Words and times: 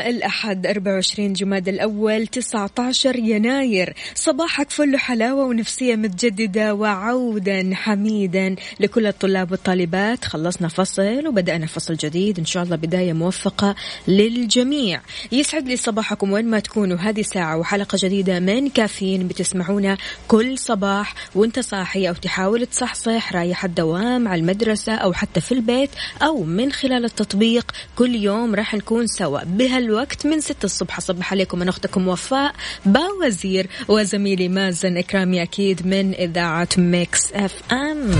الأحد 0.00 0.66
24 0.66 1.32
جماد 1.32 1.68
الأول 1.68 2.26
19 2.26 3.16
يناير. 3.16 3.94
صباحك 4.14 4.70
فل 4.70 4.96
حلاوة 4.96 5.44
ونفسية 5.44 5.96
متجددة 5.96 6.74
وعودا 6.74 7.70
حميدا 7.74 8.56
لكل 8.80 9.06
الطلاب 9.06 9.50
والطالبات. 9.50 10.24
خلصنا 10.24 10.68
فصل 10.68 11.26
وبدأنا 11.26 11.66
فصل 11.66 11.94
جديد 11.94 12.38
إن 12.38 12.44
شاء 12.44 12.62
الله 12.62 12.76
بداية 12.76 13.12
موفقة 13.12 13.74
للجميع. 14.08 15.00
يسعد 15.32 15.68
لي 15.68 15.76
صباحكم 15.76 16.32
وين 16.32 16.44
ما 16.44 16.60
تكونوا 16.60 16.96
هذه 16.96 17.22
ساعة 17.22 17.58
وحلقة 17.58 17.98
جديدة 18.02 18.40
من 18.40 18.68
كافيين 18.68 19.28
بتسمعونا 19.28 19.96
كل 20.28 20.58
صباح 20.58 21.14
وانت 21.34 21.58
صاحي 21.60 22.08
أو 22.08 22.14
تحاول 22.14 22.66
تصحصح 22.66 23.32
رايح 23.32 23.64
الدوام 23.64 24.28
على 24.28 24.40
المدرسة 24.40 24.94
أو 24.94 25.12
حتى 25.12 25.40
في 25.40 25.52
البيت 25.52 25.90
أو 26.22 26.42
من 26.44 26.72
خلال 26.72 27.04
التطبيق. 27.04 27.72
كل 27.96 28.14
يوم 28.14 28.54
راح 28.54 28.74
نكون 28.74 29.06
سوا. 29.06 29.44
بهالوقت 29.88 30.26
من 30.26 30.40
6 30.40 30.64
الصبح. 30.64 30.98
أصبح 30.98 31.32
عليكم. 31.32 31.62
أنا 31.62 31.70
أختكم 31.70 32.08
وفاء 32.08 32.54
باوزير 32.86 33.66
وزميلي 33.88 34.48
مازن 34.48 34.96
إكرامي 34.96 35.42
أكيد 35.42 35.86
من 35.86 36.14
إذاعة 36.14 36.68
Mix 36.78 37.32
FM. 37.32 38.10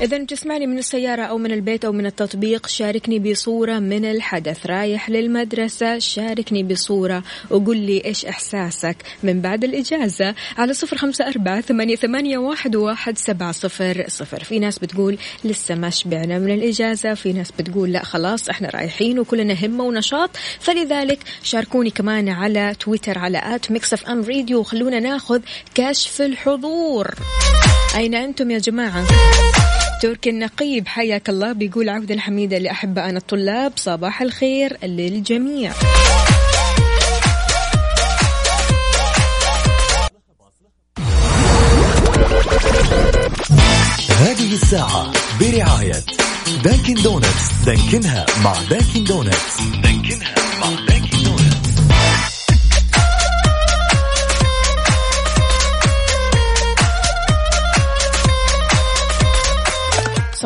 إذا 0.00 0.24
تسمعني 0.24 0.66
من 0.66 0.78
السيارة 0.78 1.22
أو 1.22 1.38
من 1.38 1.52
البيت 1.52 1.84
أو 1.84 1.92
من 1.92 2.06
التطبيق. 2.06 2.66
شاركني 2.66 3.18
بصورة 3.18 3.78
من 3.78 4.04
الحدث. 4.04 4.66
رايح 4.66 5.10
للمدرسة. 5.10 5.98
شاركني 5.98 6.62
بصورة. 6.62 7.22
وقول 7.50 7.76
لي 7.76 8.04
إيش 8.04 8.24
إحساسك. 8.26 8.96
من 9.22 9.40
بعد 9.40 9.64
الإجازة. 9.64 10.34
على 10.58 10.74
صفر 10.74 10.96
خمسة 10.96 11.28
أربعة 11.28 11.60
ثمانية, 11.60 11.96
ثمانية 11.96 12.38
واحد, 12.38 12.76
واحد 12.76 13.18
سبعة 13.18 13.52
صفر 13.52 14.04
صفر. 14.08 14.44
في 14.44 14.58
ناس 14.58 14.78
بتقول 14.78 15.18
لسه 15.44 15.74
ما 15.74 15.90
شبعنا 15.90 16.38
من 16.38 16.54
الإجازة. 16.54 17.14
في 17.14 17.32
ناس 17.32 17.50
بتقول 17.50 17.92
لا 17.92 18.04
خلاص 18.04 18.48
إحنا 18.48 18.70
رايحين 18.70 19.18
وكلنا 19.18 19.66
همة 19.66 19.84
ونشاط. 19.84 20.30
فلذلك 20.60 21.18
شاركوني 21.42 21.90
كمان 21.90 22.28
على 22.28 22.74
تويتر 22.80 23.18
على 23.18 23.40
at 23.44 23.70
Mix 23.70 23.92
FM 23.92 24.22
Radio 24.22 24.60
وخلونا 24.60 25.00
ناخذ 25.00 25.40
كشف 25.74 26.22
الحضور. 26.22 27.14
أين 27.94 28.14
أنتم 28.14 28.50
يا 28.50 28.58
جماعة؟ 28.58 29.04
تركي 30.02 30.30
النقيب 30.30 30.88
حياك 30.88 31.28
الله 31.28 31.52
بيقول 31.52 31.88
عودا 31.88 32.20
حميدة 32.20 32.58
لأحبائنا 32.58 33.18
الطلاب 33.18 33.72
صباح 33.76 34.22
الخير 34.22 34.76
للجميع 34.84 35.72
هذه 44.18 44.52
الساعة 44.52 45.12
برعاية 45.40 46.02
Dunkin' 46.64 46.94
Donuts 46.94 47.52
دانكنها 47.66 48.26
مع 48.44 48.54
Dunkin' 48.70 49.04
Donuts 49.04 49.60
دانكنها 49.82 50.34
مع 50.60 50.70
Dunkin' 50.88 50.95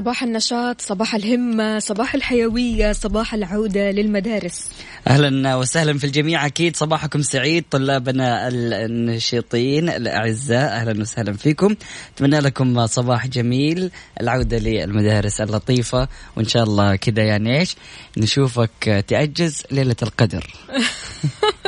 صباح 0.00 0.22
النشاط 0.22 0.80
صباح 0.80 1.14
الهمة 1.14 1.78
صباح 1.78 2.14
الحيوية 2.14 2.92
صباح 2.92 3.34
العودة 3.34 3.90
للمدارس. 3.90 4.68
أهلا 5.08 5.56
وسهلا 5.56 5.98
في 5.98 6.04
الجميع. 6.04 6.46
أكيد 6.46 6.76
صباحكم 6.76 7.22
سعيد 7.22 7.64
طلابنا 7.70 8.48
النشيطين 8.48 9.88
الأعزاء 9.88 10.72
أهلا 10.72 11.00
وسهلا 11.00 11.32
فيكم. 11.32 11.76
أتمنى 12.16 12.40
لكم 12.40 12.86
صباح 12.86 13.26
جميل 13.26 13.90
العودة 14.20 14.58
للمدارس 14.58 15.40
اللطيفة 15.40 16.08
وإن 16.36 16.48
شاء 16.48 16.62
الله 16.62 16.96
كذا 16.96 17.22
يعني 17.22 17.58
إيش 17.60 17.76
نشوفك 18.16 19.04
تأجز 19.08 19.62
ليلة 19.70 19.96
القدر. 20.02 20.46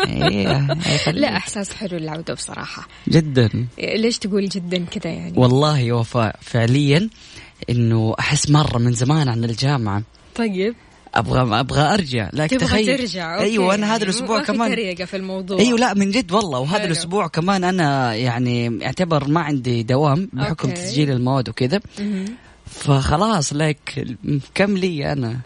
إيه 0.09 0.69
لا 1.13 1.37
إحساس 1.37 1.73
حلو 1.73 1.97
العودة 1.97 2.35
بصراحة. 2.35 2.89
جدا. 3.09 3.67
ليش 3.79 4.19
تقول 4.19 4.49
جدا 4.49 4.85
كذا 4.85 5.13
يعني؟ 5.13 5.33
والله 5.37 5.93
وفاء 5.93 6.37
فعليا 6.41 7.09
إنه 7.71 8.15
أحس 8.19 8.51
مرة 8.51 8.79
من 8.79 8.93
زمان 8.93 9.29
عن 9.29 9.45
الجامعة. 9.45 10.03
طيب. 10.35 10.75
أبغى 11.15 11.61
أبغى 11.61 11.95
أرجع. 11.95 12.31
لكن 12.33 12.57
تبغى 12.57 12.69
تخيل. 12.69 12.99
ترجع. 12.99 13.35
أوكي. 13.35 13.45
أيوه 13.45 13.75
أنا 13.75 13.97
هذا 13.97 14.05
الأسبوع 14.05 14.43
كمان. 14.43 14.95
في 15.05 15.17
الموضوع. 15.17 15.59
أيوه 15.59 15.79
لا 15.79 15.95
من 15.95 16.11
جد 16.11 16.33
والله. 16.33 16.59
وهذا 16.59 16.79
حلو. 16.79 16.87
الأسبوع 16.87 17.27
كمان 17.27 17.65
أنا 17.65 18.15
يعني 18.15 18.87
اعتبر 18.87 19.29
ما 19.29 19.41
عندي 19.41 19.83
دوام 19.83 20.29
بحكم 20.33 20.69
okay. 20.69 20.83
تسجيل 20.83 21.11
المواد 21.11 21.49
وكذا. 21.49 21.81
فخلاص 22.75 23.53
لك 23.53 24.07
كم 24.55 24.77
لي 24.77 25.13
أنا؟ 25.13 25.41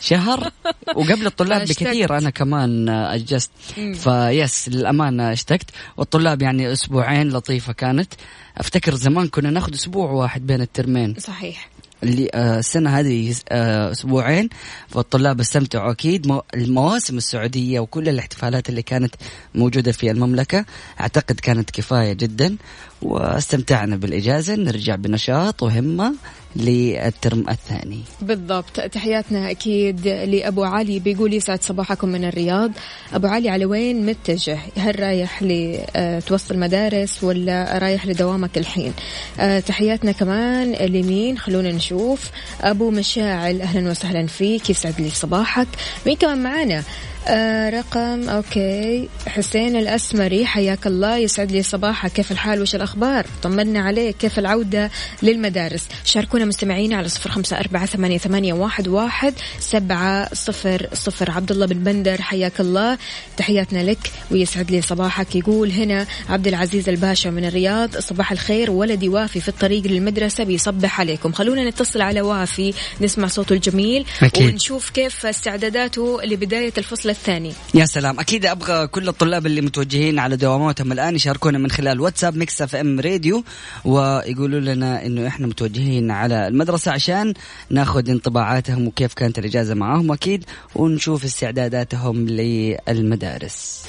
شهر؟ 0.00 0.50
وقبل 0.96 1.26
الطلاب. 1.26 1.60
بكثير 1.62 2.18
أنا 2.18 2.30
كمان 2.30 2.88
أجزت. 2.88 3.50
بس 3.94 4.68
للأمانة 4.68 5.32
اشتقت. 5.32 5.70
والطلاب 5.96 6.42
يعني 6.42 6.72
أسبوعين 6.72 7.28
لطيفة 7.28 7.72
كانت. 7.72 8.12
أفتكر 8.58 8.94
زمان 8.94 9.28
كنا 9.28 9.50
ناخذ 9.50 9.74
أسبوع 9.74 10.10
واحد 10.10 10.46
بين 10.46 10.60
الترمين. 10.60 11.14
صحيح. 11.18 11.68
اللي 12.02 12.30
آه، 12.34 12.58
السنة 12.58 12.98
هذه 13.00 13.34
آه، 13.48 13.92
أسبوعين. 13.92 14.48
فالطلاب 14.88 15.40
استمتعوا 15.40 15.90
أكيد. 15.92 16.26
مو- 16.26 16.42
المواسم 16.54 17.16
السعودية 17.16 17.80
وكل 17.80 18.08
الاحتفالات 18.08 18.68
اللي 18.68 18.82
كانت 18.82 19.14
موجودة 19.54 19.92
في 19.92 20.10
المملكة 20.10 20.64
أعتقد 21.00 21.40
كانت 21.40 21.70
كفاية 21.70 22.12
جدا. 22.12 22.56
واستمتعنا 23.02 23.96
بالإجازة 23.96 24.54
نرجع 24.54 24.94
بنشاط 24.94 25.62
وهمة. 25.62 26.14
للترم 26.56 27.44
الثاني. 27.48 28.00
بالضبط. 28.22 28.80
تحياتنا 28.80 29.50
أكيد 29.50 30.08
لأبو 30.08 30.64
علي. 30.64 30.98
بيقول 30.98 31.34
يسعد 31.34 31.62
صباحكم 31.62 32.08
من 32.08 32.24
الرياض. 32.24 32.70
أبو 33.14 33.26
علي 33.26 33.48
على 33.48 33.64
وين 33.64 34.06
متجه؟ 34.06 34.58
هل 34.78 35.00
رايح 35.00 35.42
لتوصل 35.42 36.58
مدارس 36.58 37.24
ولا 37.24 37.78
رايح 37.78 38.06
لدوامك 38.06 38.58
الحين؟ 38.58 38.92
آه، 39.40 39.60
تحياتنا 39.60 40.12
كمان 40.12 40.72
لمين؟ 40.72 41.38
خلونا 41.38 41.72
نشوف. 41.72 42.30
أبو 42.60 42.90
مشاعل 42.90 43.62
أهلا 43.62 43.90
وسهلا 43.90 44.26
فيك. 44.26 44.70
يسعد 44.70 45.00
لي 45.00 45.10
صباحك. 45.10 45.68
مين 46.06 46.16
كمان 46.16 46.42
معانا؟ 46.42 46.82
آه 47.28 47.70
رقم 47.70 48.28
أوكي. 48.28 49.08
حسين 49.26 49.76
الأسمري 49.76 50.46
حياك 50.46 50.86
الله 50.86 51.16
يسعد 51.16 51.52
لي 51.52 51.62
صباحك. 51.62 52.12
كيف 52.12 52.32
الحال؟ 52.32 52.62
وش 52.62 52.74
الأخبار؟ 52.74 53.26
طمنا 53.42 53.80
عليك. 53.80 54.16
كيف 54.16 54.38
العودة 54.38 54.90
للمدارس؟ 55.22 55.88
شاركونا 56.04 56.44
مستمعينا 56.44 56.96
على 56.96 57.08
صفر 57.08 57.30
خمسة 57.30 57.60
أربعة 57.60 57.86
ثمانية, 57.86 58.18
ثمانية 58.18 58.52
واحد, 58.52 58.88
واحد 58.88 59.34
سبعة 59.58 60.34
صفر 60.34 60.88
صفر. 60.92 61.30
عبد 61.30 61.50
الله 61.50 61.66
بن 61.66 61.84
بندر 61.84 62.22
حياك 62.22 62.60
الله. 62.60 62.98
تحياتنا 63.36 63.78
لك 63.90 64.10
ويسعد 64.30 64.70
لي 64.70 64.82
صباحك. 64.82 65.36
يقول 65.36 65.70
هنا 65.70 66.06
عبد 66.28 66.46
العزيز 66.46 66.88
الباشا 66.88 67.28
من 67.28 67.44
الرياض 67.44 67.98
صباح 67.98 68.32
الخير. 68.32 68.70
ولدي 68.70 69.08
وافي 69.08 69.40
في 69.40 69.48
الطريق 69.48 69.86
للمدرسة 69.86 70.44
بيصبح 70.44 71.00
عليكم. 71.00 71.32
خلونا 71.32 71.70
نتصل 71.70 72.00
على 72.00 72.20
وافي 72.20 72.74
نسمع 73.00 73.28
صوته 73.28 73.52
الجميل. 73.52 74.06
أكيد. 74.22 74.52
ونشوف 74.52 74.90
كيف 74.90 75.26
استعداداته 75.26 76.22
لبداية 76.24 76.72
الفصل 76.78 77.15
الثاني. 77.16 77.52
يا 77.74 77.84
سلام. 77.84 78.20
أكيد 78.20 78.46
أبغى 78.46 78.86
كل 78.86 79.08
الطلاب 79.08 79.46
اللي 79.46 79.60
متوجهين 79.60 80.18
على 80.18 80.36
دواماتهم 80.36 80.92
الآن 80.92 81.14
يشاركونا 81.14 81.58
من 81.58 81.70
خلال 81.70 82.00
واتساب 82.00 82.36
Mix 82.36 82.62
FM 82.62 83.00
Radio 83.00 83.44
ويقولوا 83.84 84.60
لنا 84.60 85.06
إنه 85.06 85.26
إحنا 85.26 85.46
متوجهين 85.46 86.10
على 86.10 86.48
المدرسة 86.48 86.92
عشان 86.92 87.34
ناخذ 87.70 88.10
انطباعاتهم 88.10 88.86
وكيف 88.86 89.14
كانت 89.14 89.38
الإجازة 89.38 89.74
معاهم 89.74 90.12
أكيد 90.12 90.44
ونشوف 90.74 91.24
استعداداتهم 91.24 92.26
للمدارس. 92.26 93.82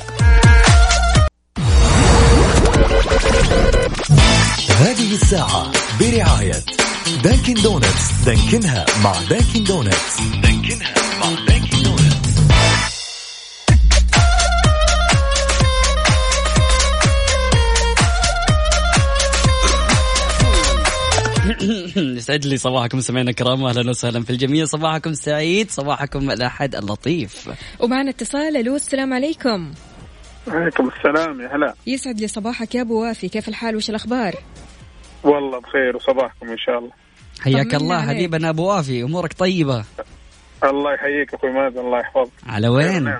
هذه 4.79 5.13
الساعة 5.13 5.71
برعاية 5.99 6.63
Dunkin' 7.23 7.53
Donuts 7.53 8.11
دانكنها 8.25 8.85
مع 9.03 9.13
Dunkin' 9.29 9.63
Donuts 9.63 10.19
دانكنها 10.43 10.93
مع 11.19 11.29
Dunkin' 11.47 11.56
يسعد 22.17 22.45
لي 22.45 22.57
صباحكم 22.57 22.99
سمعنا 22.99 23.29
الكرام 23.29 23.63
أهلا 23.63 23.89
وسهلا 23.89 24.23
في 24.23 24.29
الجميع. 24.29 24.65
صباحكم 24.65 25.13
سعيد 25.13 25.71
صباحكم 25.71 26.31
الأحد 26.31 26.75
اللطيف. 26.75 27.49
ومعنا 27.79 28.09
اتصال 28.09 28.57
ألو 28.57 28.75
السلام 28.75 29.13
عليكم. 29.13 29.71
عليكم 30.47 30.89
السلام 30.97 31.41
يا 31.41 31.55
هلا. 31.55 31.73
يسعد 31.87 32.19
لي 32.19 32.27
صباحك 32.27 32.75
يا 32.75 32.81
أبو 32.81 33.01
وافي 33.01 33.29
كيف 33.29 33.47
الحال؟ 33.47 33.75
وش 33.75 33.89
الأخبار؟ 33.89 34.35
والله 35.23 35.59
بخير 35.59 35.95
وصباحكم 35.95 36.49
إن 36.49 36.57
شاء 36.57 36.79
الله. 36.79 36.91
حياك 37.39 37.75
الله. 37.75 38.07
حبيبنا 38.07 38.49
أبو 38.49 38.67
وافي 38.69 39.03
أمورك 39.03 39.33
طيبة؟ 39.33 39.83
الله 40.63 40.93
يحييك 40.93 41.33
أخوي 41.33 41.51
مازن 41.51 41.79
الله 41.79 41.99
يحفظك. 41.99 42.31
على 42.47 42.67
وين. 42.67 43.15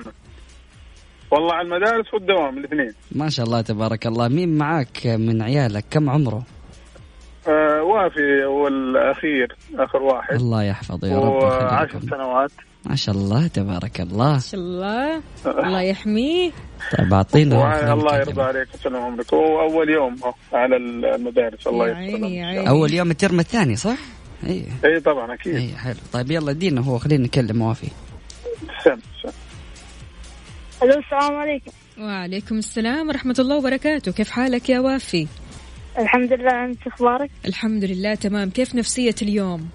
والله 1.32 1.54
على 1.54 1.68
المدارس 1.68 2.14
والدوام 2.14 2.58
الاثنين. 2.58 2.94
ما 3.12 3.30
شاء 3.30 3.46
الله 3.46 3.62
تبارك 3.62 4.08
الله. 4.08 4.28
مين 4.28 4.58
معاك 4.58 5.08
من 5.08 5.42
عيالك؟ 5.42 5.86
كم 5.92 6.10
عمره؟ 6.10 6.44
آه 7.48 7.84
وافي 7.84 8.46
هو 8.46 8.68
الأخير 8.68 9.56
آخر 9.76 10.04
واحد. 10.04 10.36
الله 10.36 10.64
يحفظه 10.64 11.08
يا 11.08 11.18
رب 11.18 11.44
وعشر 11.44 11.74
ويخليكم 11.74 12.10
سنوات. 12.10 12.52
ما 12.86 12.96
شاء 12.96 13.16
الله 13.16 13.48
تبارك 13.48 14.02
الله. 14.02 14.34
ما 14.34 14.40
شاء 14.40 14.60
الله. 14.60 15.22
الله 15.46 15.82
يحميه. 15.82 16.52
طيب 16.98 17.14
أعطينا 17.14 17.94
الله 17.94 18.18
يرضى. 18.18 18.42
عليك 18.42 18.68
وسلم 18.74 18.96
عمرك 18.96 19.34
هو 19.34 19.62
أول 19.62 19.90
يوم 19.90 20.16
على 20.54 20.76
المدارس 20.76 21.68
الله 21.68 21.88
يا 21.88 21.92
يستر 21.92 22.16
عيني 22.16 22.38
يا 22.38 22.46
عيني 22.46 22.70
أول 22.70 22.94
يوم 22.94 23.12
الترم 23.12 23.40
الثاني 23.40 23.76
صح؟ 23.76 23.98
إي. 24.48 24.66
إي 24.86 25.00
طبعا 25.00 25.34
أكيد. 25.34 25.56
إي 25.56 25.70
حلو. 25.78 25.96
طيب 26.14 26.32
يلا 26.32 26.52
ادينا 26.52 26.82
هو 26.82 26.98
خلينا 26.98 27.24
نكلم 27.24 27.62
وافي. 27.62 27.88
سم 28.84 29.00
سم. 29.24 29.30
ألو 30.84 31.00
السلام 31.00 31.36
عليكم. 31.36 31.72
وعليكم 32.00 32.58
السلام 32.58 33.08
ورحمة 33.08 33.36
الله 33.40 33.58
وبركاته. 33.58 34.12
كيف 34.12 34.30
حالك 34.30 34.70
يا 34.70 34.80
وافي؟ 34.80 35.28
الحمد 35.98 36.34
لله 36.34 36.66
أنت 36.66 36.88
أخبارك 36.88 37.30
الحمد 37.46 37.84
لله 37.84 38.16
تمام 38.16 38.50
كيف 38.50 38.76
نفسية 38.76 39.16
اليوم 39.22 39.70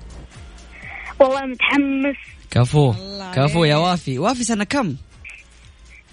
والله 1.20 1.46
متحمس 1.46 2.16
كفو 2.50 2.94
كفو 3.34 3.64
يا. 3.64 3.76
وافي 3.76 4.18
وافي 4.18 4.44
سنة 4.44 4.64
كم؟ 4.64 4.96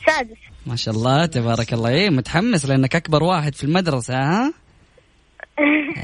سادس 0.05 0.37
ما 0.65 0.75
شاء 0.75 0.93
الله 0.93 1.25
تبارك 1.25 1.73
الله 1.73 1.89
إيه 1.89 2.09
متحمس 2.09 2.65
لأنك 2.65 2.95
أكبر 2.95 3.23
واحد 3.23 3.55
في 3.55 3.63
المدرسة 3.63 4.13
ها؟ 4.15 4.53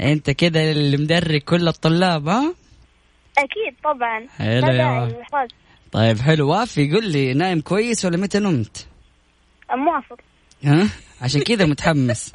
أنت 0.12 0.30
كده 0.30 0.70
اللي 0.72 0.96
مدرك 0.96 1.44
كل 1.44 1.68
الطلاب 1.68 2.28
ها؟ 2.28 2.54
أكيد 3.38 3.76
طبعا 3.84 4.26
حلو 4.38 4.66
يا 4.72 4.90
وافي. 4.90 5.54
طيب 5.92 6.18
حلو 6.20 6.48
وافي 6.50 6.92
قل 6.92 7.10
لي 7.12 7.34
نايم 7.34 7.60
كويس 7.60 8.04
ولا 8.04 8.16
متى 8.16 8.38
نمت؟ 8.38 8.86
مواصل 9.70 10.16
ها؟ 10.64 10.88
عشان 11.22 11.40
كذا 11.42 11.66
متحمس 11.66 12.32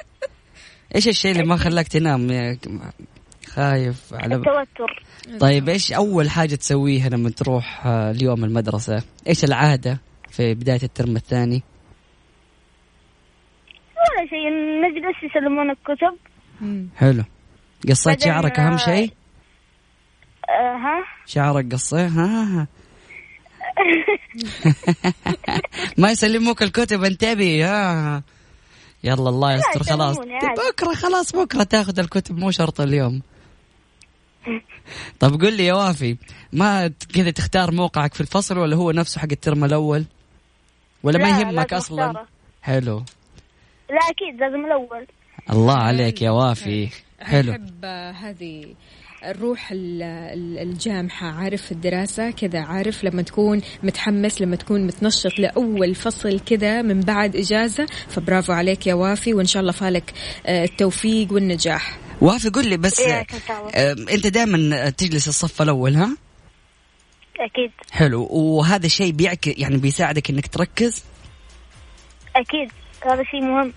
إيش 0.95 1.07
الشيء 1.07 1.31
اللي 1.31 1.43
ما 1.43 1.57
خلاك 1.57 1.88
تنام 1.88 2.31
يا- 2.31 2.57
خايف 3.47 4.13
على 4.13 4.35
التوتر. 4.35 5.03
طيب 5.39 5.69
إيش 5.69 5.93
أول 5.93 6.29
حاجة 6.29 6.55
تسويها 6.55 7.09
لما 7.09 7.29
تروح 7.29 7.85
آه، 7.88 8.11
اليوم 8.11 8.43
المدرسة؟ 8.43 9.03
إيش 9.27 9.43
العادة 9.43 9.99
في 10.29 10.53
بداية 10.53 10.83
الترم 10.83 11.15
الثاني؟ 11.15 11.63
ولا 13.95 14.29
شيء 14.29 14.49
نجلس 14.81 15.23
يسلمون 15.31 15.69
الكتب. 15.69 16.17
حلو. 16.97 17.23
قصيت 17.89 18.23
شعرك 18.23 18.59
أهم 18.59 18.73
آه، 18.73 18.77
شيء؟ 18.77 19.11
آه 20.49 20.75
ها؟ 20.77 21.03
شعرك 21.25 21.73
قصيه 21.73 22.07
ها 22.07 22.44
ها 22.59 22.67
ما 25.97 26.11
يسلموك 26.11 26.63
الكتب 26.63 27.03
انتبه 27.03 27.65
ها. 27.65 28.23
يلا 29.03 29.30
الله 29.30 29.53
يستر 29.53 29.83
خلاص. 29.83 30.18
بكرة 30.18 30.94
خلاص 30.94 31.36
بكرة 31.36 31.63
تاخذ 31.63 32.00
الكتب 32.00 32.38
مو 32.38 32.51
شرط 32.51 32.81
اليوم. 32.81 33.21
طب 35.19 35.42
قل 35.42 35.57
لي 35.57 35.65
يا 35.65 35.74
وافي 35.74 36.18
ما 36.53 36.88
كذا 37.13 37.31
تختار 37.31 37.71
موقعك 37.71 38.13
في 38.13 38.21
الفصل 38.21 38.57
ولا 38.57 38.75
هو 38.75 38.92
نفسه 38.92 39.21
حق 39.21 39.27
الترم 39.31 39.63
الأول؟ 39.63 40.06
ولا 41.03 41.18
ما 41.18 41.30
يهمك 41.30 41.74
أصلا. 41.74 42.25
حلو. 42.62 43.03
لا 43.89 44.00
أكيد 44.09 44.39
لازم 44.39 44.65
الأول. 44.65 45.07
الله 45.50 45.75
عليك 45.77 46.21
يا 46.21 46.31
وافي. 46.31 46.89
حلو. 47.19 47.57
آه، 47.83 48.12
هذه 48.12 48.75
الروح 49.25 49.71
ال- 49.71 50.01
ال- 50.03 50.57
الجامحة 50.59 51.27
عارف 51.27 51.71
الدراسة 51.71 52.31
كذا 52.31 52.59
عارف 52.59 53.03
لما 53.03 53.21
تكون 53.21 53.62
متحمس 53.83 54.41
لما 54.41 54.56
تكون 54.56 54.88
متنشط 54.88 55.39
لأول 55.39 55.95
فصل 55.95 56.39
كذا 56.39 56.81
من 56.81 57.00
بعد 57.00 57.35
إجازة 57.35 57.88
فبرافو 58.09 58.53
عليك 58.53 58.88
يا 58.88 58.94
وافي 58.94 59.33
وإن 59.33 59.45
شاء 59.45 59.62
الله 59.62 59.71
فالك 59.71 60.13
آه، 60.45 60.63
التوفيق 60.63 61.33
والنجاح. 61.33 61.97
وافي 62.21 62.50
قل 62.50 62.69
لي 62.69 62.77
بس 62.77 63.00
الله. 63.00 63.25
آه، 63.75 63.95
أنت 64.13 64.27
دائما 64.27 64.89
تجلس 64.89 65.27
الصف 65.27 65.62
الأول 65.62 65.95
ها؟ 65.95 66.18
أكيد. 67.39 67.71
حلو. 67.91 68.27
وهذا 68.31 68.85
الشيء 68.85 69.12
بيعك 69.12 69.47
يعني 69.47 69.77
بيساعدك 69.77 70.29
إنك 70.29 70.47
تركز؟ 70.47 71.03
أكيد. 72.35 72.71
هذا 73.06 73.23
شيء 73.23 73.41
مهم. 73.41 73.73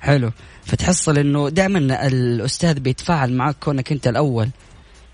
حلو. 0.00 0.30
فتحصل 0.64 1.18
إنه 1.18 1.48
دائما 1.48 2.06
الأستاذ 2.06 2.80
بيتفاعل 2.80 3.32
معك 3.32 3.56
كونك 3.60 3.92
أنت 3.92 4.06
الأول. 4.08 4.48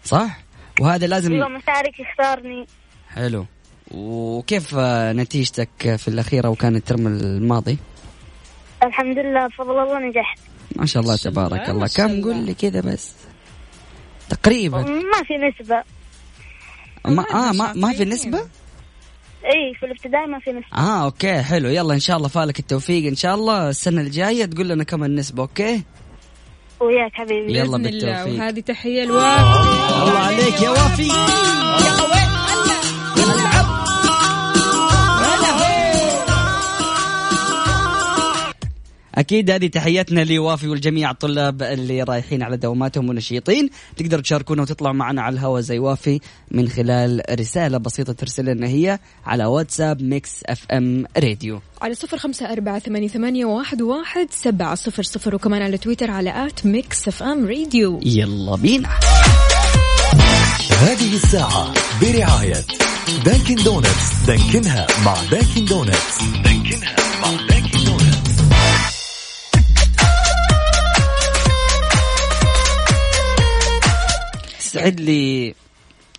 صح؟ 0.04 0.38
وهذا 0.80 1.04
أيوه 1.04 1.16
لازم 1.16 1.32
مسارك 1.32 2.00
يختارني. 2.00 2.66
حلو. 3.14 3.46
وكيف 3.90 4.74
آه، 4.78 5.12
نتيجتك 5.12 5.96
في 5.96 6.08
الأخيرة 6.08 6.48
وكان 6.48 6.76
الترم 6.76 7.06
الماضي؟ 7.06 7.78
الحمد 8.82 9.18
لله 9.18 9.46
بفضل 9.46 9.78
الله 9.82 9.98
نجحت. 10.08 10.38
ما 10.76 10.86
شاء 10.86 11.02
الله 11.02 11.16
تبارك 11.16 11.68
الله، 11.70 11.86
كم. 11.96 12.22
قول 12.22 12.36
لي 12.36 12.54
كذا 12.54 12.80
بس. 12.80 13.12
تقريبا. 14.28 14.78
ما 14.82 15.22
في 15.26 15.34
نسبة. 15.36 15.82
ما 17.04 17.24
آه 17.30 17.52
ما, 17.52 17.72
ما 17.72 17.92
في. 17.92 18.04
نسبة؟ 18.04 18.38
إي 18.38 19.74
في 19.80 19.86
الابتدائي 19.86 20.26
ما 20.26 20.38
في 20.38 20.50
نسبة. 20.52 20.76
آه 20.76 21.04
okay 21.04 21.42
حلو. 21.42 21.68
يلا 21.68 21.94
إن 21.94 22.00
شاء 22.00 22.16
الله 22.16 22.28
فالك 22.28 22.58
التوفيق. 22.58 23.06
إن 23.06 23.14
شاء 23.16 23.34
الله 23.34 23.68
السنة 23.68 24.00
الجاية 24.00 24.44
تقول 24.44 24.68
لنا 24.68 24.84
كم 24.84 25.04
النسبة 25.04 25.42
okay؟ 25.42 25.82
وياك 26.84 27.12
حبيبي. 27.14 27.58
يلا 27.58 27.78
بالتوفيق. 27.78 28.40
وهذه 28.40 28.60
تحية 28.60 29.02
لوافي. 29.02 30.02
الله 30.02 30.18
عليك 30.18 30.62
يا 30.62 30.70
وافي. 30.70 31.10
أكيد 39.14 39.50
هذه 39.50 39.66
تحياتنا 39.66 40.24
لوافي 40.24 40.68
والجميع 40.68 41.10
الطلاب 41.10 41.62
اللي 41.62 42.02
رايحين 42.02 42.42
على 42.42 42.56
دواماتهم 42.56 43.08
ونشيطين. 43.08 43.70
تقدروا 43.96 44.22
تشاركونا 44.22 44.62
وتطلعوا 44.62 44.94
معنا 44.94 45.22
على 45.22 45.34
الهواء 45.34 45.60
زي 45.60 45.78
وافي 45.78 46.20
من 46.50 46.68
خلال 46.68 47.22
رسالة 47.30 47.78
بسيطة 47.78 48.12
ترسل 48.12 48.44
لنا 48.44 48.66
هي 48.66 48.98
على 49.26 49.44
واتساب 49.44 50.02
Mix 50.02 50.40
FM 50.46 51.04
Radio. 51.16 51.60
على 51.82 51.94
صفر 51.94 52.18
خمسة 52.18 52.52
أربعة 52.52 52.78
ثمانية, 52.78 53.08
ثمانية 53.08 53.44
واحد, 53.44 53.82
واحد 53.82 54.26
سبعة 54.30 54.74
صفر 54.74 55.02
صفر 55.02 55.34
وكمان 55.34 55.62
على 55.62 55.78
تويتر 55.78 56.10
على 56.10 56.46
at 56.46 56.66
Mix 56.66 57.08
FM 57.08 57.46
Radio. 57.46 58.00
يلا 58.02 58.56
بينا. 58.56 58.88
هذه 60.70 61.14
الساعة 61.14 61.74
برعاية 62.00 62.64
Dunkin' 63.24 63.54
Donuts 63.54 64.26
دانكنها 64.26 64.86
مع 65.04 65.14
Dunkin' 65.30 65.64
Donuts 65.64 66.22
دانكنها 66.44 66.96
مع 67.22 67.30
دانكن 67.30 67.53
سعد 74.74 75.00
لي 75.00 75.54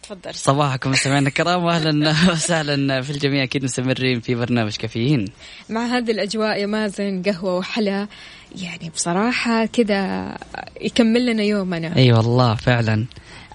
تفضل. 0.03 0.35
صباحكم 0.35 0.91
مستمعينا 0.91 1.27
الكرام 1.27 1.63
واهلا 1.63 2.15
وسهلا 2.31 3.01
في 3.01 3.09
الجميع. 3.09 3.43
أكيد 3.43 3.63
مستمرين 3.63 4.19
في 4.19 4.35
برنامج 4.35 4.75
كافيين. 4.75 5.25
مع 5.69 5.85
هذه 5.85 6.11
الأجواء 6.11 6.61
يا 6.61 6.65
مازن 6.65 7.21
قهوة 7.21 7.55
وحلا 7.57 8.07
يعني 8.61 8.89
بصراحة 8.89 9.65
كذا 9.65 10.37
يكمل 10.81 11.25
لنا 11.25 11.43
يومنا. 11.43 11.95
أي 11.95 12.13
والله 12.13 12.55
فعلا. 12.55 13.05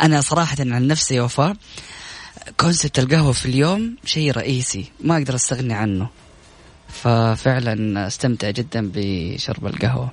أنا 0.03 0.21
صراحة 0.21 0.57
عن 0.61 0.87
نفسي 0.87 1.21
وفاء 1.21 1.57
كونسبت 2.61 2.99
القهوة 2.99 3.33
في 3.33 3.47
اليوم 3.47 3.97
شيء 4.05 4.33
رئيسي 4.33 4.85
ما 5.01 5.17
أقدر 5.17 5.35
أستغني 5.35 5.75
عنه. 5.75 6.09
ففعلا 6.89 8.07
أستمتع 8.07 8.51
جدا 8.51 8.91
بشرب 8.95 9.67
القهوة. 9.67 10.11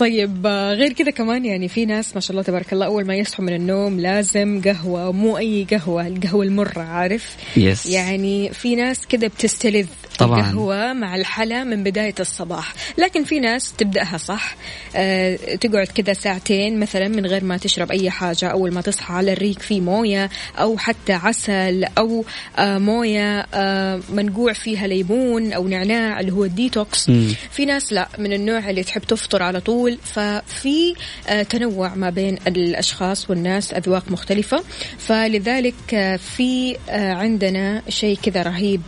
طيب 0.00 0.46
آه، 0.46 0.74
غير 0.74 0.92
كذا 0.92 1.10
كمان 1.10 1.44
يعني 1.44 1.68
في 1.68 1.84
ناس 1.84 2.14
ما 2.14 2.20
شاء 2.20 2.30
الله 2.30 2.42
تبارك 2.42 2.72
الله 2.72 2.86
أول 2.86 3.06
ما 3.06 3.14
يصحوا 3.14 3.44
من 3.44 3.54
النوم 3.54 4.00
لازم 4.00 4.62
قهوة 4.64 5.12
مو 5.12 5.38
أي 5.38 5.66
قهوة 5.70 6.06
القهوة 6.06 6.44
المرة 6.44 6.82
عارف 6.82 7.36
يس. 7.56 7.86
يعني 7.86 8.52
في 8.52 8.76
ناس 8.76 9.06
كذا 9.06 9.26
بتستلذ 9.26 9.86
طبعاً. 10.20 10.40
القهوة 10.40 10.92
مع 10.92 11.16
الحلا 11.16 11.64
من 11.64 11.82
بداية 11.84 12.14
الصباح. 12.20 12.74
لكن 12.98 13.24
في 13.24 13.40
ناس 13.40 13.72
تبدأها 13.72 14.16
صح. 14.18 14.56
آه 14.96 15.36
تقعد 15.36 15.86
كذا 15.86 16.12
ساعتين 16.12 16.80
مثلا 16.80 17.08
من 17.08 17.26
غير 17.26 17.44
ما 17.44 17.56
تشرب 17.56 17.90
أي 17.90 18.10
حاجة. 18.10 18.48
أول 18.48 18.72
ما 18.72 18.80
تصحى 18.80 19.14
على 19.14 19.32
الريق 19.32 19.58
في 19.58 19.80
موية 19.80 20.30
أو 20.58 20.78
حتى 20.78 21.12
عسل 21.12 21.84
أو 21.98 22.24
آه 22.58 22.78
موية 22.78 23.46
آه 23.54 24.00
منقوع 24.12 24.52
فيها 24.52 24.86
ليمون 24.86 25.52
أو 25.52 25.68
نعناع 25.68 26.20
اللي 26.20 26.32
هو 26.32 26.44
الديتوكس. 26.44 27.08
مم. 27.08 27.34
في 27.50 27.64
ناس 27.64 27.92
لا 27.92 28.08
من 28.18 28.32
النوع 28.32 28.70
اللي 28.70 28.82
تحب 28.82 29.02
تفطر 29.02 29.42
على 29.42 29.60
طول. 29.60 29.98
ففي 30.04 30.94
آه، 31.28 31.42
تنوع 31.42 31.94
ما 31.94 32.10
بين 32.10 32.38
الأشخاص 32.46 33.30
والناس 33.30 33.72
أذواق 33.72 34.04
مختلفة. 34.10 34.64
فلذلك 34.98 35.94
آه، 35.94 36.16
في 36.16 36.76
آه، 36.88 37.12
عندنا 37.12 37.82
شيء 37.88 38.18
كذا 38.22 38.42
رهيب 38.42 38.80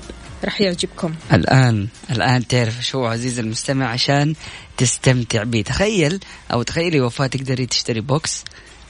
راح 0.45 0.61
يعجبكم. 0.61 1.15
الآن 1.33 1.89
الآن 2.11 2.47
تعرف 2.47 2.87
شو 2.87 3.05
عزيز 3.05 3.39
المستمع 3.39 3.87
عشان 3.87 4.35
تستمتع 4.77 5.43
به 5.43 5.63
تخيل 5.63 6.21
أو 6.53 6.63
تخيلي 6.63 7.01
وفاء 7.01 7.27
تقدري 7.27 7.67
تشتري 7.67 8.01
box. 8.01 8.45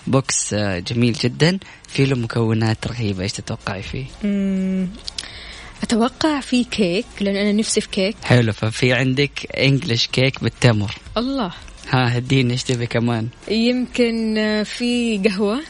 box 0.06 0.54
آه، 0.54 0.78
جميل 0.78 1.12
جدا. 1.12 1.58
فيه 1.88 2.04
له 2.04 2.16
مكونات 2.16 2.86
رهيبة. 2.86 3.22
إيش 3.22 3.32
تتوقعي 3.32 3.82
فيه؟ 3.82 4.04
مم، 4.24 4.88
أتوقع 5.82 6.40
في 6.40 6.64
كيك 6.64 7.06
لأن 7.20 7.36
أنا 7.36 7.52
نفسي 7.52 7.80
في 7.80 7.88
كيك. 7.88 8.16
حلو. 8.24 8.52
ففي 8.52 8.92
عندك 8.92 9.56
English 9.56 10.06
cake 10.06 10.42
بالتمر. 10.42 10.94
الله. 11.16 11.52
ها 11.90 12.18
هديني 12.18 12.52
إيش 12.52 12.62
تبي 12.62 12.86
كمان؟ 12.86 13.28
يمكن 13.48 14.38
آه، 14.38 14.62
في 14.62 15.18
قهوة. 15.18 15.60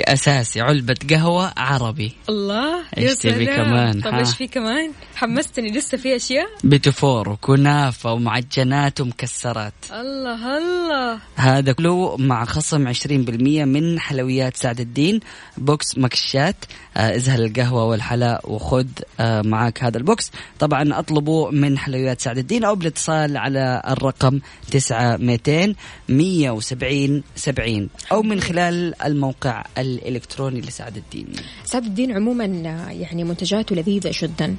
أساسي 0.00 0.60
علبة 0.60 0.94
قهوة 1.10 1.52
عربي. 1.56 2.12
الله 2.28 2.78
يا 2.96 3.14
تبي 3.14 3.44
سلام. 3.44 3.64
كمان؟ 3.64 4.00
طب؟ 4.00 4.14
إيش 4.14 4.30
في 4.30 4.46
كمان؟ 4.46 4.92
حمستني 5.14 5.70
لسه 5.70 5.98
في 5.98 6.16
أشياء؟ 6.16 6.46
بتفور 6.64 7.28
وكنافة 7.28 8.12
ومعجنات 8.12 9.00
ومكسرات. 9.00 9.72
الله 9.92 10.58
الله. 10.58 11.18
هذا 11.36 11.72
كله 11.72 12.16
مع 12.16 12.44
خصم 12.44 12.88
20% 12.88 13.64
من 13.64 14.00
حلويات 14.00 14.56
سعد 14.56 14.80
الدين. 14.80 15.20
box 15.56 15.98
مكشات. 15.98 16.56
آه، 16.96 17.16
ازهل 17.16 17.44
القهوة 17.44 17.84
والحلا 17.84 18.52
وخذ 18.52 18.86
آه، 19.20 19.42
معاك 19.42 19.82
هذا 19.84 19.98
ال 19.98 20.04
box. 20.04 20.30
طبعا 20.58 20.98
اطلبوا 20.98 21.50
من 21.50 21.78
حلويات 21.78 22.20
سعد 22.20 22.38
الدين 22.38 22.64
أو 22.64 22.74
بالاتصال 22.74 23.36
على 23.36 23.82
الرقم 23.88 24.40
9200 24.70 25.74
170 26.08 27.22
70 27.36 27.88
أو 28.12 28.22
من 28.22 28.40
خلال 28.40 29.02
الموقع 29.02 29.64
الإلكتروني 29.78 30.60
لسعد 30.60 30.96
الدين. 30.96 31.26
سعد 31.64 31.84
الدين 31.84 32.12
عموما 32.12 32.44
يعني 32.90 33.24
منتجاته 33.24 33.76
لذيذة 33.76 34.12
جدا. 34.22 34.46
آه، 34.46 34.56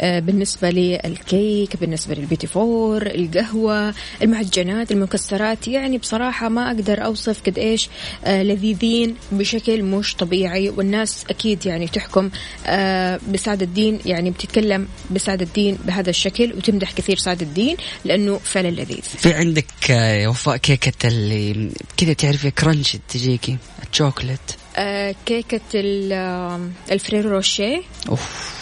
بالنسبة 0.00 0.70
للكيك 0.70 1.76
بالنسبة 1.76 2.14
للبيتي 2.14 2.46
فور 2.46 3.02
القهوة 3.06 3.94
المعجنات 4.22 4.92
المكسرات. 4.92 5.68
يعني 5.68 5.98
بصراحة 5.98 6.48
ما 6.48 6.66
أقدر 6.66 7.04
أوصف 7.04 7.42
قد 7.46 7.58
إيش 7.58 7.88
آه، 8.24 8.42
لذيذين 8.42 9.14
بشكل 9.32 9.82
مش 9.82 10.14
طبيعي. 10.14 10.68
والناس 10.70 11.24
أكيد 11.30 11.66
يعني 11.66 11.88
تحكم 11.88 12.30
آه، 12.66 13.20
بسعد 13.32 13.62
الدين. 13.62 13.98
يعني 14.06 14.30
بتتكلم 14.30 14.88
بسعد 15.10 15.42
الدين 15.42 15.78
بهذا 15.84 16.10
الشكل 16.10 16.52
وتمدح 16.56 16.92
كثير 16.92 17.16
سعد 17.16 17.42
الدين 17.42 17.76
لأنه 18.04 18.38
فعلا 18.38 18.68
لذيذ. 18.68 19.00
في 19.02 19.34
عندك 19.34 19.66
آه، 19.90 20.14
يا 20.14 20.28
وفاء 20.28 20.56
كيكة 20.56 21.08
اللي 21.08 21.70
كذا 21.96 22.12
تعرفي 22.12 22.50
crunch 22.50 22.96
تجيكي 23.08 23.56
الشوكلت. 23.92 24.56
آه، 24.76 25.14
كيكة 25.26 25.60
ال- 25.74 26.12
آه، 26.12 26.60
ال 26.92 26.97
Ferrero 26.97 27.30
Rocher. 27.30 27.82
أوف. 28.08 28.55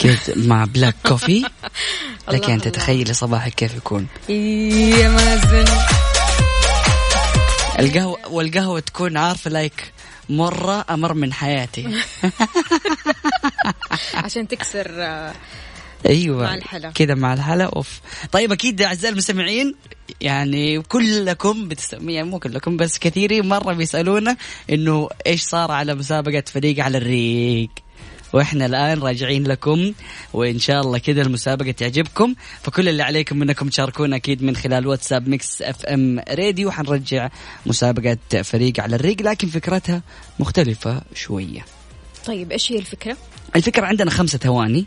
كذا 0.00 0.36
مع 0.36 0.64
black 0.64 0.94
coffee 1.06 1.44
لك 2.32 2.50
أن. 2.50 2.60
تتخيلي 2.60 3.12
صباحك 3.14 3.54
كيف 3.54 3.76
يكون. 3.76 4.06
يا 4.28 5.08
مازن. 5.08 5.64
القهوة 7.78 8.18
والقهوة 8.30 8.80
تكون 8.80 9.16
عارفة 9.16 9.50
like 9.50 9.92
مرة 10.28 10.84
أمر 10.90 11.14
من 11.14 11.32
حياتي. 11.32 11.88
عشان 14.24 14.48
تكسر 14.48 14.86
آه، 14.98 15.32
أيوه 16.06 16.42
مع 16.42 16.54
الحلا. 16.54 16.90
كذا 16.90 17.14
مع 17.14 17.32
الحلا. 17.34 17.64
أوف. 17.64 18.00
طيب 18.32 18.52
أكيد 18.52 18.82
أعزائي 18.82 19.12
المستمعين 19.12 19.74
يعني 20.20 20.82
كلكم 20.82 21.68
بتسمي 21.68 22.14
يعني 22.14 22.28
مو 22.28 22.38
كلكم 22.38 22.76
بس 22.76 22.98
كثيرين 22.98 23.48
مرة 23.48 23.72
بيسألونا 23.72 24.36
إنه 24.70 25.08
إيش 25.26 25.42
صار 25.42 25.70
على 25.70 25.94
مسابقة 25.94 26.44
فريق 26.52 26.84
على 26.84 26.98
الريق؟ 26.98 27.70
وإحنا 28.32 28.66
الآن 28.66 28.98
راجعين 28.98 29.46
لكم 29.46 29.92
وإن 30.32 30.58
شاء 30.58 30.80
الله 30.80 30.98
كذا 30.98 31.22
المسابقة 31.22 31.70
تعجبكم. 31.70 32.34
فكل 32.62 32.88
اللي 32.88 33.02
عليكم 33.02 33.42
إنكم 33.42 33.68
تشاركونا 33.68 34.16
أكيد 34.16 34.42
من 34.42 34.56
خلال 34.56 34.86
واتساب 34.86 35.28
Mix 35.28 35.62
FM 35.62 36.20
Radio. 36.30 36.70
حنرجع 36.70 37.30
مسابقة 37.66 38.42
فريق 38.42 38.80
على 38.80 38.96
الريق 38.96 39.22
لكن 39.22 39.48
فكرتها 39.48 40.02
مختلفة 40.38 41.02
شوية. 41.14 41.64
طيب 42.26 42.52
إيش 42.52 42.72
هي 42.72 42.78
الفكرة؟ 42.78 43.16
الفكرة 43.56 43.86
عندنا 43.86 44.10
خمسة 44.10 44.38
ثواني. 44.38 44.86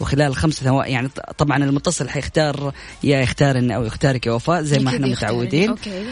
وخلال 0.00 0.36
خمسة 0.36 0.64
ثواني 0.64 0.92
يعني 0.92 1.08
طبعا 1.38 1.64
المتصل 1.64 2.08
حيختار 2.08 2.72
يا 3.04 3.20
يختارني 3.20 3.76
أو 3.76 3.84
يختارك 3.84 4.26
يا 4.26 4.32
وفاء 4.32 4.62
زي 4.62 4.78
ما 4.78 4.90
إحنا. 4.90 5.06
متعودين. 5.06 5.68
okay. 5.68 6.04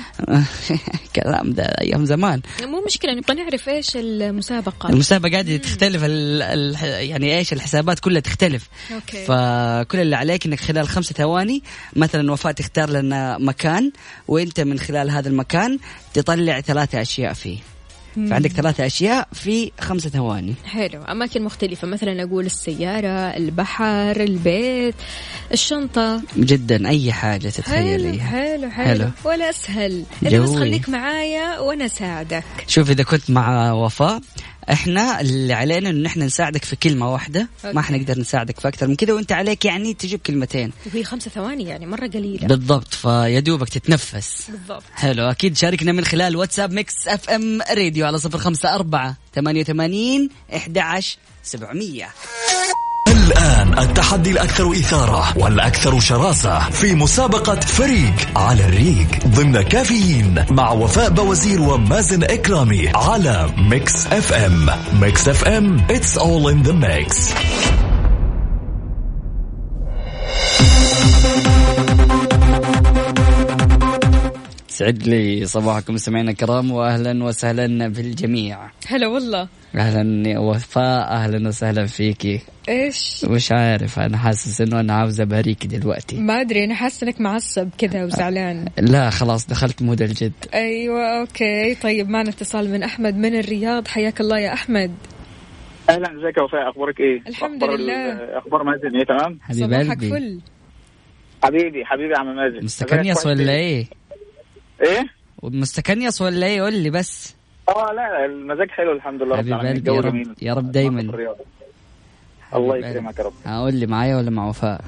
كلام 1.17 1.53
ده 1.53 1.65
أيام 1.65 2.05
زمان. 2.05 2.43
مو 2.63 2.83
مشكلة 2.87 3.13
نبغى 3.13 3.35
نعرف 3.35 3.69
إيش 3.69 3.97
المسابقة. 3.97 4.89
المسابقة 4.89 5.31
قاعدة 5.31 5.57
تختلف 5.57 6.05
ال 6.05 6.43
ال 6.43 6.75
يعني 7.09 7.39
إيش 7.39 7.53
الحسابات 7.53 7.99
كلها 7.99 8.21
تختلف. 8.21 8.69
okay. 8.95 9.25
فكل 9.25 10.01
اللي 10.01 10.17
عليك 10.17 10.47
إنك 10.47 10.61
خلال 10.61 10.89
خمسة 10.89 11.15
ثواني 11.15 11.63
مثلا 11.97 12.33
وفاء 12.33 12.53
تختار 12.53 12.91
لنا 12.91 13.39
مكان 13.39 13.93
وإنت 14.29 14.61
من 14.61 14.79
خلال 14.79 15.11
هذا 15.11 15.29
المكان 15.29 15.79
تطلع 16.15 16.61
ثلاثة 16.61 17.03
أشياء 17.03 17.33
فيه. 17.33 17.59
فعندك 18.31 18.51
ثلاثة 18.51 18.87
أشياء 18.87 19.29
في 19.33 19.73
خمسة 19.81 20.11
ثواني. 20.11 20.55
حلو. 20.65 21.03
أماكن 21.03 21.43
مختلفة. 21.43 21.89
مثلا 21.89 22.23
أقول 22.23 22.47
السيارة 22.47 23.09
البحر 23.09 24.21
البيت 24.21 24.95
الشنطة. 25.53 26.23
جدا 26.37 26.89
أي 26.89 27.13
حاجة 27.13 27.41
حلو 27.41 27.51
تتخيليها. 27.51 28.25
حلو 28.27 28.71
حلو, 28.71 28.71
حلو. 28.71 29.11
ولا 29.25 29.51
أسهل. 29.51 30.05
إذا 30.23 30.41
بس. 30.41 30.51
خليك 30.51 30.89
معايا 30.89 31.59
وأنا 31.59 31.85
أساعدك. 31.85 32.45
شوف 32.67 32.91
إذا 32.91 33.03
كنت 33.03 33.31
مع 33.31 33.73
وفاء 33.73 34.21
إحنا 34.73 35.21
اللي 35.21 35.53
علينا 35.53 35.91
ان 35.91 36.07
إحنا 36.07 36.27
نساعدك 36.27 36.65
في 36.65 36.77
كلمة 36.77 37.13
واحدة. 37.13 37.49
أوكي. 37.65 37.77
ما 37.77 37.83
حنقدر 37.83 38.19
نساعدك 38.19 38.61
في 38.61 38.69
أكثر 38.69 38.87
من 38.87 38.97
كذا 38.97 39.13
وأنت 39.13 39.33
عليك 39.33 39.65
يعني 39.65 39.95
تجيب 39.95 40.21
كلمتين. 40.21 40.73
وهي 40.87 41.05
خمسة 41.05 41.31
ثواني 41.31 41.65
يعني 41.65 41.87
مرة 41.87 42.07
قليلة. 42.07 42.47
بالضبط 42.47 42.95
فيا 42.95 43.41
دوبك 43.41 43.69
تتنفس. 43.69 44.51
بالضبط. 44.51 44.83
حلو 44.95 45.31
أكيد 45.31 45.57
شاركنا 45.57 45.93
من 45.93 46.05
خلال 46.05 46.37
واتساب 46.37 46.73
Mix 46.73 47.09
FM 47.09 47.63
Radio 47.71 48.07
على 48.07 48.19
صفر 48.19 48.39
خمسة 48.39 48.75
أربعة 48.75 49.17
ثمانية 49.35 49.61
وثمانين 49.61 50.29
إحدى 50.57 50.81
عشر 50.81 51.17
سبعمية. 51.43 52.09
الآن 53.29 53.79
التحدي 53.79 54.31
الأكثر 54.31 54.71
إثارة 54.73 55.39
والأكثر 55.39 56.01
شراسة 56.01 56.59
في 56.71 56.95
مسابقة 56.95 57.61
فريق 57.61 58.15
على 58.37 58.65
الريق 58.65 59.27
ضمن 59.27 59.63
كافيين 59.63 60.45
مع 60.51 60.71
وفاء 60.73 61.11
بوزير 61.11 61.61
ومازن 61.61 62.23
إكرامي 62.25 62.89
على 62.95 63.49
Mix 63.57 64.07
FM. 64.07 64.71
Mix 65.01 65.29
FM 65.29 65.87
it's 65.89 66.17
all 66.17 66.49
in 66.49 66.63
the 66.69 66.73
mix. 66.73 67.33
سعد 74.79 75.03
لي 75.03 75.47
صباحكم. 75.47 75.95
مستمعينا 75.95 76.31
الكرام 76.31 76.71
واهلا 76.71 77.25
وسهلا 77.25 77.89
بالجميع 77.89 78.71
هلا 78.87 79.07
والله. 79.07 79.49
أهلا 79.75 80.29
يا 80.29 80.39
وفاء 80.39 81.09
أهلا 81.09 81.49
وسهلا 81.49 81.87
فيكي 81.87 82.41
إيش؟ 82.69 83.25
مش 83.25 83.53
عارف؟ 83.53 83.99
أنا 83.99 84.17
حاسس 84.17 84.61
إنه 84.61 84.81
أنا 84.81 84.95
عاوز 84.95 85.21
اباريكي 85.21 85.69
دلوقتي. 85.69 86.17
ما 86.21 86.41
أدري 86.41 86.65
أنا 86.65 86.75
حاسة 86.75 87.07
إنك 87.07 87.21
معصب 87.21 87.69
كذا 87.79 88.05
وزعلان. 88.05 88.69
لا 88.79 89.11
خلاص 89.11 89.47
دخلت 89.47 89.83
mood 89.83 90.03
الجد. 90.03 90.33
أيوة 90.55 91.21
okay. 91.21 91.75
طيب 91.75 92.09
معنا 92.09 92.31
اتصال 92.31 92.71
من 92.71 92.83
أحمد 92.83 93.17
من 93.17 93.39
الرياض. 93.39 93.89
حياك 93.89 94.21
الله 94.21 94.39
يا 94.39 94.53
أحمد. 94.53 94.95
أهلا 95.91 96.07
إزيك 96.07 96.39
يا 96.39 96.43
وفاء؟ 96.43 96.71
أخبارك 96.71 97.01
إيه؟ 97.01 97.23
الحمد 97.29 97.63
أخبار 97.63 97.79
لله. 97.79 98.13
أخبار 98.39 98.63
مازن 98.63 98.97
إيه؟ 98.97 99.05
تمام؟ 99.05 99.39
حبيب 99.43 99.65
صباحك 99.65 99.91
قلبي. 99.91 100.11
فل. 100.11 100.41
حبيبي 101.45 101.85
حبيبي 101.85 102.13
يا 102.13 102.19
عم 102.19 102.37
مازن. 102.37 102.65
مستكنيس 102.65 103.19
أخبارك 103.19 103.39
ولا 103.41 103.53
إيه؟ 103.53 103.87
إيه؟ 104.83 105.07
مستكنيس 105.43 106.23
ولا 106.23 106.47
إيه 106.47 106.63
قول 106.63 106.75
لي 106.75 106.91
بس. 106.91 107.35
آه 107.69 107.93
لا 107.93 107.93
لا 107.95 108.25
المزاج 108.25 108.71
حلو 108.71 108.93
الحمد 108.93 109.23
لله 109.23 109.37
رب 109.37 109.47
العالمين. 109.47 109.73
يا 109.73 109.79
الجو 109.79 109.97
رب 109.97 110.13
جميل. 110.13 110.35
يا 110.43 110.55
رب 110.55 110.73
دايما. 110.73 111.01
الله 112.55 112.77
يكرمك 112.77 113.19
يا 113.19 113.25
رب. 113.25 113.33
قول 113.47 113.75
لي 113.75 113.87
معايا 113.87 114.17
ولا 114.17 114.31
مع 114.31 114.49
وفاء؟ 114.49 114.81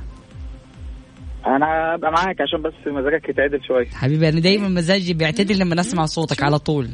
أنا 1.47 1.95
ابقى 1.95 2.13
معاك 2.13 2.41
عشان 2.41 2.63
بس 2.63 2.73
مزاجك 2.87 3.29
يتعدل 3.29 3.65
شوية. 3.65 3.87
حبيبي 3.87 4.29
أنا 4.29 4.41
دايما 4.41 4.69
مزاجي 4.69 5.15
بيعتدل 5.15 5.59
لما 5.59 5.81
اسمع 5.81 6.07
صوتك 6.07 6.43
على 6.43 6.59
طول. 6.59 6.89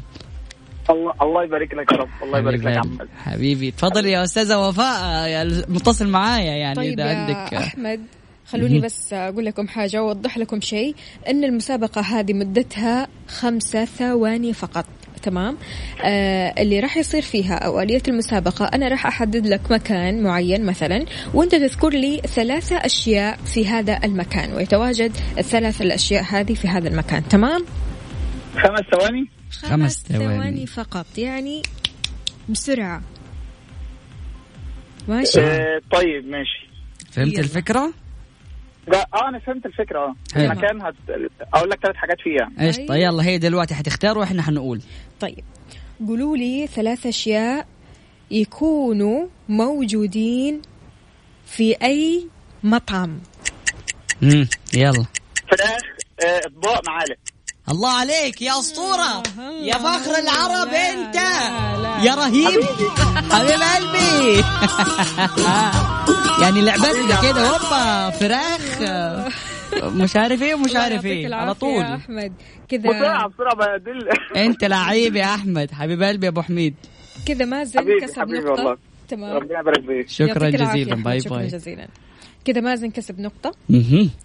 الله 0.89 1.13
الله 1.21 1.43
يبارك 1.43 1.73
لك 1.73 1.91
يا 1.91 1.97
رب. 1.97 2.09
الله 2.23 2.39
يبارك 2.39 2.59
لك 2.59 2.75
يا 2.75 2.81
حبيبي, 2.81 3.01
عم 3.01 3.07
حبيبي 3.17 3.71
تفضل 3.71 4.05
يا 4.05 4.23
أستاذة 4.23 4.67
وفاء. 4.67 5.45
متصل 5.69 6.07
معايا 6.07 6.51
يعني 6.51 6.75
طيب 6.75 6.99
إذا 6.99 7.11
يا 7.11 7.17
عندك. 7.17 7.53
أحمد. 7.53 8.01
خلوني 8.47 8.79
بس 8.79 9.13
أقول 9.13 9.45
لكم 9.45 9.67
حاجة 9.67 10.03
وأوضح 10.03 10.37
لكم 10.37 10.61
شيء. 10.61 10.95
إن 11.29 11.43
المسابقة 11.43 12.01
هذه 12.01 12.33
مدتها 12.33 13.07
خمسة 13.27 13.85
ثواني 13.85 14.53
فقط. 14.53 14.85
تمام؟ 15.23 15.57
آه 16.03 16.53
اللي 16.61 16.79
راح 16.79 16.97
يصير 16.97 17.21
فيها 17.21 17.55
أو 17.55 17.81
آلية 17.81 18.01
المسابقة 18.07 18.65
أنا 18.65 18.87
راح 18.87 19.07
أحدد 19.07 19.47
لك 19.47 19.71
مكان 19.71 20.23
معين 20.23 20.65
مثلا 20.65 21.05
وأنت 21.33 21.51
تذكر 21.55 21.89
لي 21.89 22.17
ثلاثة 22.17 22.75
أشياء 22.75 23.37
في 23.37 23.67
هذا 23.67 23.99
المكان 24.03 24.53
ويتواجد 24.53 25.11
الثلاث 25.37 25.81
الأشياء 25.81 26.23
هذه 26.23 26.53
في 26.53 26.67
هذا 26.67 26.89
المكان. 26.89 27.27
تمام؟ 27.27 27.65
خمس 28.53 28.81
ثواني؟ 28.91 29.29
خمس 29.51 30.03
ثواني. 30.07 30.65
فقط. 30.65 31.17
يعني 31.17 31.61
بسرعة. 32.49 33.01
ماشي؟ 35.07 35.41
آه 35.41 35.81
طيب 35.91 36.27
ماشي. 36.27 36.67
فهمت 37.11 37.33
يلا. 37.33 37.39
الفكرة؟ 37.39 37.93
لا 38.87 39.07
آه 39.13 39.29
أنا 39.29 39.39
فهمت 39.39 39.65
الفكرة 39.65 39.99
آه. 39.99 40.15
حلو. 40.33 40.43
المكان 40.51 40.81
هت... 40.81 40.93
أقول 41.53 41.69
لك 41.69 41.79
ثلاث 41.83 41.95
حاجات 41.95 42.17
فيها. 42.21 42.51
إيش؟ 42.59 42.77
طيب 42.77 43.01
يلا 43.01 43.23
هي 43.23 43.37
دلوقتي 43.37 43.75
حتختار 43.75 44.17
وإحنا 44.17 44.41
حنقول. 44.41 44.81
طيب. 45.19 45.43
قولوا 46.07 46.37
لي 46.37 46.67
ثلاث 46.67 47.05
أشياء 47.05 47.67
يكونوا 48.31 49.27
موجودين 49.49 50.61
في 51.45 51.75
أي 51.83 52.27
مطعم. 52.63 53.19
امم 54.23 54.47
يلا. 54.73 55.05
فراخ 55.51 55.81
آه، 56.25 56.41
أطباق 56.45 56.81
معالق. 56.87 57.17
الله 57.69 57.89
عليك 57.89 58.41
يا 58.41 58.59
أسطورة. 58.59 59.23
يا 59.61 59.73
فخر 59.73 60.11
العرب 60.19 60.67
لا، 60.71 60.91
أنت. 60.93 61.15
لا، 61.15 61.81
لا. 61.81 62.03
يا 62.03 62.15
رهيب. 62.15 62.63
حبيب 63.31 63.61
قلبي 63.61 64.43
يعني 66.41 66.61
لعبتنا 66.61 67.21
كده 67.21 67.47
هوبا 67.47 68.09
فراخ. 68.09 68.81
مش 69.83 70.15
عارف 70.15 70.41
إيه 70.41 70.55
ومش 70.55 70.75
عارف 70.75 71.05
إيه 71.05 71.35
على 71.35 71.53
طول 71.53 71.81
يا 71.81 71.95
أحمد. 71.95 72.33
كذا 72.69 72.81
بسرعة 72.81 73.27
بسرعة 73.27 73.55
بدل 73.55 74.09
أنت 74.35 74.63
لعيب 74.63 75.15
يا 75.15 75.35
أحمد. 75.35 75.71
حبيب 75.71 76.03
قلبي 76.03 76.25
يا 76.25 76.31
أبو 76.31 76.41
حميد. 76.41 76.75
كذا 77.27 77.45
مازن 77.45 77.79
حبيبي 77.79 77.99
كسب 77.99 78.27
والله. 78.27 78.77
تمام. 79.09 79.35
ربنا 79.35 79.59
يبارك 79.59 79.85
فيك. 79.85 80.09
شكرا 80.09 80.49
جزيلا. 80.49 80.93
أحمد، 80.93 81.03
bye 81.03 81.19
شكرا 81.19 81.37
bye. 81.37 81.47
جزيلا. 81.47 81.87
كذا 82.47 82.61
مازن 82.61 82.89
كسب 82.91 83.19
نقطة. 83.19 83.51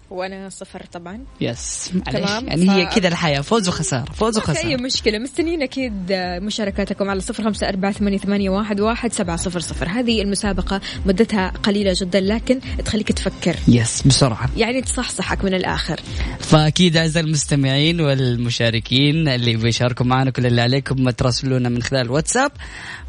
وأنا 0.09 0.49
صفر 0.49 0.83
طبعا. 0.93 1.19
yes 1.41 1.89
معلش 1.93 2.17
تمام، 2.29 2.47
يعني 2.47 2.71
هي 2.71 2.87
ف- 2.91 2.95
كذا 2.95 3.07
الحياة. 3.07 3.41
فوز 3.41 3.67
وخسارة. 3.67 4.11
فوز 4.11 4.39
في 4.39 4.57
أي 4.65 4.77
مشكلة. 4.77 5.19
مستنيين 5.19 5.61
أكيد 5.61 5.93
مشاركاتكم 6.41 7.09
على 7.09 7.19
صفر 7.21 7.43
خمسة 7.43 7.69
أربعة 7.69 7.91
ثمانية, 7.91 8.17
ثمانية 8.17 8.49
واحد, 8.49 8.79
واحد 8.79 9.13
سبعة 9.13 9.37
صفر 9.37 9.59
صفر. 9.59 9.87
هذه 9.89 10.21
المسابقة 10.21 10.81
مدتها 11.05 11.49
قليلة 11.63 11.95
جدا 12.01 12.19
لكن 12.19 12.59
تخليك 12.85 13.11
تفكر. 13.11 13.55
يس 13.67 14.01
بسرعة. 14.07 14.49
يعني 14.57 14.81
تصحصحك 14.81 15.43
من 15.45 15.53
الآخر. 15.53 15.99
فأكيد 16.39 16.97
أعزائي 16.97 17.25
المستمعين 17.25 18.01
والمشاركين 18.01 19.27
اللي 19.27 19.55
بيشاركوا 19.55 20.05
معنا 20.05 20.31
كل 20.31 20.45
اللي 20.45 20.61
عليكم 20.61 21.03
ما 21.03 21.11
تراسلونا 21.11 21.69
من 21.69 21.81
خلال 21.83 22.01
الواتساب 22.01 22.51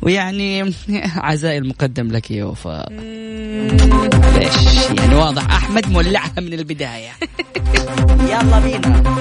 ويعني 0.03 0.73
عزائي 1.29 1.59
المقدم 1.59 2.07
لك 2.09 2.31
يا 2.31 2.45
وفاء. 2.45 2.93
ليش 4.39 4.55
يعني 5.05 5.17
واضح. 5.17 5.51
أحمد 5.51 5.89
مولعها 5.89 6.41
من 6.41 6.53
البداية. 6.53 7.11
يلا 8.31 8.59
بينا. 8.59 9.15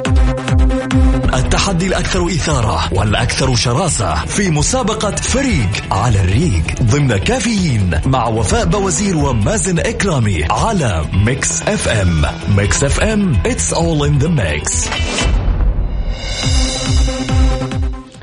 التحدي 1.33 1.87
الأكثر 1.87 2.27
إثارة 2.27 2.93
والأكثر 2.93 3.55
شراسة 3.55 4.25
في 4.25 4.49
مسابقة 4.49 5.15
فريق 5.15 5.93
على 5.93 6.21
الريق 6.21 6.81
ضمن 6.81 7.17
كافيين 7.17 8.01
مع 8.05 8.27
وفاء 8.27 8.65
بوزير 8.65 9.17
ومازن 9.17 9.79
إكرامي 9.79 10.43
على 10.43 11.05
Mix 11.13 11.61
FM. 11.61 12.25
Mix 12.57 12.83
FM. 12.83 13.41
It's 13.43 13.73
all 13.73 14.03
in 14.03 14.23
the 14.23 14.29
mix. 14.29 14.89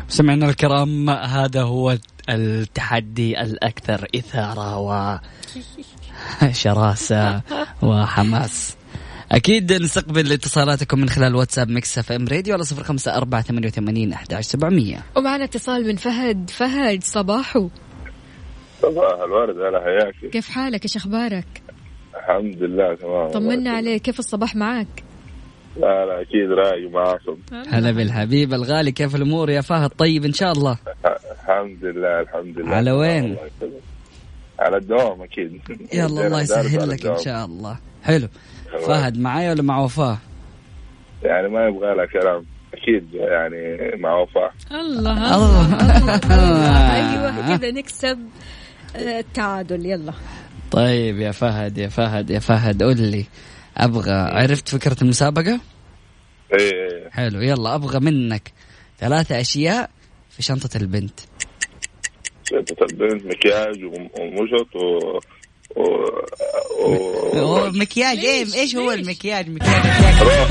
سمعنا 0.09 0.49
الكرام. 0.49 1.11
هذا 1.11 1.63
هو 1.63 1.99
التحدي 2.29 3.41
الأكثر 3.41 4.07
إثارة 4.15 5.21
وشراسة 6.43 7.43
وحماس. 7.83 8.77
أكيد 9.33 9.73
نستقبل 9.73 10.33
اتصالاتكم 10.33 11.01
من 11.01 11.09
خلال 11.09 11.35
واتساب 11.35 11.69
Mix 11.69 11.99
FM 11.99 12.29
Radio 12.29 12.55
على 12.55 12.65
صفر 12.65 12.83
خمسة 12.83 13.17
أربعة 13.17 13.43
ثمانية 13.43 13.69
وثمانين 13.69 14.13
أحد 14.13 14.41
سبعمية. 14.41 14.99
ومعنا 15.17 15.45
اتصال 15.45 15.87
من 15.87 15.97
فهد. 15.97 16.51
فهد 16.51 17.05
صباحو. 17.05 17.69
صباح 18.83 19.21
الورد 19.25 19.57
هلا 19.57 19.81
حياك. 19.85 20.31
كيف 20.33 20.49
حالك؟ 20.49 20.85
إيش 20.85 20.97
أخبارك؟ 20.97 21.63
الحمد 22.17 22.63
لله 22.63 22.95
تمام. 22.95 23.31
طمنا 23.31 23.71
عليك. 23.71 24.03
كيف 24.03 24.19
الصباح 24.19 24.57
معك؟ 24.57 25.05
لا 25.77 26.07
لا 26.07 26.21
أكيد 26.21 26.53
رايق 26.53 26.91
معاكم 26.91 27.37
هلا 27.69 27.91
بالحبيب 27.91 28.55
الغالي 28.55 28.93
كيف 28.93 29.17
الأمور 29.17 29.51
يا 29.51 29.61
فهد؟ 29.61 29.91
طيب 29.91 30.25
إن 30.25 30.33
شاء 30.33 30.53
الله. 30.53 30.79
الحمد 31.05 31.85
لله 31.85 32.21
الحمد 32.21 32.59
لله. 32.59 32.77
على 32.77 32.93
وين؟ 32.93 33.37
على 34.61 34.77
الدوام 34.77 35.23
أكيد. 35.23 35.61
يلا 35.93 36.27
الله 36.27 36.41
يسهل 36.43 36.67
لك 36.77 36.83
إن 36.83 36.91
الدوام. 36.93 37.25
شاء 37.25 37.45
الله. 37.45 37.79
حلو. 38.05 38.29
فهد 38.87 39.19
معايا 39.19 39.51
ولا 39.51 39.63
مع 39.63 39.79
وفاء؟ 39.79 40.19
يعني 41.23 41.49
ما 41.49 41.67
يبغى 41.67 41.95
لها 41.95 42.07
كلام. 42.07 42.45
أكيد 42.75 43.15
يعني 43.15 43.91
مع 44.03 44.15
وفاء. 44.15 44.53
الله 44.73 45.35
الله. 45.37 46.17
الله. 46.27 46.95
أيوه 46.97 47.57
كذا 47.57 47.71
نكسب 47.71 48.19
آه، 48.97 49.19
التعادل 49.19 49.87
يلا. 49.87 50.13
طيب 50.71 51.19
يا 51.19 51.31
فهد 51.31 51.79
يا 51.79 51.89
فهد 51.89 52.31
يا 52.31 52.39
فهد 52.39 52.83
قول 52.83 53.01
لي. 53.01 53.25
أبغى 53.77 54.13
عرفت 54.13 54.69
فكرة 54.69 54.97
المسابقة؟ 55.03 55.61
إيه. 56.61 57.11
حلو. 57.11 57.41
يلا 57.41 57.75
أبغى 57.75 58.01
منك 58.01 58.53
ثلاثة 58.99 59.41
أشياء 59.41 59.91
في 60.31 60.43
شنطة 60.43 60.77
البنت. 60.77 61.21
البنت 62.53 63.27
مكياج 63.27 63.85
وم- 63.85 64.11
ومشط 64.21 64.77
و 64.77 65.19
و 65.77 65.83
و 67.43 67.71
مكياج 67.71 68.19
إيه 68.19 68.45
إيش 68.55 68.77
هو 68.77 68.93
المكياج؟ 68.93 69.49
مكياج 69.51 69.87
مكياج. 69.87 70.49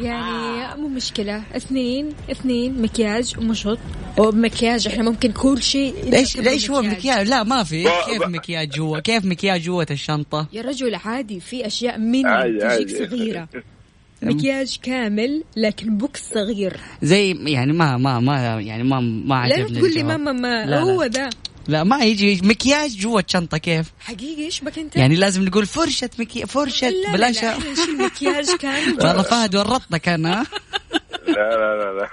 يعني 0.06 0.80
مو 0.82 0.88
مشكلة. 0.88 1.42
اثنين 1.56 2.08
اثنين 2.30 2.82
مكياج 2.82 3.34
ومشط 3.38 3.78
وبمكياج 4.18 4.88
إحنا 4.88 5.02
ممكن 5.02 5.32
كل 5.32 5.62
شيء 5.62 5.94
ليش 6.04 6.36
ليش 6.36 6.70
هو 6.70 6.82
مكياج 6.82 7.28
لا 7.28 7.42
ما 7.42 7.64
في. 7.64 7.84
كيف 8.06 8.22
مكياج 8.26 8.68
جوا 8.70 8.98
كيف 8.98 9.24
مكياج 9.24 9.60
جوة 9.62 9.86
الشنطة؟ 9.90 10.46
يا 10.52 10.62
رجل 10.62 10.94
عادي 10.94 11.40
في 11.40 11.66
أشياء 11.66 11.98
عادي، 12.26 12.84
تجيك. 12.84 13.08
صغيرة. 13.10 13.48
مكياج 14.22 14.78
كامل 14.82 15.44
لكن 15.56 15.96
box 15.98 16.22
صغير. 16.34 16.76
زي 17.02 17.32
يعني 17.46 17.72
ما 17.72 17.96
ما 17.96 18.20
ما 18.20 18.60
يعني 18.60 18.82
ما 18.82 19.00
ما 19.00 19.46
لا 19.48 19.68
تقول 19.68 19.94
لي. 19.94 20.02
ماما 20.02 20.32
ما 20.32 20.64
لا، 20.64 20.70
لا. 20.70 20.80
هو 20.80 21.04
ذا 21.04 21.30
لا 21.68 21.84
ما 21.84 22.04
يجي 22.04 22.40
مكياج 22.44 22.96
جوة 22.96 23.24
شنطة 23.26 23.58
كيف؟ 23.58 23.86
حقيقي 24.00 24.44
إيش 24.44 24.60
بك 24.60 24.78
أنت؟ 24.78 24.96
يعني 24.96 25.14
لازم 25.16 25.44
نقول 25.44 25.66
فرشة 25.66 26.10
مكياج 26.18 26.46
لا 26.82 26.90
لا 26.90 27.12
بلاش 27.12 27.42
لا 27.42 27.50
إحنا 27.58 27.72
نشيل 27.72 27.98
مكياج 27.98 28.46
كامل 28.60 28.96
والله 29.06 29.22
فهد 29.22 29.56
ورطتك 29.56 30.08
أنا 30.08 30.28
لا 30.28 31.01
لا 31.28 31.56
لا 31.56 31.92
لا 31.92 32.08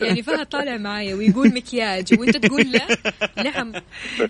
يعني 0.06 0.22
فهد 0.22 0.46
طالع 0.46 0.76
معايا 0.76 1.14
ويقول 1.14 1.48
مكياج 1.54 2.20
وانت 2.20 2.36
تقول 2.36 2.72
له 2.72 2.80
نعم. 3.44 3.72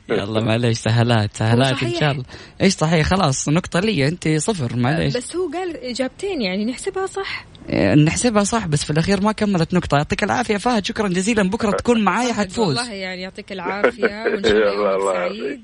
يلا 0.09 0.41
معليش 0.41 0.79
سهلات 0.79 1.37
سهلات 1.37 1.83
إن. 1.83 1.95
شاء 1.95 2.11
الله. 2.13 2.25
إيش 2.63 2.73
صحيح؟ 2.73 3.07
خلاص 3.07 3.49
نقطة 3.49 3.81
لي 3.81 4.09
أنت 4.09 4.29
صفر 4.29 4.77
معليش. 4.77 5.17
بس 5.17 5.37
هو 5.37 5.49
قال 5.53 5.77
إجابتين 5.77 6.43
يعني 6.43 6.65
نحسبها 6.65 7.07
صح. 7.07 7.45
إيه، 7.71 7.95
نحسبها 7.95 8.45
صح 8.45 8.67
بس 8.67 8.85
في 8.85 8.91
الأخير 8.91 9.21
ما 9.21 9.33
كملت 9.33 9.75
نقطة. 9.75 9.97
يعطيك 9.97 10.23
العافية 10.25 10.57
فهد 10.57 10.85
شكرا 10.85 11.09
جزيلا. 11.09 11.43
بكرة 11.43 11.71
تكون 11.81 12.05
معايا 12.05 12.33
حتفوز. 12.33 12.67
والله 12.79 12.93
يعني 12.93 13.23
يعطيك 13.23 13.53
العافية 13.53 14.07
وان 14.33 14.45
شاء 14.45 14.75
الله 14.75 15.13
سعيد 15.13 15.63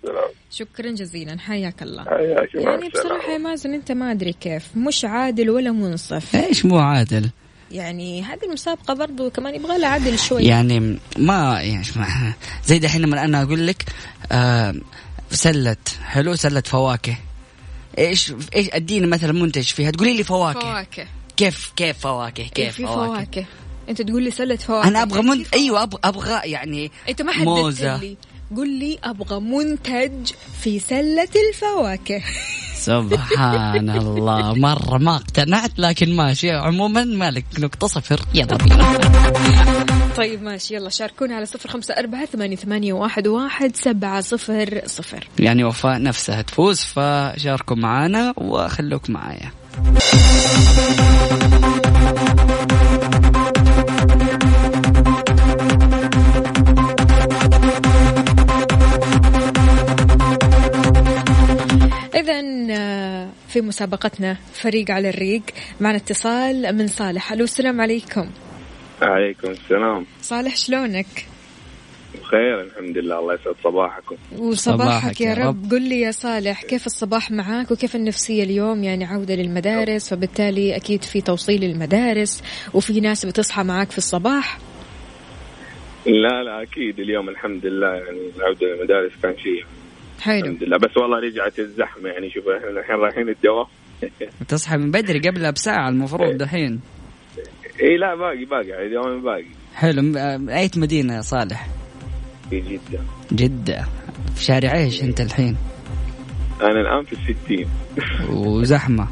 شكرا 0.51 0.90
جزيلا 0.90 1.38
حياك 1.38 1.83
الله. 1.83 2.05
حياك 2.05 2.55
يعني 2.55 2.88
بصراحة 2.88 3.33
يا. 3.33 3.38
مازن 3.38 3.75
أنت 3.75 3.92
ما 3.92 4.11
أدري 4.11 4.33
كيف 4.33 4.77
مش 4.77 5.05
عادل 5.05 5.51
ولا 5.51 5.72
منصف. 5.72 6.37
إيش 6.37 6.64
مو 6.64 6.79
عادل؟ 6.79 7.31
يعني 7.73 8.23
هذه 8.23 8.45
المسابقة 8.45 8.95
برضو 8.95 9.31
كمان 9.31 9.55
يبغى 9.55 9.79
لها 9.79 9.89
عدل 9.89 10.19
شوي. 10.19 10.45
يعني 10.45 10.99
ما 11.17 11.61
يعني 11.63 11.87
ما 11.97 12.33
زي 12.67 12.79
دحين 12.79 13.01
لما 13.01 13.25
أنا 13.25 13.43
أقول 13.43 13.67
لك 13.67 13.85
آه 14.33 14.75
سلة 15.31 15.77
حلو؟ 16.03 16.35
سلة 16.35 16.61
فواكه. 16.61 17.17
إيش 17.99 18.33
إيش 18.57 18.69
أديني 18.73 19.07
مثلا 19.07 19.33
منتج 19.33 19.63
فيها؟ 19.63 19.91
تقولي 19.91 20.17
لي 20.17 20.25
فواكه. 20.25 20.61
فواكه. 20.61 21.07
كيف 21.37 21.73
كيف 21.77 21.99
فواكه؟ 21.99 22.43
كيف 22.43 22.53
كيف 22.53 22.75
في 22.75 22.87
فواكه, 22.87 23.07
فواكه. 23.07 23.45
أنت 23.89 24.03
تقول 24.03 24.23
لي 24.23 24.31
سله 24.31 24.57
فواكه. 24.57 24.89
أنا 24.89 25.03
أبغى 25.03 25.23
من... 25.23 25.45
أيوه 25.55 25.83
أبغى 25.83 26.01
أبغى 26.05 26.51
يعني 26.51 26.91
انت 27.09 27.23
ما 27.23 27.33
حددت. 27.33 27.81
لي. 27.81 28.17
قل 28.57 28.79
لي 28.79 28.99
أبغى 29.05 29.41
منتج 29.41 30.33
في 30.63 30.79
سلة 30.79 31.29
الفواكه. 31.49 32.23
سبحان 32.83 33.90
الله. 33.90 34.55
مرة 34.55 34.99
ما 34.99 35.16
اقتنعت 35.16 35.79
لكن 35.79 36.16
ماشي. 36.16 36.51
عموما 36.51 37.05
مالك 37.05 37.45
نقطة 37.59 37.87
صفر. 37.87 38.21
يلا 38.35 38.57
بينا 38.57 38.99
طيب 40.16 40.42
ماشي. 40.42 40.75
يلا 40.75 40.88
شاركونا 40.90 41.37
على 41.37 41.47
صفر 41.47 41.68
خمسة 41.68 41.95
أربعة 41.95 42.27
ثمانية, 42.27 42.57
ثمانية 42.57 42.92
واحد, 42.92 43.27
واحد 43.27 43.77
سبعة 43.77 44.21
صفر 44.21 44.81
صفر. 44.87 45.29
يعني 45.38 45.64
وفاء 45.64 46.03
نفسها 46.03 46.42
تفوز 46.42 46.81
فشاركوا 46.81 47.77
معنا 47.77 48.35
وخلوك 48.37 49.11
معايا. 49.11 49.51
إذا 62.23 62.43
آه، 62.71 63.29
في 63.49 63.61
مسابقتنا 63.61 64.37
فريق 64.53 64.91
على 64.91 65.09
الريق 65.09 65.43
معنا 65.81 65.97
اتصال 65.97 66.77
من 66.77 66.87
صالح. 66.87 67.33
ألو 67.33 67.45
السلام 67.45 67.81
عليكم. 67.81 68.31
عليكم 69.03 69.51
السلام. 69.51 70.07
صالح 70.21 70.57
شلونك؟ 70.57 71.07
بخير 72.21 72.61
الحمد 72.61 72.99
لله. 72.99 73.19
الله 73.19 73.35
يسعد 73.35 73.55
صباحكم. 73.65 74.17
وصباحك 74.39 74.83
صباحك 74.83 75.21
يا 75.21 75.29
يا 75.29 75.35
رب. 75.35 75.65
رب. 75.65 75.71
قل 75.71 75.83
لي 75.89 76.01
يا 76.01 76.11
صالح 76.11 76.63
كيف 76.63 76.87
الصباح 76.87 77.31
معاك 77.31 77.71
وكيف 77.71 77.97
النفسية 77.97 78.43
اليوم؟ 78.43 78.85
يعني 78.85 79.05
عودة 79.05 79.35
للمدارس 79.35 80.11
فبالتالي 80.11 80.77
أكيد 80.77 81.03
في 81.05 81.21
توصيل 81.21 81.65
المدارس 81.65 82.43
وفي 82.75 83.01
ناس 83.01 83.27
بتصحى 83.27 83.63
معاك 83.63 83.91
في 83.91 83.99
الصباح؟ 83.99 84.59
لا 86.07 86.43
لا 86.43 86.63
أكيد. 86.63 86.99
اليوم 87.01 87.29
الحمد 87.29 87.67
لله 87.67 87.95
يعني 87.95 88.19
العوده 88.37 88.67
للمدارس 88.67 89.13
كان 89.23 89.39
شيء 89.39 89.65
حلو. 90.23 90.39
الحمد 90.47 90.63
لله. 90.65 90.77
بس 90.79 90.97
والله 90.97 91.19
رجعت 91.19 91.59
الزحمة 91.59 92.09
يعني 92.09 92.31
شوف 92.31 92.45
إحنا 92.49 92.81
الحين 92.81 92.97
رايحين 92.97 93.29
الدوام. 93.29 93.67
تصحى 94.49 94.77
من 94.77 94.91
بدري 94.91 95.19
قبلها 95.29 95.51
بساعة 95.51 95.89
المفروض 95.89 96.37
دحين 96.37 96.81
اي 97.81 97.97
لا 97.97 98.15
باقي 98.15 98.45
باقي 98.45 98.73
على 98.73 98.89
دوام 98.95 99.23
باقي. 99.23 99.45
حلو. 99.75 100.03
م- 100.03 100.49
أي 100.49 100.71
مدينة 100.77 101.17
يا 101.17 101.21
صالح؟ 101.21 101.69
في 102.51 102.61
جدة. 102.61 103.01
جدة. 103.33 103.85
في 104.35 104.45
شارع 104.45 104.73
إيش 104.75 105.03
أنت 105.03 105.21
الحين؟ 105.21 105.57
أنا 106.63 106.81
الآن 106.81 107.05
في 107.05 107.13
الستين. 107.13 107.69
وزحمة. 108.47 109.09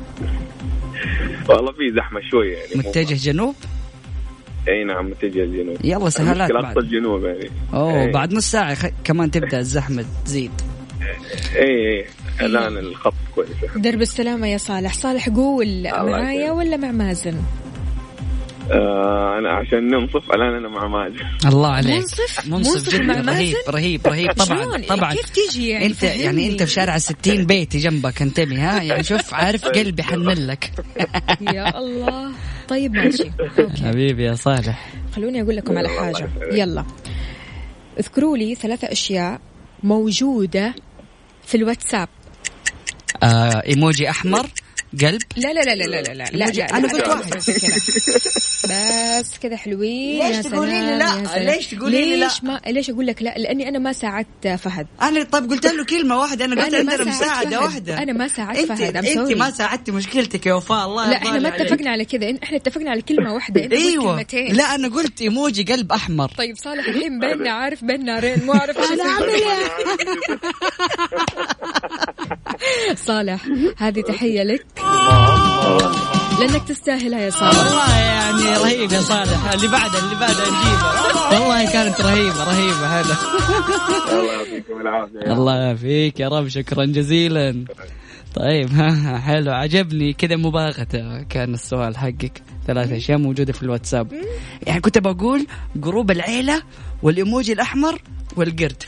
والله 1.49 1.73
في 1.73 1.93
زحمة 1.97 2.21
شوية 2.31 2.57
يعني 2.57 2.71
متجه 2.75 3.15
جنوب؟ 3.15 3.55
إي 4.69 4.85
نعم 4.85 5.07
متجه 5.11 5.45
الجنوب 5.45 5.77
يلا 5.85 6.09
سهالات 6.11 6.51
المشكلة 6.51 6.61
بعد. 6.75 6.79
الجنوب 6.79 7.25
يعني. 7.25 7.51
أوه 7.75 7.95
إيه. 8.03 8.13
بعد 8.13 8.35
نص 8.35 8.51
ساعة 8.51 8.75
خ... 8.75 8.87
كمان 9.05 9.31
تبدأ 9.31 9.59
الزحمة 9.59 10.05
تزيد. 10.25 10.51
اي 11.57 11.99
اي 12.01 12.07
الآن 12.41 12.79
الخط 12.79 13.15
كويس. 13.35 13.49
درب 13.77 14.01
السلامة 14.01 14.47
يا 14.47 14.59
صالح. 14.59 14.93
صالح 14.95 15.29
قول 15.29 15.83
معايا. 15.93 16.51
ولا 16.53 16.77
مع 16.77 16.91
مازن؟ 16.91 17.37
آه 18.73 19.39
أنا 19.39 19.51
عشان 19.51 19.89
ننصف 19.89 20.31
الآن 20.35 20.55
أنا 20.55 20.69
مع 20.69 20.89
مازن 20.89 21.21
الله 21.47 21.69
عليك. 21.69 21.95
منصف؟ 21.97 22.47
منصف 22.49 22.75
منصف 22.77 22.95
جدا. 22.95 23.03
مع 23.05 23.15
رهيب 23.15 23.27
مازن؟ 23.27 23.55
رهيب 23.69 24.07
رهيب 24.07 24.33
طبعا 24.33 24.63
شلون؟ 24.63 24.83
طبعا. 24.83 25.15
كيف 25.15 25.31
تيجي 25.31 25.69
يعني؟ 25.69 25.87
أنت 25.87 25.95
فهمني. 25.95 26.23
يعني 26.23 26.49
أنت 26.49 26.63
في 26.63 26.71
شارع 26.71 26.99
60 26.99 27.47
بيتي 27.47 27.79
جنبك 27.79 28.23
انتبه 28.23 28.57
ها؟ 28.57 28.83
يعني 28.83 29.03
شوف 29.03 29.35
عارف 29.35 29.65
قلبي 29.65 30.03
حنن 30.03 30.47
لك. 30.47 30.71
يا 31.55 31.79
الله. 31.79 32.31
طيب 32.69 32.93
ماشي. 32.93 33.31
okay. 33.41 33.83
حبيبي 33.85 34.25
يا 34.25 34.35
صالح. 34.35 34.93
خلوني 35.17 35.43
أقول 35.43 35.57
لكم 35.57 35.79
على 35.79 35.89
حاجة. 35.89 36.31
يلا. 36.53 36.85
اذكروا 38.01 38.37
لي 38.37 38.55
ثلاثة 38.55 38.93
أشياء 38.93 39.41
موجودة 39.83 40.75
في 41.47 41.55
الواتساب. 41.57 42.09
آه 43.23 43.63
إيموجي 43.67 44.11
أحمر. 44.11 44.47
قلب 45.03 45.23
لا 45.37 45.53
لا 45.53 45.61
لا 45.61 45.75
لا 45.75 45.85
لا 45.85 46.03
لا 46.03 46.13
لا, 46.13 46.25
لا, 46.33 46.45
لا 46.45 46.77
أنا 46.79 46.89
قلت 46.89 46.95
لا، 47.01 47.09
واحد. 47.09 47.37
بس 47.37 47.51
كذا. 47.51 49.21
بس 49.21 49.39
كذا 49.43 49.57
حلوين 49.57 50.27
ليش 50.27 50.47
تقولي 50.47 50.81
لي 50.81 50.99
لا؟ 50.99 51.39
ليش 51.39 51.67
تقولي 51.67 52.01
لي 52.05 52.17
لا؟ 52.17 52.25
ليش 52.25 52.45
ما 52.45 52.61
ليش 52.67 52.91
أقول 52.91 53.07
لك 53.07 53.23
لا 53.23 53.35
لأني 53.39 53.69
أنا 53.69 53.79
ما 53.79 53.93
ساعدت 53.93 54.49
فهد 54.59 54.87
أنا 55.03 55.23
طيب 55.23 55.51
قلت 55.51 55.67
له 55.67 55.85
كلمة 55.85 56.19
واحدة 56.19 56.45
أنا 56.45 56.65
قلت 56.65 56.75
أنا 56.75 56.83
ما 56.83 56.93
عندنا 56.93 57.13
ساعدت 57.13 57.47
مساعدة. 57.47 57.61
واحدة 57.61 57.99
أنا 58.03 58.13
ما 58.13 58.29
ساعدت 58.29 58.61
فهد. 58.73 58.97
أنت. 58.97 59.33
ما 59.33 59.51
ساعدتي 59.51 59.93
مشكلتك 59.93 60.47
يا 60.47 60.55
وفاء 60.55 60.87
الله 60.87 61.11
لا 61.11 61.17
إحنا 61.17 61.39
ما. 61.39 61.49
اتفقنا 61.57 61.91
على 61.91 62.05
كذا 62.05 62.35
إحنا 62.43 62.57
اتفقنا 62.57 62.91
على 62.91 63.03
كلمة 63.03 63.35
واحدة 63.35 63.65
انت 63.65 63.73
قلت 63.73 63.83
أيوه 63.83 64.15
كلمتين 64.17 64.55
لا 64.55 64.75
أنا 64.75 64.89
قلت 64.89 65.21
إيموجي 65.21 65.63
قلب 65.63 65.93
أحمر 65.93 66.29
طيب 66.39 66.57
صالح 66.57 66.89
الحين 66.89 67.19
بيننا 67.19 67.51
عارف 67.53 67.85
بين 67.85 68.05
نارين 68.05 68.45
مو 68.47 68.53
عارف 68.53 68.79
إيش 68.81 68.87
أسوي. 68.91 69.41
صالح 73.07 73.47
هذه 73.77 74.01
تحية 74.01 74.43
لك. 74.43 74.67
لأنك 76.41 76.69
تستاهلها 76.69 77.21
يا 77.21 77.31
صالح. 77.31 77.59
والله 77.59 77.99
يعني 77.99 78.57
رهيب 78.57 78.93
يا 78.93 79.01
صالح. 79.01 79.53
اللي 79.53 79.69
بعده 79.69 79.99
اللي 79.99 80.15
بعده 80.21 80.41
نجيبه. 80.41 81.41
والله 81.41 81.73
كانت 81.73 82.01
رهيبة 82.01 82.45
رهيبة 82.45 82.87
هذا. 82.87 83.17
الله 84.13 84.33
يعطيكم 84.33 84.81
العافية. 84.81 85.33
الله 85.33 85.57
يعافيك 85.57 86.21
يا 86.21 86.29
رب 86.29 86.49
شكرا 86.49 86.85
جزيلا. 86.85 87.65
طيب 88.35 88.73
ها 88.73 89.19
حلو. 89.19 89.53
عجبني 89.53 90.13
كذا 90.13 90.37
مباغتة 90.37 91.23
كان 91.23 91.55
السؤال 91.55 91.97
حقك. 91.97 92.43
ثلاث 92.67 92.93
أشياء 92.93 93.19
موجودة 93.19 93.53
في 93.53 93.63
الواتساب. 93.63 94.13
يعني 94.67 94.81
كنت 94.81 94.99
بقول 94.99 95.47
group 95.77 96.11
العيلة 96.11 96.63
والإيموجي 97.03 97.53
الأحمر 97.53 98.03
والقرد. 98.37 98.83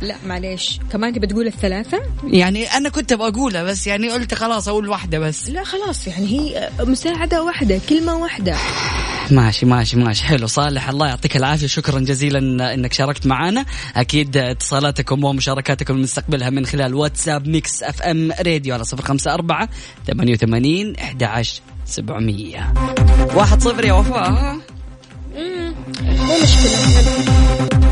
لا 0.00 0.16
معليش. 0.26 0.80
كمان 0.92 1.12
تبي 1.12 1.26
تقول 1.26 1.46
الثلاثة؟ 1.46 2.02
يعني 2.24 2.66
أنا 2.66 2.88
كنت 2.88 3.12
بقولها 3.12 3.62
بس 3.62 3.86
يعني 3.86 4.10
قلت 4.10 4.34
خلاص 4.34 4.68
أقول 4.68 4.88
واحدة 4.88 5.18
بس. 5.18 5.48
لا 5.50 5.64
خلاص. 5.64 6.06
يعني 6.06 6.26
هي 6.26 6.70
مساعدة 6.80 7.42
واحدة 7.42 7.80
كلمة 7.88 8.16
واحدة. 8.16 8.56
ماشي 9.30 9.66
ماشي 9.66 9.96
ماشي. 9.96 10.24
حلو. 10.24 10.46
صالح 10.46 10.88
الله 10.88 11.08
يعطيك 11.08 11.36
العافية. 11.36 11.66
شكرا 11.66 12.00
جزيلا 12.00 12.74
إنك 12.74 12.92
شاركت 12.92 13.26
معنا. 13.26 13.64
أكيد 13.96 14.36
اتصالاتكم 14.36 15.24
ومشاركاتكم 15.24 15.98
نستقبلها 15.98 16.50
من 16.50 16.66
خلال 16.66 16.94
واتساب 16.94 17.48
Mix 17.48 17.82
FM 17.82 18.32
Radio 18.32 18.74
على 18.74 18.84
صفر 18.84 19.02
خمسة 19.02 19.34
أربعة 19.34 19.68
ثمانية 20.06 20.32
وثمانين 20.32 20.96
إحدى 20.96 21.24
عشر 21.24 21.60
سبعمية. 21.86 22.74
واحد 23.34 23.62
صفر 23.62 23.84
يا 23.84 23.92
وفاء. 23.92 24.30
ها؟ 24.30 24.60
مو 26.02 26.34
مشكلة. 26.42 27.85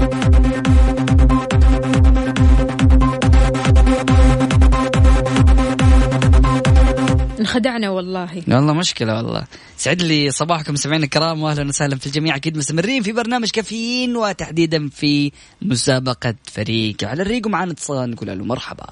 انخدعنا 7.40 7.90
والله. 7.90 8.42
والله 8.48 8.74
مشكلة 8.74 9.16
والله. 9.16 9.44
سعد 9.76 10.02
لي 10.02 10.30
صباحكم 10.30 10.76
سمعين 10.76 11.02
الكرام 11.02 11.42
واهلا 11.42 11.68
وسهلا 11.68 11.96
في 11.96 12.06
الجميع. 12.06 12.36
أكيد 12.36 12.56
مستمرين 12.56 13.02
في 13.02 13.12
برنامج 13.12 13.50
كافيين 13.50 14.16
وتحديدا 14.16 14.88
في 14.88 15.32
مسابقة 15.62 16.34
فريق 16.44 16.96
على 17.04 17.22
الريق 17.22 17.46
ومعنا 17.46 17.72
اتصال 17.72 18.10
نقول 18.10 18.38
له 18.38 18.44
مرحبا. 18.44 18.86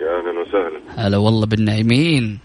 يا 0.00 0.10
أهلا 0.18 0.40
وسهلا. 0.40 1.06
هلا 1.06 1.16
والله 1.16 1.46
بالنايمين. 1.46 2.38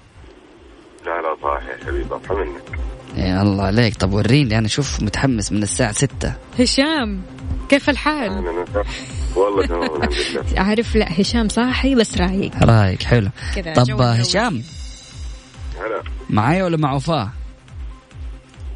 هلا 1.03 1.35
صاحي 1.41 1.71
يا 1.71 1.85
حبيبي 1.85 2.15
اصحى 2.15 2.35
منك. 2.35 2.88
يا 3.15 3.41
الله 3.41 3.63
عليك. 3.63 3.95
طب 3.95 4.13
وريني 4.13 4.57
أنا 4.57 4.67
شوف 4.67 5.01
متحمس 5.03 5.51
من 5.51 5.63
الساعة 5.63 5.91
ستة. 5.91 6.33
هشام 6.59 7.21
كيف 7.69 7.89
الحال؟ 7.89 8.31
وسهلا 8.31 8.83
والله 9.35 9.67
تمام 9.67 9.83
الحمد 9.83 10.13
لله. 10.13 10.61
عارف 10.67 10.95
لا 10.95 11.21
هشام 11.21 11.49
صاحي 11.49 11.95
بس 11.95 12.17
رايق. 12.17 12.63
رايك 12.63 13.03
حلو. 13.03 13.29
كذا 13.55 13.73
طب. 13.73 14.01
هشام 14.01 14.63
هلا. 15.77 16.03
معايا 16.29 16.63
ولا 16.63 16.77
مع 16.77 16.93
وفاء؟ 16.93 17.29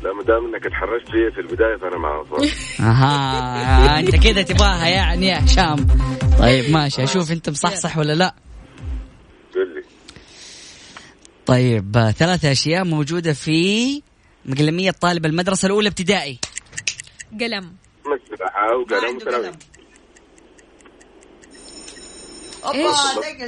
لا 0.03 0.13
ما 0.13 0.23
دام 0.23 0.45
إنك 0.45 0.65
اتحرجت 0.65 1.07
فيا 1.11 1.29
في 1.35 1.41
البداية 1.41 1.77
فأنا 1.77 1.97
مع 1.97 2.23
صاحي 2.31 2.51
أها 2.79 3.99
أنت 3.99 4.15
كذا 4.15 4.41
تبغاها 4.41 4.87
يعني 4.87 5.27
يا 5.27 5.43
هشام. 5.45 5.87
طيب 6.39 6.69
ماشي. 6.71 7.03
أشوف 7.03 7.31
أنت 7.31 7.49
مصحصح 7.49 7.97
ولا 7.97 8.13
لا. 8.13 8.35
قل 9.55 9.75
لي. 9.75 9.83
طيب 11.45 12.11
ثلاث 12.17 12.45
أشياء 12.45 12.83
موجودة 12.83 13.33
في 13.33 14.01
مقلمية 14.45 14.91
طالب 14.91 15.25
المدرسة 15.25 15.65
الأولى 15.65 15.89
ابتدائي. 15.89 16.39
قلم. 17.41 17.75
مسبحه 18.05 18.77
وقلم 18.77 19.15
وسلام 19.17 19.53
إيش؟ 22.73 22.95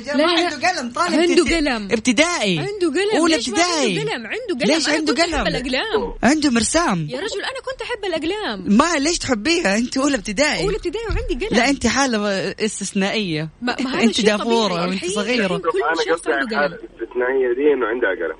لا، 0.07 0.13
لا. 0.15 0.69
قلم 0.69 0.91
طالب 0.91 1.19
عنده 1.19 1.55
قلم. 1.55 1.87
ابتدائي. 1.91 2.59
عنده 2.59 2.87
قلم. 2.87 3.19
اولى 3.19 3.35
ليش 3.35 3.49
ما 3.49 3.57
ابتدائي. 3.57 3.99
عنده 3.99 4.11
قلم؟ 4.11 4.25
عنده 4.25 4.65
قلم. 4.65 4.75
ليش 4.75 4.89
عنده 4.89 5.13
قلم؟ 5.23 5.47
الأقلام. 5.47 6.13
عنده 6.23 6.49
مرسام. 6.49 7.07
يا 7.09 7.19
رجل 7.19 7.39
أنا 7.41 7.59
كنت 7.65 7.81
أحب 7.81 8.05
الأقلام. 8.05 8.77
ما 8.77 8.95
ليش 8.99 9.17
تحبيها؟ 9.17 9.77
أنت 9.77 9.97
اولى 9.97 10.15
ابتدائي. 10.15 10.63
اولى 10.63 10.75
ابتدائي 10.75 11.05
وعندي 11.05 11.45
قلم. 11.45 11.57
لا 11.57 11.69
أنت 11.69 11.87
حالة 11.87 12.29
استثنائية. 12.59 13.49
ما, 13.61 13.75
ما 13.79 13.95
هذا 13.95 14.03
أنت 14.03 14.21
دافورة. 14.21 14.73
وأنت 14.73 15.05
صغيرة. 15.05 15.55
أنا 15.55 15.61
شخص 16.09 16.19
قصدي 16.21 16.33
عنده 16.33 16.57
قلم. 16.57 16.77
صناعيه 17.13 17.53
دي 17.55 17.73
إنه 17.73 17.85
عندها 17.87 18.09
قلم. 18.09 18.37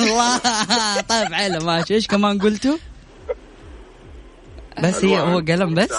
الله 0.10 0.38
طيب 1.00 1.32
حلو 1.32 1.66
ماشي. 1.66 1.94
إيش 1.94 2.06
كمان 2.06 2.38
قلتوا؟ 2.38 2.76
بس 4.82 5.04
هي 5.04 5.18
هو 5.18 5.38
قلم 5.38 5.74
بس؟ 5.74 5.90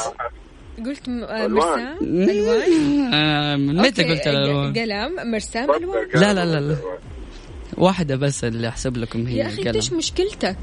قلت 0.85 1.09
آه، 1.09 1.45
ألوان. 1.45 1.51
مرسام. 1.51 1.97
ألوان. 2.29 3.13
آه، 3.13 3.55
متى 3.55 4.03
قلت 4.03 4.27
الالوان؟ 4.27 4.73
قلم 4.73 5.31
مرسام 5.31 5.71
ألوان. 5.71 6.07
لا 6.15 6.33
لا 6.33 6.45
لا 6.45 6.59
لا. 6.59 6.77
واحدة 7.77 8.15
بس 8.15 8.43
اللي 8.43 8.67
أحسب 8.67 8.97
لكم 8.97 9.27
هي 9.27 9.37
يا 9.37 9.47
أخي 9.47 9.69
إيش 9.69 9.89
قلم 9.89 9.97
مشكلتك؟ 9.97 10.57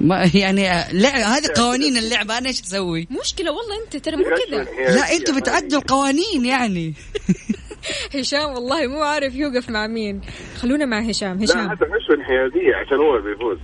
ما 0.00 0.30
يعني 0.34 0.70
آه، 0.70 0.92
لعب 0.92 1.20
هذه 1.20 1.48
قوانين 1.56 1.96
اللعبة 1.96 2.38
أنا 2.38 2.48
إيش 2.48 2.62
أسوي؟ 2.62 3.08
مشكلة 3.20 3.50
والله 3.52 3.84
أنت 3.84 3.96
ترى 3.96 4.16
مو 4.16 4.24
كذا. 4.24 4.62
لا 4.94 5.12
أنتوا 5.12 5.36
بتعدوا 5.36 5.78
القوانين 5.78 6.44
يعني. 6.44 6.94
هشام 8.14 8.50
والله 8.50 8.86
مو 8.86 9.02
عارف 9.02 9.34
يوقف 9.34 9.70
مع 9.70 9.86
مين. 9.86 10.20
خلونا 10.58 10.84
مع 10.84 11.00
هشام. 11.00 11.38
لا 11.38 11.44
هشام. 11.44 11.58
هذا 11.58 11.86
مش 11.86 12.10
انحيازية 12.18 12.76
عشان 12.76 12.96
هو 12.96 13.16
اللي 13.16 13.30
بيفوز. 13.30 13.58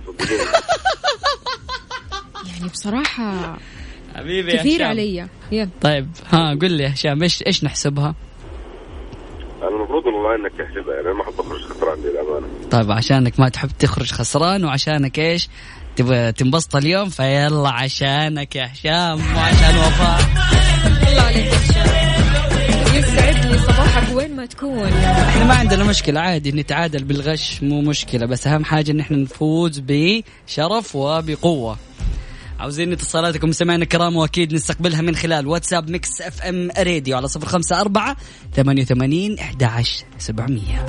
يعني 2.47 2.69
بصراحة 2.71 3.57
حبيبي 4.19 4.51
يا 4.51 4.57
كثير. 4.57 4.83
علي. 4.83 5.27
يلا. 5.51 5.69
طيب 5.81 6.07
ها 6.33 6.55
قل 6.61 6.71
لي 6.71 6.83
يا 6.83 6.93
هشام 6.93 7.23
إيش 7.23 7.43
إيش 7.47 7.63
نحسبها؟ 7.63 8.15
أنا 9.61 9.69
المفروض 9.69 10.05
والله 10.05 10.35
إنك 10.35 10.51
تحسبها 10.51 10.95
يعني 10.95 11.07
أنا 11.07 11.13
ما 11.13 11.23
أحب 11.23 11.33
أخرج 11.39 11.61
خسران 11.61 12.01
دي 12.01 12.07
الامانه 12.07 12.47
طيب 12.71 12.91
عشانك 12.91 13.39
ما 13.39 13.49
تحب 13.49 13.69
تخرج 13.79 14.11
خسران 14.11 14.65
وعشانك 14.65 15.19
إيش؟ 15.19 15.49
تبغى 15.95 16.31
تنبسط 16.31 16.75
اليوم 16.75 17.09
فيلا 17.09 17.69
عشانك 17.69 18.55
يا 18.55 18.69
هشام 18.73 19.35
وعشان 19.35 19.77
وفاء. 19.77 20.19
الله 21.09 21.21
عليك 21.21 21.53
يسعد 22.95 23.45
لي 23.45 23.57
صباحك 23.57 24.15
وين 24.15 24.35
ما 24.35 24.45
تكون. 24.45 24.83
إحنا 24.87 25.43
ما 25.45 25.53
عندنا 25.53 25.83
مشكلة 25.83 26.19
عادي 26.19 26.51
نتعادل 26.51 27.03
بالغش 27.03 27.63
مو 27.63 27.81
مشكلة 27.81 28.25
بس 28.25 28.47
أهم 28.47 28.65
حاجة 28.65 28.91
إن 28.91 28.99
إحنا 28.99 29.17
نفوز 29.17 29.81
بشرف 29.87 30.95
وبقوة. 30.95 31.77
عاوزين 32.59 32.91
اتصالاتكم 32.91 33.51
سمعنا 33.51 33.83
الكرام 33.83 34.15
واكيد 34.15 34.53
نستقبلها 34.53 35.01
من 35.01 35.15
خلال 35.15 35.47
واتساب 35.47 35.89
Mix 35.89 36.21
FM 36.21 36.69
Radio 36.77 37.17
على 37.17 37.27
صفر 37.27 37.47
خمسة 37.47 37.81
أربعة 37.81 38.15
ثمانية 38.55 38.81
وثمانين 38.81 39.39
أحد 39.39 39.63
عشر 39.63 40.05
سبعمية. 40.17 40.85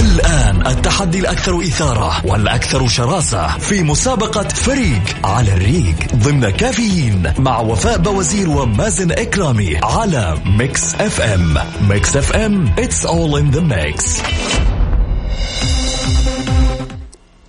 الآن 0.00 0.66
التحدي 0.66 1.18
الأكثر 1.18 1.60
إثارة 1.60 2.26
والأكثر 2.26 2.88
شراسة 2.88 3.58
في 3.58 3.82
مسابقة 3.82 4.48
فريق 4.48 5.26
على 5.26 5.52
الريق 5.52 6.14
ضمن 6.14 6.50
كافيين 6.50 7.32
مع 7.38 7.58
وفاء 7.60 7.98
بوزير 7.98 8.50
ومازن 8.50 9.12
إكرامي 9.12 9.76
على 9.82 10.42
Mix 10.46 10.94
FM. 10.94 11.58
Mix 11.88 12.16
FM 12.16 12.74
it's 12.76 13.04
all 13.04 13.36
in 13.36 13.56
the 13.56 13.60
mix. 13.60 14.22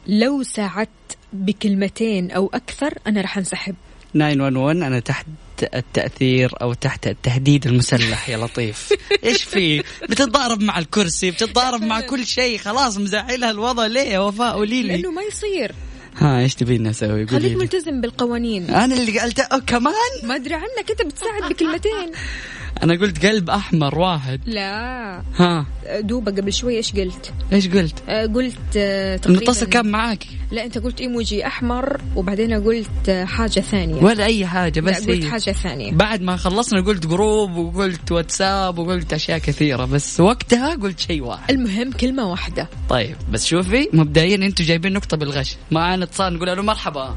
لو 0.07 0.43
ساعدت 0.43 0.89
بكلمتين 1.33 2.31
أو 2.31 2.51
أكثر 2.53 2.93
أنا 3.07 3.21
راح 3.21 3.37
أنسحب. 3.37 3.75
911 4.13 4.87
أنا 4.87 4.99
تحت 4.99 5.25
التأثير 5.73 6.51
أو 6.61 6.73
تحت 6.73 7.07
التهديد 7.07 7.67
المسلح 7.67 8.29
يا 8.29 8.37
لطيف. 8.37 8.93
إيش 9.23 9.43
في؟ 9.43 9.83
بتتضارب 10.09 10.61
مع 10.61 10.79
الكرسي 10.79 11.31
بتتضارب 11.31 11.81
مع 11.83 12.01
كل 12.11 12.25
شيء. 12.25 12.57
خلاص 12.57 12.97
مزعلها 12.97 13.51
الوضع. 13.51 13.85
ليه 13.85 14.01
يا 14.01 14.19
وفاء؟ 14.19 14.53
قولي 14.53 14.81
لي. 14.83 14.87
لأنه 14.87 15.11
ما 15.11 15.21
يصير. 15.21 15.71
ها 16.17 16.39
إيش 16.39 16.55
تبين 16.55 16.91
قولي 16.93 17.27
خليك 17.27 17.51
لي. 17.51 17.55
ملتزم 17.55 18.01
بالقوانين. 18.01 18.69
أنا 18.69 18.95
اللي 18.95 19.19
قلت 19.19 19.41
كمان؟ 19.67 19.93
ما 20.23 20.35
أدري 20.35 20.53
عنك 20.53 20.89
أنت 20.89 21.01
بتساعد 21.01 21.49
بكلمتين. 21.49 22.11
أنا 22.83 22.93
قلت 22.93 23.25
قلب 23.25 23.49
أحمر 23.49 23.99
واحد. 23.99 24.41
لا. 24.45 25.23
ها. 25.35 25.65
دوبة 25.99 26.31
قبل 26.31 26.53
شوي 26.53 26.77
إيش 26.77 26.95
قلت؟ 26.95 27.33
إيش 27.53 27.67
قلت؟ 27.67 28.03
آه، 28.09 28.25
قلت 28.25 28.55
آه، 28.77 29.17
تقريبا 29.17 29.39
المتصل 29.41 29.65
كان 29.65 29.91
معاك. 29.91 30.23
لا 30.51 30.65
أنت 30.65 30.77
قلت 30.77 31.01
إيموجي 31.01 31.47
أحمر 31.47 32.01
وبعدين 32.15 32.53
قلت 32.63 33.09
آه، 33.09 33.25
حاجة 33.25 33.59
ثانية. 33.59 34.03
ولا 34.03 34.25
أي 34.25 34.45
حاجة 34.45 34.79
لا 34.79 34.91
بس 34.91 35.07
قلت 35.07 35.23
هي 35.23 35.31
حاجة 35.31 35.51
ثانية. 35.51 35.91
بعد 35.91 36.21
ما 36.21 36.35
خلصنا 36.35 36.81
قلت 36.81 37.07
جروب 37.07 37.55
وقلت 37.55 38.11
واتساب 38.11 38.79
وقلت 38.79 39.13
أشياء 39.13 39.37
كثيرة 39.37 39.85
بس 39.85 40.19
وقتها 40.19 40.75
قلت 40.75 40.99
شيء 40.99 41.23
واحد. 41.23 41.51
المهم 41.51 41.91
كلمة 41.91 42.29
واحدة. 42.29 42.67
طيب 42.89 43.15
بس 43.31 43.45
شوفي 43.45 43.89
مبدئيا 43.93 44.35
أنتم 44.35 44.63
جايبين 44.63 44.93
نقطة 44.93 45.17
بالغش. 45.17 45.55
معانا 45.71 46.03
اتصال 46.03 46.33
نقول 46.33 46.47
له 46.47 46.61
مرحبا. 46.61 47.15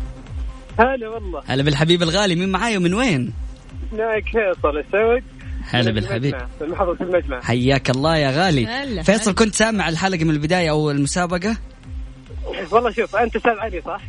هلا 0.79 1.09
والله. 1.09 1.43
هلا 1.47 1.63
بالحبيب 1.63 2.03
الغالي 2.03 2.35
مين 2.35 2.49
معاي 2.49 2.77
ومن 2.77 2.95
وين؟ 2.95 3.33
معك 3.93 4.25
فيصل 4.25 4.79
السود 4.79 5.23
هلا 5.71 5.91
بالحبيب 5.91 6.35
من 6.61 6.69
محافظة 6.69 7.05
المجمع 7.05 7.41
حياك 7.41 7.91
الله 7.91 8.17
يا 8.17 8.31
غالي 8.31 8.67
هلا، 8.67 9.03
فيصل 9.03 9.31
هلا. 9.31 9.33
كنت 9.33 9.55
سامع 9.55 9.89
الحلقة 9.89 10.25
من 10.25 10.31
البداية 10.31 10.71
أو 10.71 10.91
المسابقة؟ 10.91 11.57
والله 12.71 12.91
شوف 12.91 13.17
أنت 13.17 13.37
أستاذ 13.37 13.53
علي 13.53 13.83
صح؟ 13.87 14.01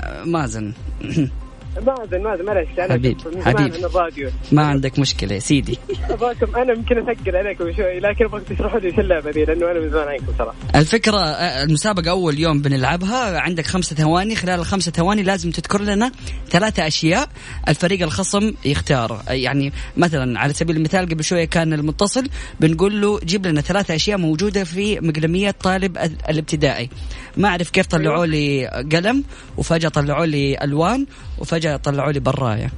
آه، 0.00 0.24
مازن 0.24 0.72
مازن 1.80 2.22
معلش 2.44 2.68
أنا 2.78 2.92
حبيب، 2.92 3.16
كنت 3.22 3.34
من 3.36 3.42
حبيب. 3.42 3.56
زمان 3.58 3.70
من 3.80 3.84
الراديو 3.84 4.30
ما 4.52 4.66
عندك 4.66 4.98
مشكلة 4.98 5.34
يا 5.34 5.38
سيدي. 5.38 5.78
ابغاكم 6.10 6.56
أنا 6.56 6.72
يمكن 6.72 6.98
اثقل 6.98 7.36
عليكم 7.36 7.72
شوي 7.72 8.00
لكن 8.00 8.24
ابغاك 8.24 8.42
تشرحوا 8.42 8.80
لي 8.80 8.86
إيش 8.88 8.98
اللعبة 8.98 9.30
ذي 9.30 9.44
لأنه 9.44 9.70
أنا 9.70 9.80
من 9.80 9.90
زمان 9.90 10.08
عنكم 10.08 10.26
صراحة 10.38 10.54
الفكرة 10.74 11.20
المسابقة 11.62 12.10
أول 12.10 12.38
يوم 12.38 12.62
بنلعبها 12.62 13.38
عندك 13.40 13.66
خمسة 13.66 13.96
ثواني. 13.96 14.34
خلال 14.36 14.60
الخمسة 14.60 14.92
ثواني 14.92 15.22
لازم 15.22 15.50
تذكر 15.50 15.80
لنا 15.82 16.12
ثلاثة 16.50 16.86
أشياء 16.86 17.28
الفريق 17.68 18.02
الخصم 18.02 18.54
يختار. 18.64 19.22
يعني 19.28 19.72
مثلا 19.96 20.40
على 20.40 20.52
سبيل 20.52 20.76
المثال 20.76 21.08
قبل 21.08 21.24
شوية 21.24 21.44
كان 21.44 21.72
المتصل 21.72 22.28
بنقول 22.60 23.00
له 23.00 23.20
جيب 23.20 23.46
لنا 23.46 23.60
ثلاثة 23.60 23.94
أشياء 23.94 24.18
موجودة 24.18 24.64
في 24.64 25.00
مقلمية 25.00 25.50
طالب 25.50 25.98
ال- 25.98 26.16
الابتدائي. 26.30 26.90
ما 27.36 27.48
أعرف 27.48 27.70
كيف 27.70 27.86
طلعوا 27.86 28.26
لي 28.26 28.66
قلم 28.92 29.24
وفجأة 29.56 29.88
طلعوا 29.88 30.26
لي 30.26 30.58
ألوان 30.64 31.06
وفجأة 31.42 31.76
طلعوا 31.76 32.12
لي 32.12 32.20
براية 32.20 32.70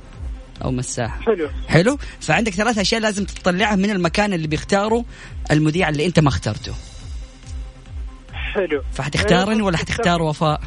أو 0.64 0.70
مساحة. 0.70 1.20
حلو. 1.20 1.48
حلو؟ 1.68 1.98
فعندك 2.20 2.52
ثلاث 2.52 2.78
أشياء 2.78 3.00
لازم 3.00 3.24
تطلعها 3.24 3.76
من 3.76 3.90
المكان 3.90 4.32
اللي 4.32 4.46
بيختاره 4.46 5.04
المذيع 5.50 5.88
اللي 5.88 6.06
أنت 6.06 6.20
ما 6.20 6.28
اخترته. 6.28 6.74
حلو. 8.32 8.82
فحتختارني 8.92 9.62
ولا 9.62 9.76
حتختار 9.76 10.22
وفاء؟ 10.22 10.60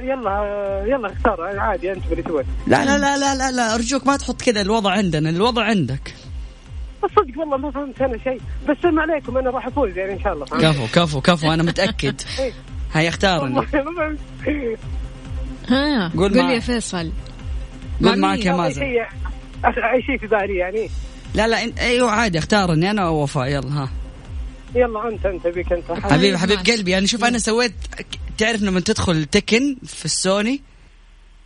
يلا 0.00 0.84
يلا 0.86 1.12
اختار 1.12 1.58
عادي 1.58 1.92
أنت 1.92 2.02
اللي 2.10 2.22
تبغى. 2.22 2.44
لا 2.66 2.84
لا 2.84 2.98
لا 2.98 3.18
لا 3.18 3.34
لا, 3.34 3.50
لا 3.50 3.74
أرجوك 3.74 4.06
ما 4.06 4.16
تحط 4.16 4.42
كذا 4.42 4.60
الوضع 4.60 4.90
عندنا 4.90 5.30
الوضع 5.30 5.64
عندك. 5.64 6.14
الصدق 7.04 7.38
والله 7.40 7.56
ما 7.56 7.70
فهمت 7.70 8.02
أنا 8.02 8.18
شيء. 8.18 8.40
بس 8.68 8.76
سلم 8.82 9.00
عليكم 9.00 9.38
أنا 9.38 9.50
راح 9.50 9.66
أفوز 9.66 9.96
يعني 9.96 10.12
إن 10.12 10.20
شاء 10.20 10.32
الله. 10.32 10.46
كفو 10.46 10.86
كفو 10.86 11.20
كفو 11.20 11.52
أنا 11.52 11.62
متأكد. 11.62 12.20
هيا 12.92 13.10
ها 15.70 16.08
قول 16.08 16.28
قول 16.28 16.38
معي. 16.42 16.54
يا 16.54 16.60
فيصل. 16.60 17.12
قول 18.02 18.18
مع 18.18 18.28
معك؟ 18.28 18.44
يا 18.44 18.52
اي 18.52 18.56
مازن. 18.58 18.80
شيء 18.80 19.02
أي 19.94 20.02
شيء 20.02 20.18
في 20.18 20.26
بالي 20.26 20.56
يعني. 20.56 20.88
لا 21.34 21.48
لا 21.48 21.64
انت 21.64 21.78
أيوه 21.78 22.10
عادي 22.10 22.38
اختارني 22.38 22.90
أنا 22.90 23.02
أو 23.06 23.22
وفاء. 23.22 23.46
يلا 23.48 23.68
ها. 23.72 23.90
يلا 24.74 25.08
أنت 25.08 25.26
أنت 25.26 25.46
بيك 25.46 25.72
أنت. 25.72 25.92
حبيبي 25.92 26.38
حبيب 26.38 26.58
قلبي 26.58 26.90
يعني 26.90 27.06
شوف 27.06 27.24
أنا 27.24 27.38
سويت 27.38 27.72
تعرف 28.38 28.62
لما 28.62 28.80
تدخل 28.80 29.24
Tekken 29.24 29.76
في 29.86 30.04
السوني؟ 30.04 30.62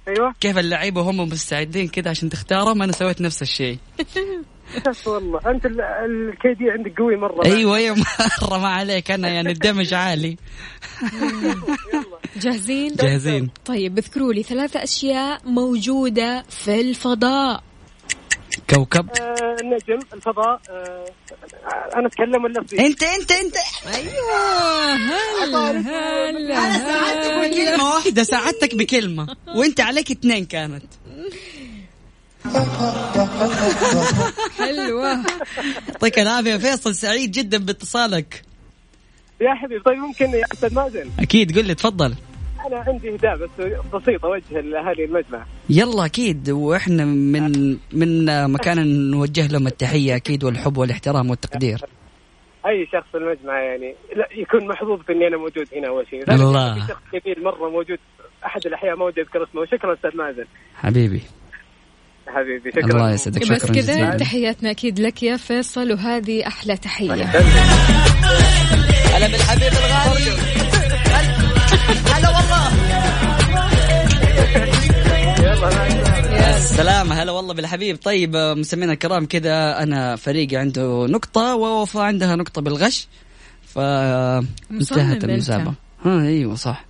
أيوه. 0.09 0.35
كيف 0.41 0.59
اللعيبة 0.59 1.01
هم 1.01 1.17
مستعدين 1.17 1.89
كذا 1.89 2.11
عشان 2.11 2.29
تختارهم؟ 2.29 2.83
أنا 2.83 2.93
سويت 2.93 3.21
نفس 3.21 3.43
الشيء. 3.43 3.79
بس 4.89 5.07
والله. 5.07 5.41
انت 5.47 5.67
الكي 5.67 6.55
دي 6.55 6.71
عندك 6.71 6.99
قوي 6.99 7.17
مرة 7.17 7.45
أيوه 7.45 7.77
أيوه 7.77 7.97
مرة 7.97 8.59
ما 8.59 8.69
عليك 8.69 9.11
أنا 9.11 9.29
يعني 9.29 9.51
الدمج 9.53 9.95
عالي. 10.05 10.37
جاهزين؟ 12.37 12.95
جاهزين. 12.95 13.51
طيب 13.65 13.99
اذكروا 13.99 14.33
لي 14.33 14.43
ثلاثة 14.43 14.83
أشياء 14.83 15.41
موجودة 15.45 16.45
في 16.49 16.81
الفضاء. 16.81 17.63
كوكب. 18.71 19.09
آه 19.21 19.57
النجم 19.61 19.99
الفضاء. 20.15 20.61
آه 20.71 21.05
أنا 21.97 22.07
أتكلم 22.07 22.45
ولا 22.45 22.65
أصير؟ 22.65 22.81
أنت 22.81 23.03
أنت 23.03 23.33
أنت. 23.33 23.55
أيوة 23.95 24.95
هلا 24.95 25.71
هلا 25.71 26.59
أنا 26.59 26.79
ساعدتك 26.79 27.33
هلا. 27.33 27.49
بكلمة. 27.49 27.95
واحدة 27.95 28.23
ساعدتك 28.23 28.75
بكلمة 28.75 29.37
وأنت 29.57 29.81
عليك 29.81 30.11
اثنين 30.11 30.45
كانت. 30.45 30.85
حلوة. 34.59 35.25
يعطيك 35.89 36.19
العافية 36.19 36.57
فيصل 36.57 36.95
سعيد 36.95 37.31
جدا 37.31 37.59
باتصالك. 37.59 38.43
يا 39.41 39.55
حبيبي 39.55 39.83
طيب 39.83 39.99
ممكن 39.99 40.25
يا 40.25 40.45
أستاذ 40.53 40.75
مازن؟ 40.75 41.11
أكيد 41.21 41.59
قل 41.59 41.65
لي 41.67 41.75
تفضل. 41.75 42.15
أنا 42.67 42.85
عندي 42.87 43.15
هداء 43.15 43.37
بس 43.37 43.51
بسيطة 43.95 44.27
أوجه 44.27 44.61
لأهالي 44.61 45.05
المجمع. 45.05 45.45
يلا 45.71 46.05
أكيد. 46.05 46.51
وإحنا 46.51 47.05
من 47.05 47.77
من 47.93 48.25
مكان 48.51 49.11
نوجه 49.11 49.47
لهم 49.47 49.67
التحية 49.67 50.17
أكيد 50.17 50.45
والحب 50.45 50.77
والاحترام 50.77 51.31
والتقدير. 51.31 51.81
أي 52.67 52.87
شخص 52.93 53.07
في 53.13 53.19
المجمع 53.19 53.61
يعني 53.61 53.95
لا 54.17 54.29
يكون 54.37 54.69
محظوظ 54.69 55.01
باني 55.09 55.27
أنا 55.27 55.37
موجود 55.37 55.67
هنا 55.77 55.89
أول 55.89 56.07
شيء. 56.11 56.35
الله. 56.35 56.75
في 56.75 56.81
شخص 56.81 57.03
كبير 57.13 57.41
مرة 57.45 57.71
موجود 57.71 57.99
أحد 58.47 58.67
الأحياء 58.67 58.97
ما 58.97 59.05
ودي 59.05 59.21
أذكر 59.21 59.45
اسمه. 59.45 59.67
شكرا 59.67 59.95
أستاذ 59.95 60.17
مازن. 60.17 60.45
حبيبي. 60.77 61.23
حبيبي 62.27 62.71
شكرا 62.71 62.85
الله 62.85 63.13
يسعدك. 63.13 63.41
بس 63.41 63.47
شكرا 63.47 63.75
كذا 63.75 63.93
جزيلا. 63.93 64.17
تحياتنا 64.17 64.71
أكيد 64.71 65.01
لك 65.01 65.23
يا 65.23 65.37
فيصل 65.37 65.93
وهذه 65.93 66.47
أحلى 66.47 66.77
تحية. 66.77 67.13
هلا 69.15 69.27
بالحبيب 69.27 69.73
الغالي. 69.73 70.31
هلا 72.15 72.29
والله. 72.29 72.73
يا 76.37 76.59
سلام 76.59 77.13
هلا 77.13 77.33
والله 77.33 77.55
بالحبيب. 77.55 77.97
طيب 77.97 78.37
مستمعينا 78.37 78.93
الكرام 78.93 79.27
كذا 79.27 79.83
أنا 79.83 80.17
فريقي 80.17 80.57
عنده 80.57 81.07
نقطة 81.07 81.55
ووفاء 81.55 82.03
عندها 82.03 82.37
نقطة 82.37 82.63
بالغش 82.63 83.09
فانتهت 83.75 84.93
أنت. 84.93 85.25
المسابقة. 85.25 85.75
ها 86.05 86.21
أيوه 86.21 86.55
صح. 86.55 86.85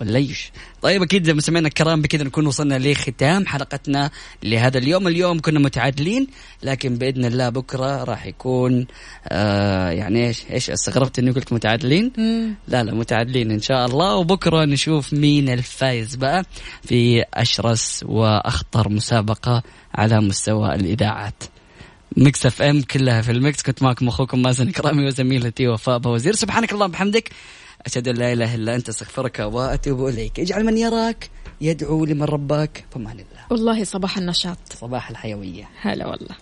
ولا 0.00 0.18
إيش؟ 0.18 0.52
طيب 0.82 1.02
أكيد 1.02 1.30
مستمعينا 1.30 1.68
الكرام 1.68 2.02
بكذا 2.02 2.24
نكون 2.24 2.46
وصلنا 2.46 2.78
لختام 2.78 3.46
حلقتنا 3.46 4.10
لهذا 4.42 4.78
اليوم، 4.78 5.08
اليوم 5.08 5.40
كنا 5.40 5.58
متعادلين 5.58 6.26
لكن 6.62 6.98
بإذن 6.98 7.24
الله 7.24 7.48
بكرة 7.48 8.04
راح 8.04 8.26
يكون 8.26 8.86
آه 9.28 9.90
يعني 9.90 10.26
إيش؟ 10.26 10.44
إيش؟ 10.50 10.70
استغربت 10.70 11.18
إني 11.18 11.30
قلت 11.30 11.52
متعادلين؟ 11.52 12.12
لا 12.68 12.82
لا 12.84 12.94
متعادلين 12.94 13.50
إن 13.50 13.60
شاء 13.60 13.86
الله. 13.86 14.16
وبكرة 14.16 14.64
نشوف 14.64 15.12
مين 15.12 15.48
الفايز 15.48 16.14
بقى 16.14 16.44
في 16.82 17.24
أشرس 17.34 18.04
وأخطر 18.08 18.88
مسابقة 18.88 19.62
على 19.94 20.20
مستوى 20.20 20.74
الإذاعات. 20.74 21.42
Mix 22.16 22.46
FM 22.46 22.82
كلها 22.82 23.22
في 23.22 23.32
ال 23.32 23.38
mix. 23.38 23.62
كنت 23.62 23.82
معكم 23.82 24.08
أخوكم 24.08 24.42
مازن 24.42 24.70
إكرامي 24.70 25.06
وزميلتي 25.06 25.68
وفاء 25.68 25.98
بوازير. 25.98 26.34
سبحانك 26.34 26.72
اللهم 26.72 26.90
وبحمدك. 26.90 27.30
أشهد 27.86 28.08
أن 28.08 28.14
لا 28.14 28.32
إله 28.32 28.54
إلا 28.54 28.74
أنت 28.74 28.88
أستغفرك 28.88 29.38
وأتوب 29.38 30.06
إليك. 30.06 30.40
اجعل 30.40 30.64
من 30.64 30.78
يراك 30.78 31.30
يدعو 31.60 32.04
لمن 32.04 32.22
رباك 32.22 32.84
فمان 32.90 33.12
الله 33.12 33.44
والله 33.50 33.84
صباح 33.84 34.18
النشاط. 34.18 34.58
صباح 34.80 35.10
الحيوية. 35.10 35.68
هلا 35.80 36.06
والله. 36.06 36.36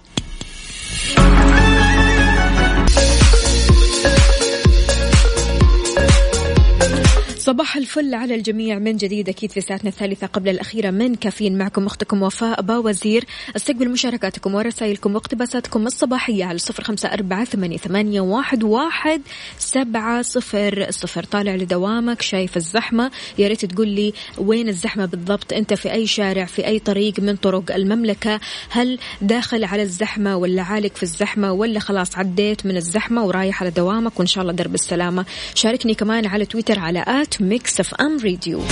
صباح 7.49 7.77
الفل 7.77 8.15
على 8.15 8.35
الجميع. 8.35 8.79
من 8.79 8.97
جديد 8.97 9.29
أكيد 9.29 9.53
في 9.53 9.61
ساعتنا 9.61 9.91
الثالثة 9.91 10.27
قبل 10.27 10.49
الأخيرة 10.49 10.91
من 10.91 11.15
كافيين 11.15 11.59
معكم 11.59 11.87
أختكم 11.87 12.23
وفاء 12.23 12.63
باوزير 12.63 13.25
استقبل 13.57 13.91
مشاركاتكم 13.91 14.55
ورسائلكم 14.55 15.15
واقتباساتكم 15.15 15.87
الصباحية 15.87 16.45
على 16.45 16.59
صفر 16.59 16.85
خمسة 16.85 17.09
أربعة 17.13 17.45
ثمانية 17.45 18.21
واحد 18.21 19.23
سبعة 19.59 20.23
صفر 20.23 20.87
صفر. 20.91 21.25
طالع 21.25 21.55
لدوامك 21.55 22.23
شايف 22.23 22.57
الزحمة. 22.57 23.11
يا 23.39 23.49
ريت 23.49 23.65
تقول 23.65 23.89
لي 23.89 24.13
وين 24.39 24.69
الزحمة 24.69 25.07
بالضبط؟ 25.07 25.53
أنت 25.53 25.75
في 25.75 25.93
أي 25.93 26.07
شارع 26.07 26.45
في 26.45 26.67
أي 26.67 26.79
طريق 26.79 27.21
من 27.21 27.37
طرق 27.37 27.75
المملكة؟ 27.75 28.41
هل 28.71 28.99
داخل 29.23 29.65
على 29.65 29.83
الزحمة 29.83 30.37
ولا 30.37 30.63
عالق 30.63 30.97
في 30.97 31.03
الزحمة؟ 31.03 31.53
ولا 31.53 31.81
خلاص 31.81 32.19
عديت 32.19 32.67
من 32.67 32.77
الزحمة 32.77 33.25
ورايح 33.25 33.63
على 33.63 33.71
دوامك؟ 33.71 34.19
وإن 34.19 34.27
شاء 34.27 34.43
الله 34.43 34.53
درب 34.53 34.75
السلامة. 34.75 35.27
شاركني 35.55 35.95
كمان 35.95 36.27
على 36.27 36.47
تويتر 36.47 36.79
على 36.79 37.05
at 37.09 37.38
Mix 37.41 37.81
FM 37.81 38.19
Radio 38.19 38.63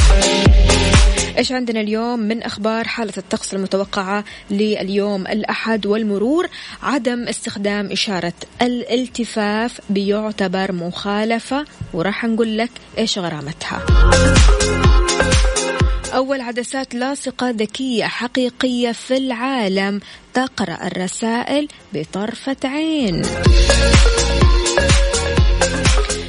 إيش 1.39 1.53
عندنا 1.53 1.81
اليوم؟ 1.81 2.19
من 2.19 2.43
أخبار 2.43 2.89
حالة 2.89 3.13
الطقس 3.19 3.55
المتوقعة 3.55 4.25
لليوم 4.51 5.27
الأحد 5.27 5.87
والمرور 5.87 6.49
عدم 6.83 7.29
استخدام 7.29 7.93
إشارة 7.93 8.33
الالتفاف 8.63 9.81
بيعتبر 9.91 10.73
مخالفة 10.73 11.65
وراح 11.93 12.25
نقول 12.25 12.59
لك 12.59 12.71
إيش 12.99 13.19
غرامتها. 13.19 13.87
أول 16.15 16.41
عدسات 16.41 16.95
لاصقة 16.95 17.51
ذكية 17.51 18.05
حقيقية 18.05 18.93
في 18.93 19.17
العالم 19.17 20.01
تقرأ 20.35 20.87
الرسائل 20.87 21.69
بطرفة 21.93 22.57
عين. 22.65 23.23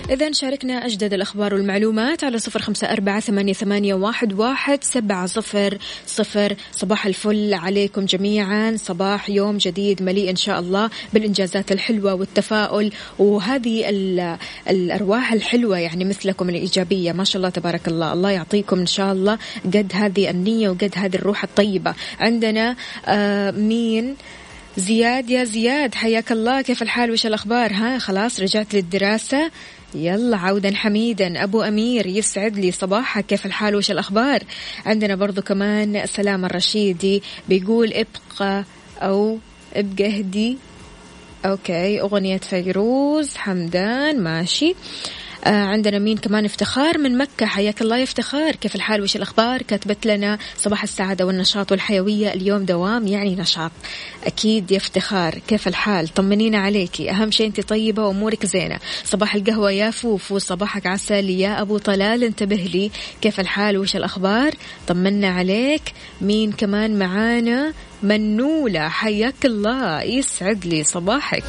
إذا 0.09 0.31
شاركنا 0.31 0.85
أجدد 0.85 1.13
الأخبار 1.13 1.53
والمعلومات 1.53 2.23
على 2.23 2.39
صفر 2.39 2.61
خمسة 2.61 2.91
أربعة 2.91 3.19
ثمانية, 3.53 3.93
واحد, 3.93 4.33
واحد 4.33 4.83
سبعة 4.83 5.25
صفر 5.25 5.77
صفر. 6.05 6.55
صباح 6.71 7.05
الفل 7.05 7.53
عليكم 7.53 8.05
جميعا. 8.05 8.75
صباح 8.77 9.29
يوم 9.29 9.57
جديد 9.57 10.03
مليء 10.03 10.29
إن 10.29 10.35
شاء 10.35 10.59
الله 10.59 10.89
بالإنجازات 11.13 11.71
الحلوة 11.71 12.13
والتفاؤل. 12.13 12.91
وهذه 13.19 13.89
ال- 13.89 14.37
الأرواح 14.69 15.33
الحلوة 15.33 15.77
يعني 15.77 16.05
مثلكم 16.05 16.49
الإيجابية. 16.49 17.11
ما 17.11 17.23
شاء 17.23 17.37
الله 17.37 17.49
تبارك 17.49 17.87
الله. 17.87 18.13
الله 18.13 18.29
يعطيكم 18.31 18.79
إن 18.79 18.85
شاء 18.85 19.11
الله 19.13 19.37
قد 19.65 19.91
هذه 19.93 20.29
النية 20.29 20.69
وقد 20.69 20.93
هذه 20.95 21.15
الروح 21.15 21.43
الطيبة. 21.43 21.93
عندنا 22.19 22.75
آه 23.05 23.51
مين؟ 23.51 24.15
زياد. 24.77 25.29
يا 25.29 25.43
زياد 25.43 25.95
حياك 25.95 26.31
الله. 26.31 26.61
كيف 26.61 26.81
الحال؟ 26.81 27.11
وش 27.11 27.25
الأخبار؟ 27.25 27.73
ها 27.73 27.99
خلاص 27.99 28.39
رجعت 28.39 28.73
للدراسة. 28.73 29.51
يلا 29.95 30.37
عودا 30.37 30.75
حميدا. 30.75 31.43
أبو 31.43 31.61
أمير 31.61 32.05
يسعد 32.07 32.57
لي 32.57 32.71
صباحك. 32.71 33.25
كيف 33.25 33.45
الحال؟ 33.45 33.75
وش 33.75 33.91
الأخبار؟ 33.91 34.43
عندنا 34.85 35.15
برضو 35.15 35.41
كمان 35.41 36.05
سلام 36.05 36.45
الرشيدي 36.45 37.23
بيقول 37.49 37.93
ابقى 37.93 38.63
أو 39.01 39.37
ابقى 39.73 40.05
اهدي 40.05 40.57
okay 41.45 42.01
أغنية 42.01 42.37
فيروز. 42.37 43.35
حمدان 43.35 44.19
ماشي. 44.23 44.69
آه 44.69 44.75
عندنا 45.45 45.99
مين 45.99 46.17
كمان 46.17 46.45
افتخار 46.45 46.97
من 46.97 47.17
مكة؟ 47.17 47.45
حياك 47.45 47.81
الله 47.81 47.97
يا 47.97 48.03
افتخار. 48.03 48.55
كيف 48.55 48.75
الحال؟ 48.75 49.01
وش 49.01 49.15
الأخبار؟ 49.15 49.61
كاتبت 49.61 50.07
لنا 50.07 50.37
صباح 50.57 50.83
السعادة 50.83 51.25
والنشاط 51.25 51.71
والحيوية 51.71 52.33
اليوم 52.33 52.65
دوام 52.65 53.07
يعني 53.07 53.35
نشاط. 53.35 53.71
أكيد 54.25 54.71
يا 54.71 54.77
افتخار. 54.77 55.39
كيف 55.47 55.67
الحال؟ 55.67 56.07
طمنينا 56.07 56.57
عليكي 56.57 57.11
أهم 57.11 57.31
شيء 57.31 57.47
أنت 57.47 57.61
طيبة 57.61 58.05
وأمورك 58.05 58.45
زينة. 58.45 58.79
صباح 59.05 59.35
القهوة 59.35 59.71
يا 59.71 59.91
فوفو 59.91 60.37
صباحك 60.37 60.87
عسل 60.87 61.29
يا 61.29 61.61
أبو 61.61 61.77
طلال. 61.77 62.23
انتبه 62.23 62.55
لي. 62.55 62.91
كيف 63.21 63.39
الحال؟ 63.39 63.77
وش 63.77 63.95
الأخبار؟ 63.95 64.51
طمنا 64.87 65.29
عليك. 65.29 65.93
مين 66.21 66.51
كمان 66.51 66.99
معانا؟ 66.99 67.73
منولة 68.03 68.89
حياك 68.89 69.45
الله. 69.45 70.01
يسعد 70.01 70.65
لي 70.65 70.83
صباحك. 70.83 71.43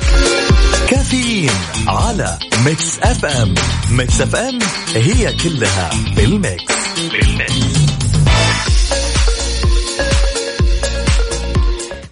كافيين 0.89 1.51
على 1.87 2.39
Mix 2.65 2.99
FM. 2.99 3.55
Mix 3.91 4.21
FM 4.21 4.59
هي 4.95 5.33
كلها 5.33 5.91
بال 6.17 6.36
mix. 6.36 6.75
بال 7.13 7.38
mix. 7.38 7.88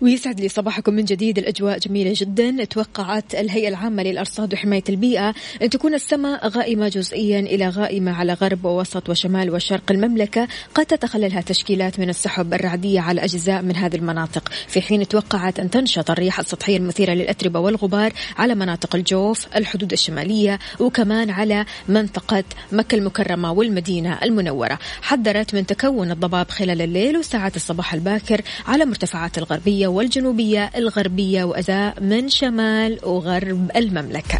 ويسعد 0.06 0.40
لي 0.40 0.48
صباحكم 0.48 0.94
من 0.94 1.04
جديد. 1.04 1.38
الأجواء 1.38 1.78
جميلة 1.78 2.12
جدا. 2.16 2.64
توقعت 2.64 3.34
الهيئة 3.34 3.68
العامة 3.68 4.02
للأرصاد 4.02 4.54
وحماية 4.54 4.84
البيئة 4.88 5.34
أن 5.62 5.70
تكون 5.70 5.94
السماء 5.94 6.48
غائمة 6.48 6.88
جزئيا 6.88 7.40
إلى 7.40 7.68
غائمة 7.68 8.12
على 8.12 8.32
غرب 8.32 8.64
ووسط 8.64 9.08
وشمال 9.08 9.50
وشرق 9.50 9.90
المملكة. 9.90 10.48
قد 10.74 10.86
تتخللها 10.86 11.40
تشكيلات 11.40 12.00
من 12.00 12.08
السحب 12.08 12.54
الرعدية 12.54 13.00
على 13.00 13.24
أجزاء 13.24 13.62
من 13.62 13.76
هذه 13.76 13.96
المناطق. 13.96 14.48
في 14.68 14.80
حين 14.80 15.08
توقعت 15.08 15.60
أن 15.60 15.70
تنشط 15.70 16.10
الرياح 16.10 16.38
السطحية 16.38 16.76
المثيرة 16.76 17.12
للأتربة 17.12 17.60
والغبار 17.60 18.12
على 18.36 18.54
مناطق 18.54 18.94
الجوف 18.94 19.46
الحدود 19.56 19.92
الشمالية 19.92 20.58
وكمان 20.80 21.30
على 21.30 21.64
منطقة 21.88 22.44
مكة 22.72 22.94
المكرمة 22.94 23.52
والمدينة 23.52 24.18
المنورة. 24.22 24.78
حذرت 25.02 25.54
من 25.54 25.66
تكون 25.66 26.10
الضباب 26.10 26.50
خلال 26.50 26.82
الليل 26.82 27.16
وساعات 27.16 27.56
الصباح 27.56 27.94
الباكر 27.94 28.40
على 28.66 28.84
مرتفعات 28.84 29.38
الغربية 29.38 29.95
والجنوبية 29.96 30.70
الغربية 30.76 31.44
وأزاء 31.44 32.00
من 32.00 32.28
شمال 32.28 32.98
وغرب 33.02 33.70
المملكة. 33.76 34.38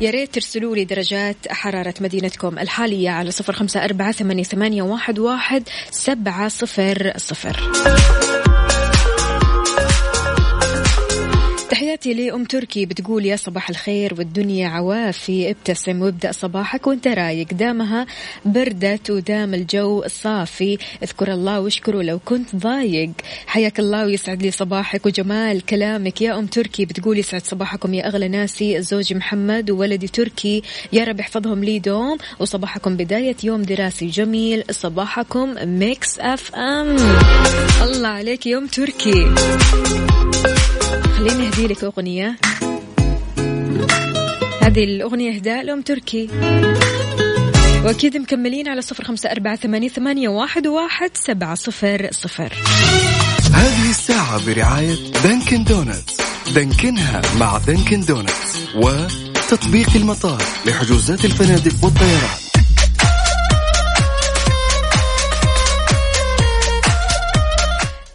يا 0.00 0.10
ريت 0.10 0.34
ترسلوا 0.34 0.76
لي 0.76 0.84
درجات 0.84 1.36
حرارة 1.48 1.94
مدينتكم 2.00 2.58
الحالية 2.58 3.10
على 3.10 3.30
صفر 3.30 3.52
خمسة 3.52 3.84
أربعة 3.84 4.12
ثمانية 4.42 4.82
واحد, 4.82 5.18
واحد 5.18 5.68
سبعة 5.90 6.48
صفر 6.48 7.12
صفر. 7.16 7.56
تحياتي 12.00 12.26
لأم 12.26 12.44
تركي 12.44 12.86
بتقول 12.86 13.26
يا 13.26 13.36
صباح 13.36 13.70
الخير 13.70 14.14
والدنيا 14.18 14.68
عوافي 14.68 15.50
ابتسم 15.50 16.02
وابدأ 16.02 16.32
صباحك 16.32 16.86
وانت 16.86 17.08
رايق. 17.08 17.54
دامها 17.54 18.06
بردت 18.44 19.10
ودام 19.10 19.54
الجو 19.54 20.04
صافي. 20.06 20.78
اذكر 21.02 21.32
الله 21.32 21.60
واشكره 21.60 22.02
لو 22.02 22.18
كنت 22.18 22.56
ضايق. 22.56 23.10
حياك 23.46 23.80
الله 23.80 24.04
ويسعد 24.04 24.42
لي 24.42 24.50
صباحك 24.50 25.06
وجمال 25.06 25.66
كلامك. 25.66 26.22
يا 26.22 26.38
أم 26.38 26.46
تركي 26.46 26.84
بتقول 26.84 27.18
يسعد 27.18 27.44
صباحكم 27.44 27.94
يا 27.94 28.08
أغلى 28.08 28.28
ناسي 28.28 28.82
زوجي 28.82 29.14
محمد 29.14 29.70
وولدي 29.70 30.08
تركي. 30.08 30.62
يا 30.92 31.04
رب 31.04 31.20
يحفظهم 31.20 31.64
لي 31.64 31.78
دوم 31.78 32.18
وصباحكم 32.38 32.96
بداية 32.96 33.36
يوم 33.44 33.62
دراسي 33.62 34.06
جميل. 34.06 34.64
صباحكم 34.70 35.54
Mix 35.62 36.18
FM. 36.18 36.96
الله 37.82 38.08
عليك 38.08 38.46
يوم 38.46 38.66
تركي. 38.66 39.26
خليني 41.20 41.46
اهدي 41.46 41.66
لك 41.66 41.84
أغنية. 41.84 42.36
هذه 44.62 44.84
الأغنية 44.84 45.34
اهداء 45.36 45.62
لأم 45.64 45.82
تركي. 45.82 46.28
وأكيد 47.84 48.16
مكملين 48.16 48.68
على 48.68 48.82
صفر 48.82 49.04
خمسة 49.04 49.30
أربعة 49.30 49.56
ثمانية, 49.56 49.88
ثمانية 49.88 50.28
واحد, 50.28 50.66
واحد 50.66 51.10
سبعة 51.14 51.54
صفر 51.54 52.08
صفر. 52.12 52.52
هذه 53.54 53.90
الساعة 53.90 54.46
برعاية 54.46 55.12
Dunkin' 55.24 55.64
Donuts. 55.64 56.16
دانكنها 56.54 57.22
مع 57.40 57.58
Dunkin' 57.58 58.00
Donuts 58.00 58.68
و 58.76 58.90
تطبيق 59.50 59.88
المطار 59.96 60.42
لحجوزات 60.66 61.24
الفنادق 61.24 61.84
والطيران. 61.84 62.30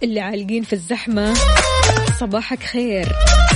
اللي 0.03 0.19
عالقين 0.19 0.63
في 0.63 0.73
الزحمة. 0.73 1.33
صباحك 2.19 2.63
خير. 2.63 3.07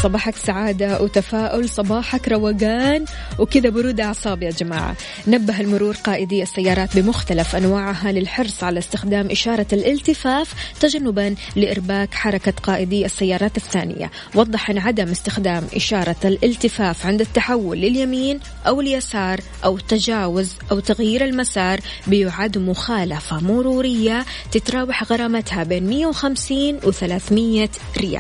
صباحك 0.04 0.36
سعادة 0.36 1.02
وتفاؤل. 1.02 1.70
صباحك 1.70 2.28
روقان. 2.28 3.06
وكذا 3.40 3.70
برود 3.70 4.00
أعصاب 4.00 4.44
يا 4.44 4.50
جماعة. 4.50 4.96
نبه 5.28 5.60
المرور 5.62 5.96
قائدي 5.96 6.44
السيارات 6.44 6.98
بمختلف 6.98 7.56
أنواعها 7.56 8.12
للحرص 8.12 8.64
على 8.64 8.80
استخدام 8.80 9.28
إشارة 9.32 9.66
الالتفاف 9.74 10.54
تجنبا 10.80 11.36
لإرباك 11.56 12.14
حركة 12.14 12.54
قائدي 12.64 13.06
السيارات 13.06 13.58
الثانية. 13.58 14.12
وضح 14.36 14.70
أن 14.70 14.78
عدم 14.78 15.08
استخدام 15.10 15.68
إشارة 15.76 16.16
الالتفاف 16.26 17.06
عند 17.06 17.22
التحول 17.22 17.78
لليمين 17.78 18.40
أو 18.68 18.82
اليسار 18.82 19.40
أو 19.66 19.78
تجاوز 19.78 20.56
أو 20.72 20.80
تغيير 20.80 21.26
المسار 21.26 21.80
بيعد 22.08 22.58
مخالفة 22.58 23.40
مرورية 23.40 24.26
تتراوح 24.52 25.04
غرامتها 25.04 25.64
بين 25.64 25.90
150 25.90 26.80
و 26.84 26.92
300 26.92 27.70
ريال. 27.98 28.19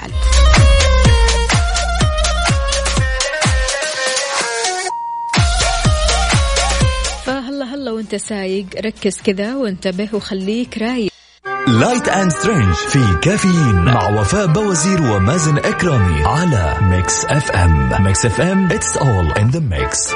فهلا 7.26 7.66
هلا 7.76 7.92
وانت 7.92 8.16
سايق 8.16 8.66
ركز 8.86 9.22
كذا 9.22 9.56
وانتبه 9.56 10.10
وخليك 10.14 10.78
رايق. 10.78 11.12
light 11.68 12.08
and 12.10 12.32
strange 12.32 12.74
في 12.74 13.16
كافيين 13.22 13.76
مع 13.76 14.10
وفاء 14.10 14.46
بوازير 14.46 15.02
ومازن 15.02 15.58
إكرامي 15.58 16.24
على 16.26 16.78
Mix 16.82 17.26
FM 17.26 18.04
Mix 18.04 18.26
FM 18.26 18.66
it's 18.72 18.98
all 18.98 19.32
in 19.32 19.50
the 19.50 19.60
mix 19.60 20.10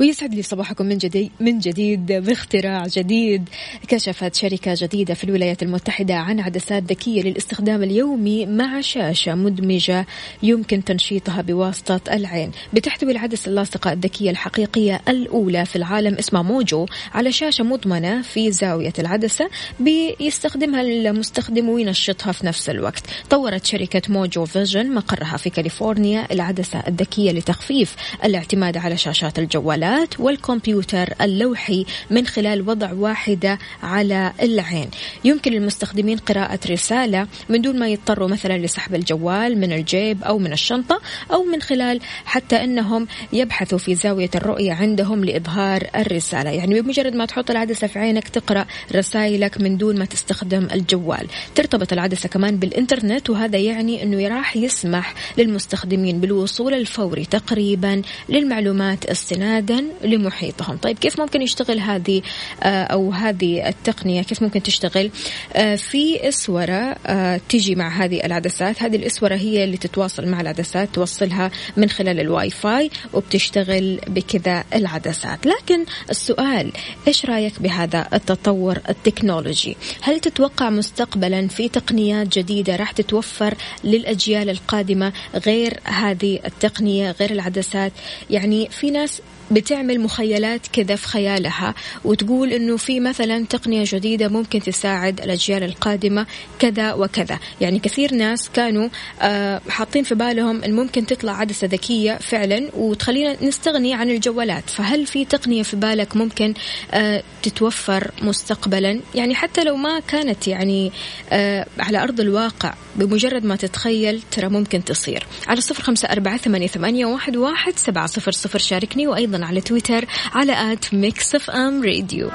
ويسعد 0.00 0.34
لي 0.34 0.42
صباحكم 0.42 0.86
من 0.86 0.98
جديد 0.98 1.30
من 1.40 1.58
جديد 1.58 2.06
باختراع 2.06 2.86
جديد 2.86 3.48
كشفت 3.88 4.34
شركة 4.34 4.74
جديدة 4.76 5.14
في 5.14 5.24
الولايات 5.24 5.62
المتحدة 5.62 6.14
عن 6.14 6.40
عدسات 6.40 6.82
ذكية 6.82 7.22
للاستخدام 7.22 7.82
اليومي 7.82 8.46
مع 8.46 8.80
شاشة 8.80 9.34
مدمجة 9.34 10.06
يمكن 10.42 10.84
تنشيطها 10.84 11.42
بواسطة 11.42 12.00
العين. 12.12 12.50
بتحتوي 12.72 13.12
العدسة 13.12 13.48
اللاصقة 13.48 13.92
الذكية 13.92 14.30
الحقيقية 14.30 15.00
الأولى 15.08 15.64
في 15.64 15.76
العالم 15.76 16.14
اسمها 16.14 16.42
Mojo 16.42 16.86
على 17.14 17.32
شاشة 17.32 17.64
مضمنة 17.64 18.22
في 18.22 18.52
زاوية 18.52 18.92
العدسة 18.98 19.48
بيستخدمها 19.80 20.80
المستخدم 20.80 21.68
وينشطها 21.68 22.32
في 22.32 22.46
نفس 22.46 22.70
الوقت. 22.70 23.02
طورت 23.30 23.66
شركة 23.66 24.02
موجو 24.08 24.44
فيجن 24.44 24.94
مقرها 24.94 25.36
في 25.36 25.50
كاليفورنيا 25.50 26.32
العدسة 26.32 26.82
الذكية 26.88 27.32
لتخفيف 27.32 27.96
الاعتماد 28.24 28.76
على 28.76 28.96
شاشات 28.96 29.38
الجوالات 29.38 29.85
والكمبيوتر 30.18 31.14
اللوحي 31.20 31.86
من 32.10 32.26
خلال 32.26 32.68
وضع 32.68 32.92
واحدة 32.92 33.58
على 33.82 34.32
العين. 34.42 34.90
يمكن 35.24 35.52
للمستخدمين 35.52 36.18
قراءة 36.18 36.58
رسالة 36.70 37.26
من 37.48 37.62
دون 37.62 37.78
ما 37.78 37.88
يضطروا 37.88 38.28
مثلا 38.28 38.58
لسحب 38.58 38.94
الجوال 38.94 39.58
من 39.58 39.72
الجيب 39.72 40.24
أو 40.24 40.38
من 40.38 40.52
الشنطة 40.52 41.00
أو 41.32 41.44
من 41.44 41.62
خلال 41.62 42.00
حتى 42.24 42.64
أنهم 42.64 43.06
يبحثوا 43.32 43.78
في 43.78 43.94
زاوية 43.94 44.30
الرؤية 44.34 44.72
عندهم 44.72 45.24
لإظهار 45.24 45.86
الرسالة. 45.96 46.50
يعني 46.50 46.80
بمجرد 46.80 47.14
ما 47.14 47.26
تحط 47.26 47.50
العدسة 47.50 47.86
في 47.86 47.98
عينك 47.98 48.28
تقرأ 48.28 48.66
رسائلك 48.94 49.60
من 49.60 49.76
دون 49.76 49.98
ما 49.98 50.04
تستخدم 50.04 50.68
الجوال. 50.72 51.26
ترتبط 51.54 51.92
العدسة 51.92 52.28
كمان 52.28 52.56
بالإنترنت 52.56 53.30
وهذا 53.30 53.58
يعني 53.58 54.02
أنه 54.02 54.28
راح 54.28 54.56
يسمح 54.56 55.14
للمستخدمين 55.38 56.20
بالوصول 56.20 56.74
الفوري 56.74 57.24
تقريبا 57.24 58.02
للمعلومات 58.28 59.04
استنادا 59.04 59.75
لمحيطهم. 60.04 60.76
طيب 60.76 60.98
كيف 60.98 61.20
ممكن 61.20 61.42
يشتغل 61.42 61.80
هذه 61.80 62.22
آه، 62.62 62.82
أو 62.82 63.12
هذه 63.12 63.68
التقنية؟ 63.68 64.22
كيف 64.22 64.42
ممكن 64.42 64.62
تشتغل؟ 64.62 65.10
آه، 65.52 65.76
في 65.76 66.28
إسورة 66.28 66.96
آه، 67.06 67.40
تيجي 67.48 67.74
مع 67.74 67.88
هذه 67.88 68.24
العدسات. 68.24 68.82
هذه 68.82 68.96
الإسورة 68.96 69.34
هي 69.34 69.64
اللي 69.64 69.76
تتواصل 69.76 70.28
مع 70.28 70.40
العدسات 70.40 70.88
توصلها 70.94 71.50
من 71.76 71.90
خلال 71.90 72.20
الواي 72.20 72.50
فاي 72.50 72.90
وبتشتغل 73.12 74.00
بكذا 74.06 74.64
العدسات. 74.74 75.46
لكن 75.46 75.84
السؤال 76.10 76.72
إيش 77.08 77.26
رأيك 77.26 77.62
بهذا 77.62 78.08
التطور 78.12 78.78
التكنولوجي؟ 78.88 79.76
هل 80.02 80.20
تتوقع 80.20 80.70
مستقبلا 80.70 81.48
في 81.48 81.68
تقنيات 81.68 82.38
جديدة 82.38 82.76
راح 82.76 82.90
تتوفر 82.90 83.54
للأجيال 83.84 84.50
القادمة 84.50 85.12
غير 85.46 85.80
هذه 85.84 86.38
التقنية 86.44 87.10
غير 87.10 87.30
العدسات؟ 87.30 87.92
يعني 88.30 88.68
في 88.70 88.90
ناس 88.90 89.20
بتعمل 89.50 90.00
مخيلات 90.00 90.66
كذا 90.72 90.96
في 90.96 91.06
خيالها 91.06 91.74
وتقول 92.04 92.52
إنه 92.52 92.76
في 92.76 93.00
مثلا 93.00 93.44
تقنية 93.46 93.84
جديدة 93.86 94.28
ممكن 94.28 94.60
تساعد 94.60 95.20
الأجيال 95.20 95.62
القادمة 95.62 96.26
كذا 96.58 96.92
وكذا، 96.92 97.38
يعني 97.60 97.78
كثير 97.78 98.14
ناس 98.14 98.50
كانوا 98.50 98.88
آه 99.22 99.60
حاطين 99.68 100.04
في 100.04 100.14
بالهم 100.14 100.62
إن 100.62 100.72
ممكن 100.72 101.06
تطلع 101.06 101.32
عدسة 101.40 101.66
ذكية 101.66 102.18
فعلا 102.18 102.68
وتخلينا 102.74 103.44
نستغني 103.44 103.94
عن 103.94 104.10
الجوالات، 104.10 104.70
فهل 104.70 105.06
في 105.06 105.24
تقنية 105.24 105.62
في 105.62 105.76
بالك 105.76 106.16
ممكن 106.16 106.54
آه 106.90 107.22
تتوفر 107.42 108.10
مستقبلا؟ 108.22 109.00
يعني 109.14 109.34
حتى 109.34 109.64
لو 109.64 109.76
ما 109.76 110.00
كانت 110.00 110.48
يعني 110.48 110.92
آه 111.30 111.66
على 111.78 112.02
أرض 112.02 112.20
الواقع 112.20 112.74
بمجرد 112.96 113.44
ما 113.44 113.56
تتخيل 113.56 114.22
ترى 114.30 114.48
ممكن 114.48 114.84
تصير. 114.84 115.26
على 115.48 115.60
صفر 115.60 115.82
خمسة 115.82 116.08
أربعة 116.08 116.36
ثمانية, 116.36 116.66
ثمانية 116.66 117.06
واحد, 117.06 117.36
واحد 117.36 117.72
سبعة 117.76 118.06
صفر 118.06 118.32
صفر 118.32 118.58
شاركني 118.58 119.06
على 119.44 119.60
تويتر 119.60 120.04
على 120.32 120.72
at 120.72 120.94
Mix 120.94 121.34
FM 121.34 121.84
Radio. 121.84 122.30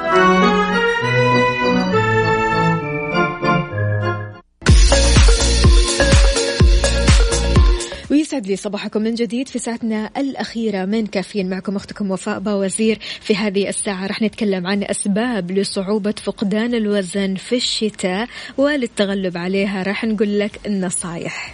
ويسعد 8.11 8.47
لي 8.47 8.55
صباحكم 8.55 9.01
من 9.01 9.15
جديد 9.15 9.47
في 9.47 9.59
ساعتنا 9.59 10.09
الأخيرة. 10.17 10.85
من 10.85 11.07
كافيين 11.07 11.49
معكم 11.49 11.75
أختكم 11.75 12.11
وفاء 12.11 12.39
باوزير. 12.39 12.99
في 13.21 13.35
هذه 13.35 13.69
الساعة 13.69 14.07
رح 14.07 14.21
نتكلم 14.21 14.67
عن 14.67 14.83
أسباب 14.83 15.51
لصعوبة 15.51 16.13
فقدان 16.23 16.73
الوزن 16.73 17.35
في 17.35 17.55
الشتاء 17.55 18.27
وللتغلب 18.57 19.37
عليها 19.37 19.83
رح 19.83 20.05
نقول 20.05 20.39
لك 20.39 20.59
النصايح. 20.65 21.53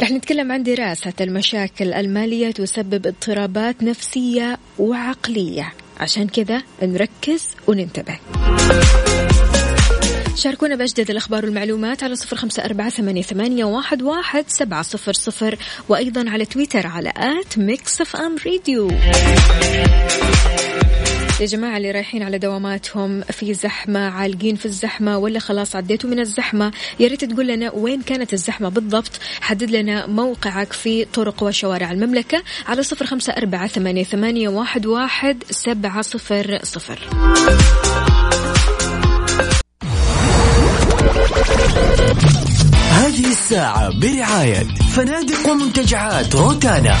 رح 0.00 0.10
نتكلم 0.10 0.52
عن 0.52 0.62
دراسة 0.62 1.12
المشاكل 1.20 1.92
المالية 1.92 2.50
تسبب 2.50 3.06
اضطرابات 3.06 3.82
نفسية 3.82 4.58
وعقلية. 4.78 5.72
عشان 6.00 6.28
كذا 6.28 6.62
نركز 6.82 7.48
وننتبه. 7.66 8.18
شاركونا 10.34 10.76
بأجدد 10.76 11.10
الأخبار 11.10 11.44
والمعلومات 11.44 12.02
على 12.02 12.16
صفر 12.16 12.36
خمسة 12.36 12.64
أربعة 12.64 12.90
ثمانية, 13.22 13.64
واحد, 13.64 14.02
واحد 14.02 14.44
سبعة 14.48 14.82
صفر 14.82 15.12
صفر 15.12 15.58
وأيضا 15.88 16.30
على 16.30 16.44
تويتر 16.44 16.86
على 16.86 17.12
at 17.16 17.58
Mix 17.58 18.16
FM 18.16 18.36
Radio 18.46 18.90
يا 21.40 21.46
جماعة 21.46 21.76
اللي 21.76 21.90
رايحين 21.90 22.22
على 22.22 22.38
دواماتهم 22.38 23.20
في 23.20 23.54
زحمة 23.54 24.00
عالقين 24.00 24.56
في 24.56 24.66
الزحمة 24.66 25.18
ولا 25.18 25.38
خلاص 25.38 25.76
عديتوا 25.76 26.10
من 26.10 26.20
الزحمة؟ 26.20 26.72
يا 27.00 27.08
ريت 27.08 27.24
تقول 27.24 27.46
لنا 27.48 27.70
وين 27.74 28.02
كانت 28.02 28.32
الزحمة 28.32 28.68
بالضبط. 28.68 29.20
حدد 29.40 29.70
لنا 29.70 30.06
موقعك 30.06 30.72
في 30.72 31.04
طرق 31.04 31.42
وشوارع 31.42 31.90
المملكة 31.90 32.42
على 32.66 32.82
صفر 32.82 33.06
خمسة 33.06 33.32
أربعة 33.32 33.66
ثمانية, 33.66 34.48
واحد, 34.48 34.86
واحد 34.86 35.44
سبعة 35.50 36.02
صفر 36.02 36.58
صفر. 36.62 36.98
هذه 42.90 43.30
الساعة 43.30 44.00
برعاية 44.00 44.64
فنادق 44.94 45.48
ومنتجعات 45.48 46.34
روتانا. 46.34 46.96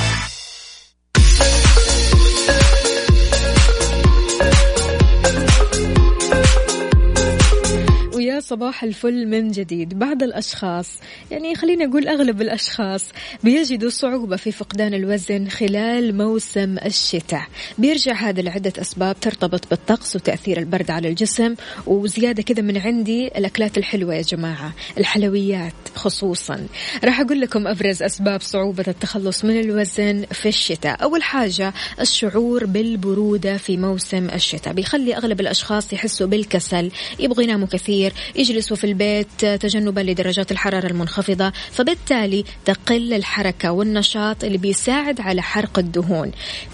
صباح 8.56 8.84
الفل 8.84 9.26
من 9.26 9.50
جديد. 9.50 9.98
بعض 9.98 10.22
الأشخاص 10.22 10.88
يعني 11.30 11.54
خلينا 11.54 11.86
نقول 11.86 12.08
أغلب 12.08 12.42
الأشخاص 12.42 13.04
بيجدوا 13.44 13.90
صعوبة 13.90 14.36
في 14.36 14.52
فقدان 14.52 14.94
الوزن 14.94 15.48
خلال 15.48 16.16
موسم 16.16 16.76
الشتاء. 16.84 17.42
بيرجع 17.78 18.12
هذا 18.12 18.42
لعدة 18.42 18.72
أسباب 18.78 19.20
ترتبط 19.20 19.70
بالطقس 19.70 20.16
وتأثير 20.16 20.58
البرد 20.58 20.90
على 20.90 21.08
الجسم 21.08 21.54
وزيادة 21.86 22.42
كذا 22.42 22.62
من 22.62 22.76
عندي 22.78 23.26
الأكلات 23.26 23.78
الحلوة 23.78 24.14
يا 24.14 24.22
جماعة 24.22 24.72
الحلويات 24.98 25.72
خصوصا. 25.94 26.66
راح 27.04 27.20
أقول 27.20 27.40
لكم 27.40 27.66
أبرز 27.66 28.02
أسباب 28.02 28.40
صعوبة 28.40 28.84
التخلص 28.88 29.44
من 29.44 29.60
الوزن 29.60 30.24
في 30.32 30.48
الشتاء. 30.48 31.02
أول 31.02 31.22
حاجة 31.22 31.72
الشعور 32.00 32.66
بالبرودة 32.66 33.56
في 33.56 33.76
موسم 33.76 34.28
الشتاء. 34.30 34.74
بيخلي 34.74 35.16
أغلب 35.16 35.40
الأشخاص 35.40 35.92
يحسوا 35.92 36.26
بالكسل 36.26 36.90
يبغوا 37.18 37.42
يناموا 37.42 37.66
كثير 37.66 38.12
يجلسوا 38.50 38.76
في 38.76 38.84
البيت 38.84 39.46
تجنبا 39.46 40.00
لدرجات 40.00 40.52
الحرارة 40.52 40.86
المنخفضة 40.86 41.52
فبالتالي 41.70 42.44
تقل 42.64 43.14
الحركة 43.14 43.72
والنشاط 43.72 44.44
اللي 44.44 44.58
بيساعد 44.58 45.20
على 45.20 45.42
حرق 45.42 45.78
الدهون. 45.78 46.32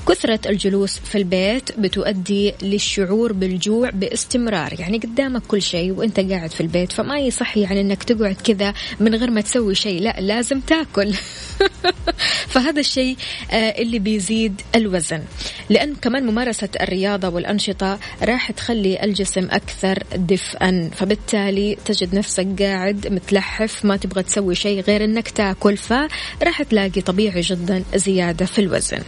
كثرة 0.09 0.41
الجلوس 0.47 0.99
في 0.99 1.19
البيت 1.19 1.79
بتؤدي 1.79 2.55
للشعور 2.63 3.33
بالجوع 3.33 3.91
باستمرار 3.91 4.81
يعني 4.81 4.99
قدامك 4.99 5.43
كل 5.49 5.63
شيء 5.63 5.93
وانت 5.93 6.21
قاعد 6.21 6.51
في 6.51 6.61
البيت 6.61 6.93
فما 6.93 7.19
يصح 7.19 7.57
يعني 7.57 7.81
إنك 7.81 8.03
تقعد 8.03 8.37
كذا 8.45 8.75
من 9.01 9.15
غير 9.15 9.31
ما 9.31 9.41
تسوي 9.41 9.75
شيء 9.75 10.01
لا 10.03 10.17
لازم 10.21 10.61
تاكل. 10.61 11.15
فهذا 12.53 12.81
الشيء 12.81 13.17
آه، 13.51 13.55
اللي 13.55 13.99
بيزيد 13.99 14.61
الوزن. 14.75 15.23
لأن 15.71 15.95
كمان 15.95 16.27
ممارسة 16.27 16.69
الرياضة 16.81 17.29
والأنشطة 17.29 17.99
راح 18.23 18.51
تخلي 18.51 19.05
الجسم 19.05 19.49
أكثر 19.51 20.03
دفئا. 20.17 20.91
فبالتالي 20.97 21.77
تجد 21.85 22.15
نفسك 22.15 22.63
قاعد 22.63 23.07
متلحف 23.07 23.85
ما 23.85 23.97
تبغى 23.97 24.23
تسوي 24.23 24.55
شيء 24.55 24.81
غير 24.81 25.05
أنك 25.05 25.29
تاكل 25.29 25.77
فراح 25.77 26.63
تلاقي 26.71 27.01
طبيعي 27.01 27.41
جدا 27.41 27.85
زيادة 27.95 28.47
في 28.47 28.59
الوزن. 28.59 29.03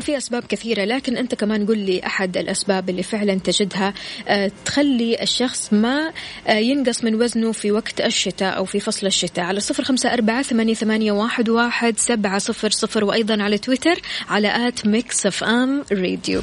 في 0.00 0.16
أسباب 0.16 0.44
كثيرة 0.44 0.84
لكن 0.84 1.16
أنت 1.16 1.34
كمان 1.34 1.66
قل 1.66 1.78
لي 1.78 2.06
أحد 2.06 2.36
الأسباب 2.36 2.90
اللي 2.90 3.02
فعلا 3.02 3.34
تجدها 3.34 3.94
آه، 4.28 4.50
تخلي 4.64 5.22
الشخص 5.22 5.72
ما 5.72 6.12
آه، 6.46 6.52
ينقص 6.52 7.04
من 7.04 7.14
وزنه 7.14 7.52
في 7.52 7.72
وقت 7.72 8.00
الشتاء 8.00 8.56
أو 8.56 8.64
في 8.64 8.80
فصل 8.80 9.06
الشتاء. 9.06 9.44
على 9.44 9.60
صفر 9.60 9.84
خمسة 9.84 10.12
أربعة 10.12 10.42
ثمانية, 10.42 10.74
ثمانية 10.74 11.12
واحد, 11.12 11.48
واحد 11.48 11.98
سبعة 11.98 12.38
صفر 12.38 12.70
صفر 12.70 13.04
وأيضا 13.04 13.42
على 13.42 13.58
تويتر 13.58 14.00
على 14.28 14.68
at 14.68 14.86
Mix 14.86 15.26
FM 15.26 15.84
Radio. 15.92 16.42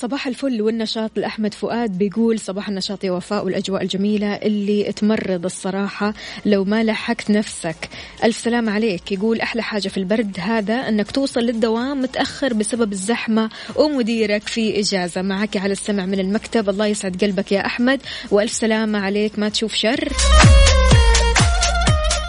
صباح 0.00 0.26
الفل 0.26 0.62
والنشاط. 0.62 1.10
لأحمد 1.16 1.54
فؤاد 1.54 1.98
بيقول 1.98 2.38
صباح 2.38 2.68
النشاط 2.68 3.04
يا 3.04 3.10
وفاء 3.10 3.44
والأجواء 3.44 3.82
الجميلة 3.82 4.34
اللي 4.34 4.92
تمرض 4.92 5.44
الصراحة 5.44 6.14
لو 6.46 6.64
ما 6.64 6.84
لحقت 6.84 7.30
نفسك. 7.30 7.88
ألف 8.24 8.36
سلام 8.36 8.68
عليك. 8.68 9.12
يقول 9.12 9.40
أحلى 9.40 9.62
حاجة 9.62 9.88
في 9.88 9.96
البرد 9.96 10.36
هذا 10.40 10.74
أنك 10.74 11.10
توصل 11.10 11.40
للدوام 11.40 12.02
متأخر 12.02 12.54
بسبب 12.54 12.92
الزحمة 12.92 13.50
ومديرك 13.76 14.48
في 14.48 14.80
إجازة. 14.80 15.22
معك 15.22 15.56
على 15.56 15.72
السمع 15.72 16.06
من 16.06 16.20
المكتب. 16.20 16.68
الله 16.68 16.86
يسعد 16.86 17.24
قلبك 17.24 17.52
يا 17.52 17.66
أحمد. 17.66 18.00
وألف 18.30 18.52
سلامة 18.52 18.98
عليك. 18.98 19.38
ما 19.38 19.48
تشوف 19.48 19.74
شر. 19.74 20.08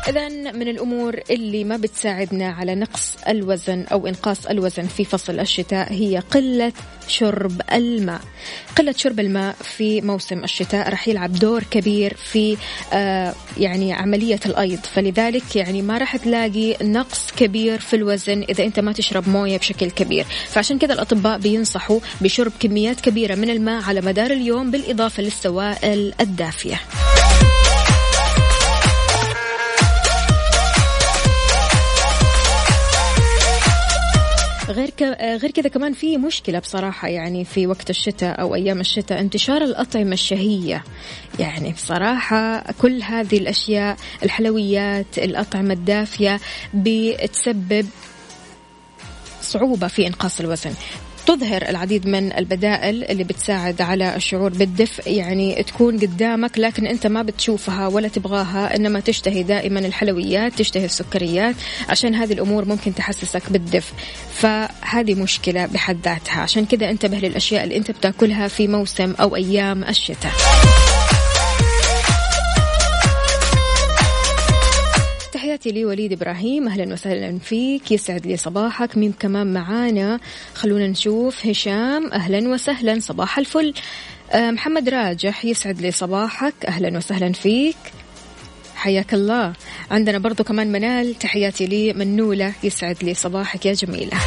إذا 0.07 0.29
من 0.29 0.67
الأمور 0.67 1.19
اللي 1.29 1.63
ما 1.63 1.77
بتساعدنا 1.77 2.49
على 2.49 2.75
نقص 2.75 3.17
الوزن 3.27 3.85
أو 3.91 4.07
إنقاص 4.07 4.45
الوزن 4.45 4.87
في 4.87 5.05
فصل 5.05 5.39
الشتاء 5.39 5.93
هي 5.93 6.17
قلة 6.17 6.73
شرب 7.07 7.61
الماء. 7.73 8.21
قلة 8.77 8.93
شرب 8.97 9.19
الماء 9.19 9.55
في 9.63 10.01
موسم 10.01 10.43
الشتاء 10.43 10.89
راح 10.89 11.07
يلعب 11.07 11.33
دور 11.33 11.63
كبير 11.63 12.13
في 12.13 12.57
آه 12.93 13.33
يعني 13.57 13.93
عملية 13.93 14.39
الأيض. 14.45 14.79
فلذلك 14.79 15.55
يعني 15.55 15.81
ما 15.81 15.97
راح 15.97 16.17
تلاقي 16.17 16.77
نقص 16.81 17.31
كبير 17.37 17.79
في 17.79 17.95
الوزن 17.95 18.43
إذا 18.49 18.63
أنت 18.63 18.79
ما 18.79 18.91
تشرب 18.91 19.29
موية 19.29 19.57
بشكل 19.57 19.91
كبير. 19.91 20.25
فعشان 20.47 20.79
كذا 20.79 20.93
الأطباء 20.93 21.37
بينصحوا 21.37 21.99
بشرب 22.21 22.51
كميات 22.59 23.01
كبيرة 23.01 23.35
من 23.35 23.49
الماء 23.49 23.83
على 23.83 24.01
مدار 24.01 24.31
اليوم 24.31 24.71
بالإضافة 24.71 25.23
للسوائل 25.23 26.13
الدافية. 26.21 26.81
غير 34.71 34.89
ك... 34.89 35.03
غير 35.41 35.51
كذا 35.51 35.69
كمان 35.69 35.93
في 35.93 36.17
مشكلة 36.17 36.59
بصراحة 36.59 37.07
يعني 37.07 37.45
في 37.45 37.67
وقت 37.67 37.89
الشتاء 37.89 38.41
أو 38.41 38.55
أيام 38.55 38.79
الشتاء 38.79 39.19
انتشار 39.19 39.61
الأطعمة 39.61 40.13
الشهية. 40.13 40.83
يعني 41.39 41.71
بصراحة 41.71 42.63
كل 42.81 43.01
هذه 43.03 43.37
الأشياء 43.37 43.97
الحلويات 44.23 45.17
الأطعمة 45.17 45.73
الدافية 45.73 46.39
بتسبب 46.73 47.87
صعوبة 49.41 49.87
في 49.87 50.07
إنقاص 50.07 50.39
الوزن. 50.39 50.73
تظهر 51.25 51.61
العديد 51.69 52.07
من 52.07 52.33
البدائل 52.37 53.03
اللي 53.03 53.23
بتساعد 53.23 53.81
على 53.81 54.15
الشعور 54.15 54.49
بالدفء. 54.49 55.11
يعني 55.11 55.63
تكون 55.63 55.99
قدامك 55.99 56.57
لكن 56.57 56.87
أنت 56.87 57.07
ما 57.07 57.21
بتشوفها 57.21 57.87
ولا 57.87 58.07
تبغاها 58.07 58.75
إنما 58.75 58.99
تشتهي 58.99 59.43
دائما 59.43 59.79
الحلويات 59.79 60.53
تشتهي 60.53 60.85
السكريات 60.85 61.55
عشان 61.89 62.15
هذه 62.15 62.33
الأمور 62.33 62.65
ممكن 62.65 62.95
تحسسك 62.95 63.51
بالدفء. 63.51 63.93
فهذه 64.33 65.13
مشكلة 65.13 65.65
بحد 65.65 65.97
ذاتها. 66.05 66.41
عشان 66.41 66.65
كذا 66.65 66.89
انتبه 66.89 67.17
للأشياء 67.17 67.63
اللي 67.63 67.77
أنت 67.77 67.91
بتاكلها 67.91 68.47
في 68.47 68.67
موسم 68.67 69.13
أو 69.19 69.35
أيام 69.35 69.83
الشتاء. 69.83 70.31
تحياتي 75.61 75.79
لي 75.79 75.85
وليد 75.85 76.11
إبراهيم 76.13 76.67
أهلا 76.67 76.93
وسهلا 76.93 77.39
فيك 77.39 77.91
يسعد 77.91 78.27
لي 78.27 78.37
صباحك. 78.37 78.97
مين 78.97 79.13
كمان 79.19 79.53
معانا 79.53 80.19
خلونا 80.55 80.87
نشوف 80.87 81.45
هشام 81.45 82.11
أهلا 82.13 82.49
وسهلا 82.49 82.99
صباح 82.99 83.37
الفل. 83.37 83.73
آه، 84.31 84.51
محمد 84.51 84.89
راجح 84.89 85.45
يسعد 85.45 85.81
لي 85.81 85.91
صباحك 85.91 86.53
أهلا 86.67 86.97
وسهلا 86.97 87.33
فيك. 87.33 87.75
حياك 88.75 89.13
الله. 89.13 89.53
عندنا 89.91 90.17
برضو 90.17 90.43
كمان 90.43 90.71
منال 90.71 91.15
تحياتي 91.19 91.65
لي 91.65 91.93
منولة 91.93 92.53
يسعد 92.63 92.97
لي 93.03 93.13
صباحك 93.13 93.65
يا 93.65 93.73
جميلة. 93.73 94.17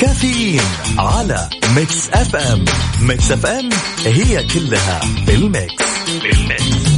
كافيين 0.00 0.62
على 0.98 1.48
Mix 1.76 2.10
FM. 2.10 2.64
Mix 3.02 3.30
FM 3.32 3.70
هي 4.04 4.44
كلها 4.54 5.00
بال 5.26 5.49
mix 5.49 5.84
بال 6.22 6.51
mix 6.51 6.95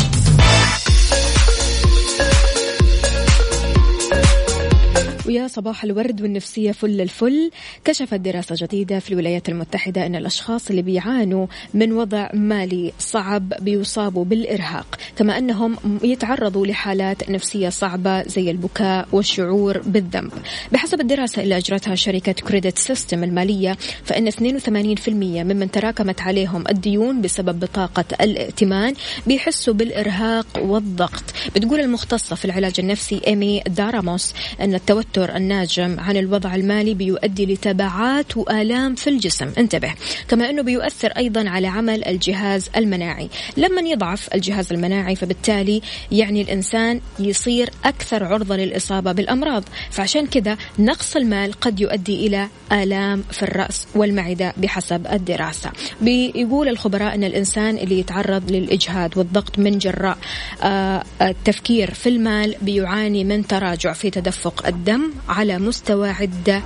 ويا 5.29 5.49
صباح 5.49 5.85
الورد 5.85 6.23
والنفسية 6.23 6.73
فل 6.73 7.01
الفل. 7.01 7.51
كشفت 7.85 8.15
دراسة 8.15 8.55
جديدة 8.59 8.99
في 8.99 9.11
الولايات 9.13 9.49
المتحدة 9.49 10.07
أن 10.07 10.17
الأشخاص 10.17 10.71
اللي 10.71 10.83
بيعانوا 10.83 11.47
من 11.75 11.93
وضع 11.93 12.31
مالي 12.35 12.93
صعب 12.99 13.53
بيصابوا 13.61 14.25
بالإرهاق 14.25 14.99
كما 15.17 15.39
أنهم 15.39 15.77
يتعرضوا 16.03 16.67
لحالات 16.67 17.31
نفسية 17.31 17.69
صعبة 17.69 18.23
زي 18.23 18.51
البكاء 18.51 19.09
والشعور 19.13 19.79
بالذنب. 19.79 20.33
بحسب 20.73 21.01
الدراسة 21.01 21.43
اللي 21.43 21.57
أجرتها 21.57 21.95
شركة 21.95 22.33
Credit 22.33 22.79
Sesame 22.79 23.25
المالية 23.25 23.77
فإن 24.05 24.29
82% 24.29 25.09
ممن 25.09 25.71
تراكمت 25.71 26.21
عليهم 26.21 26.65
الديون 26.71 27.21
بسبب 27.21 27.61
بطاقة 27.61 28.05
الائتمان 28.21 28.95
بيحسوا 29.27 29.75
بالإرهاق 29.75 30.47
والضغط. 30.59 31.25
بتقول 31.57 31.81
المختصة 31.81 32.37
في 32.37 32.45
العلاج 32.45 32.75
النفسي 32.79 33.21
إيمي 33.27 33.63
داراموس 33.67 34.35
أن 34.61 34.75
التوتر 34.75 35.18
التوتر 35.19 35.37
الناجم 35.37 36.01
عن 36.01 36.17
الوضع 36.17 36.55
المالي 36.55 36.95
بيؤدي 36.95 37.47
لتبعات 37.47 38.37
وآلام 38.37 38.95
في 38.95 39.11
الجسم. 39.11 39.53
انتبه. 39.59 39.95
كما 40.29 40.51
أنه 40.51 40.63
بيؤثر 40.63 41.09
أيضا 41.09 41.49
على 41.49 41.67
عمل 41.67 42.05
الجهاز 42.05 42.71
المناعي. 42.77 43.29
لما 43.57 43.81
يضعف 43.81 44.35
الجهاز 44.35 44.73
المناعي 44.73 45.17
فبالتالي 45.17 45.83
يعني 46.13 46.43
الإنسان 46.43 47.01
يصير 47.19 47.71
أكثر 47.85 48.25
عرضة 48.25 48.57
للإصابة 48.57 49.13
بالأمراض. 49.13 49.65
فعشان 49.91 50.27
كذا 50.27 50.57
نقص 50.79 51.17
المال 51.17 51.53
قد 51.53 51.81
يؤدي 51.81 52.27
إلى 52.27 52.49
آلام 52.73 53.25
في 53.31 53.43
الرأس 53.43 53.87
والمعدة 53.95 54.53
بحسب 54.57 55.07
الدراسة. 55.07 55.71
بيقول 56.01 56.69
الخبراء 56.69 57.15
أن 57.15 57.25
الإنسان 57.25 57.77
اللي 57.77 57.99
يتعرض 57.99 58.51
للإجهاد 58.51 59.19
والضغط 59.19 59.59
من 59.59 59.79
جراء 59.79 60.19
آه، 60.63 61.05
التفكير 61.23 61.95
في 61.95 62.09
المال 62.09 62.55
بيعاني 62.63 63.25
من 63.25 63.47
تراجع 63.47 63.93
في 63.93 64.11
تدفق 64.11 64.67
الدم 64.67 65.08
على 65.29 65.59
مستوى 65.59 66.09
عدة 66.09 66.63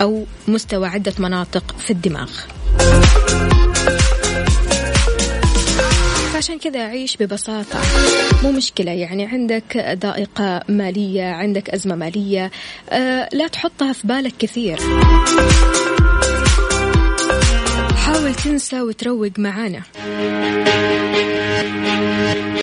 أو 0.00 0.24
مستوى 0.48 0.88
عدة 0.88 1.14
مناطق 1.18 1.74
في 1.78 1.90
الدماغ. 1.90 2.30
عشان 6.36 6.58
كذا 6.58 6.82
عيش 6.82 7.16
ببساطة. 7.16 7.78
مو 8.42 8.52
مشكلة 8.52 8.90
يعني 8.90 9.26
عندك 9.26 9.96
ضائقة 10.02 10.62
مالية 10.68 11.24
عندك 11.24 11.70
أزمة 11.70 11.94
مالية 11.94 12.50
آه 12.90 13.28
لا 13.32 13.48
تحطها 13.48 13.92
في 13.92 14.06
بالك 14.06 14.34
كثير. 14.38 14.78
حاول 17.96 18.34
تنسى 18.34 18.80
وتروق 18.80 19.38
معانا. 19.38 19.82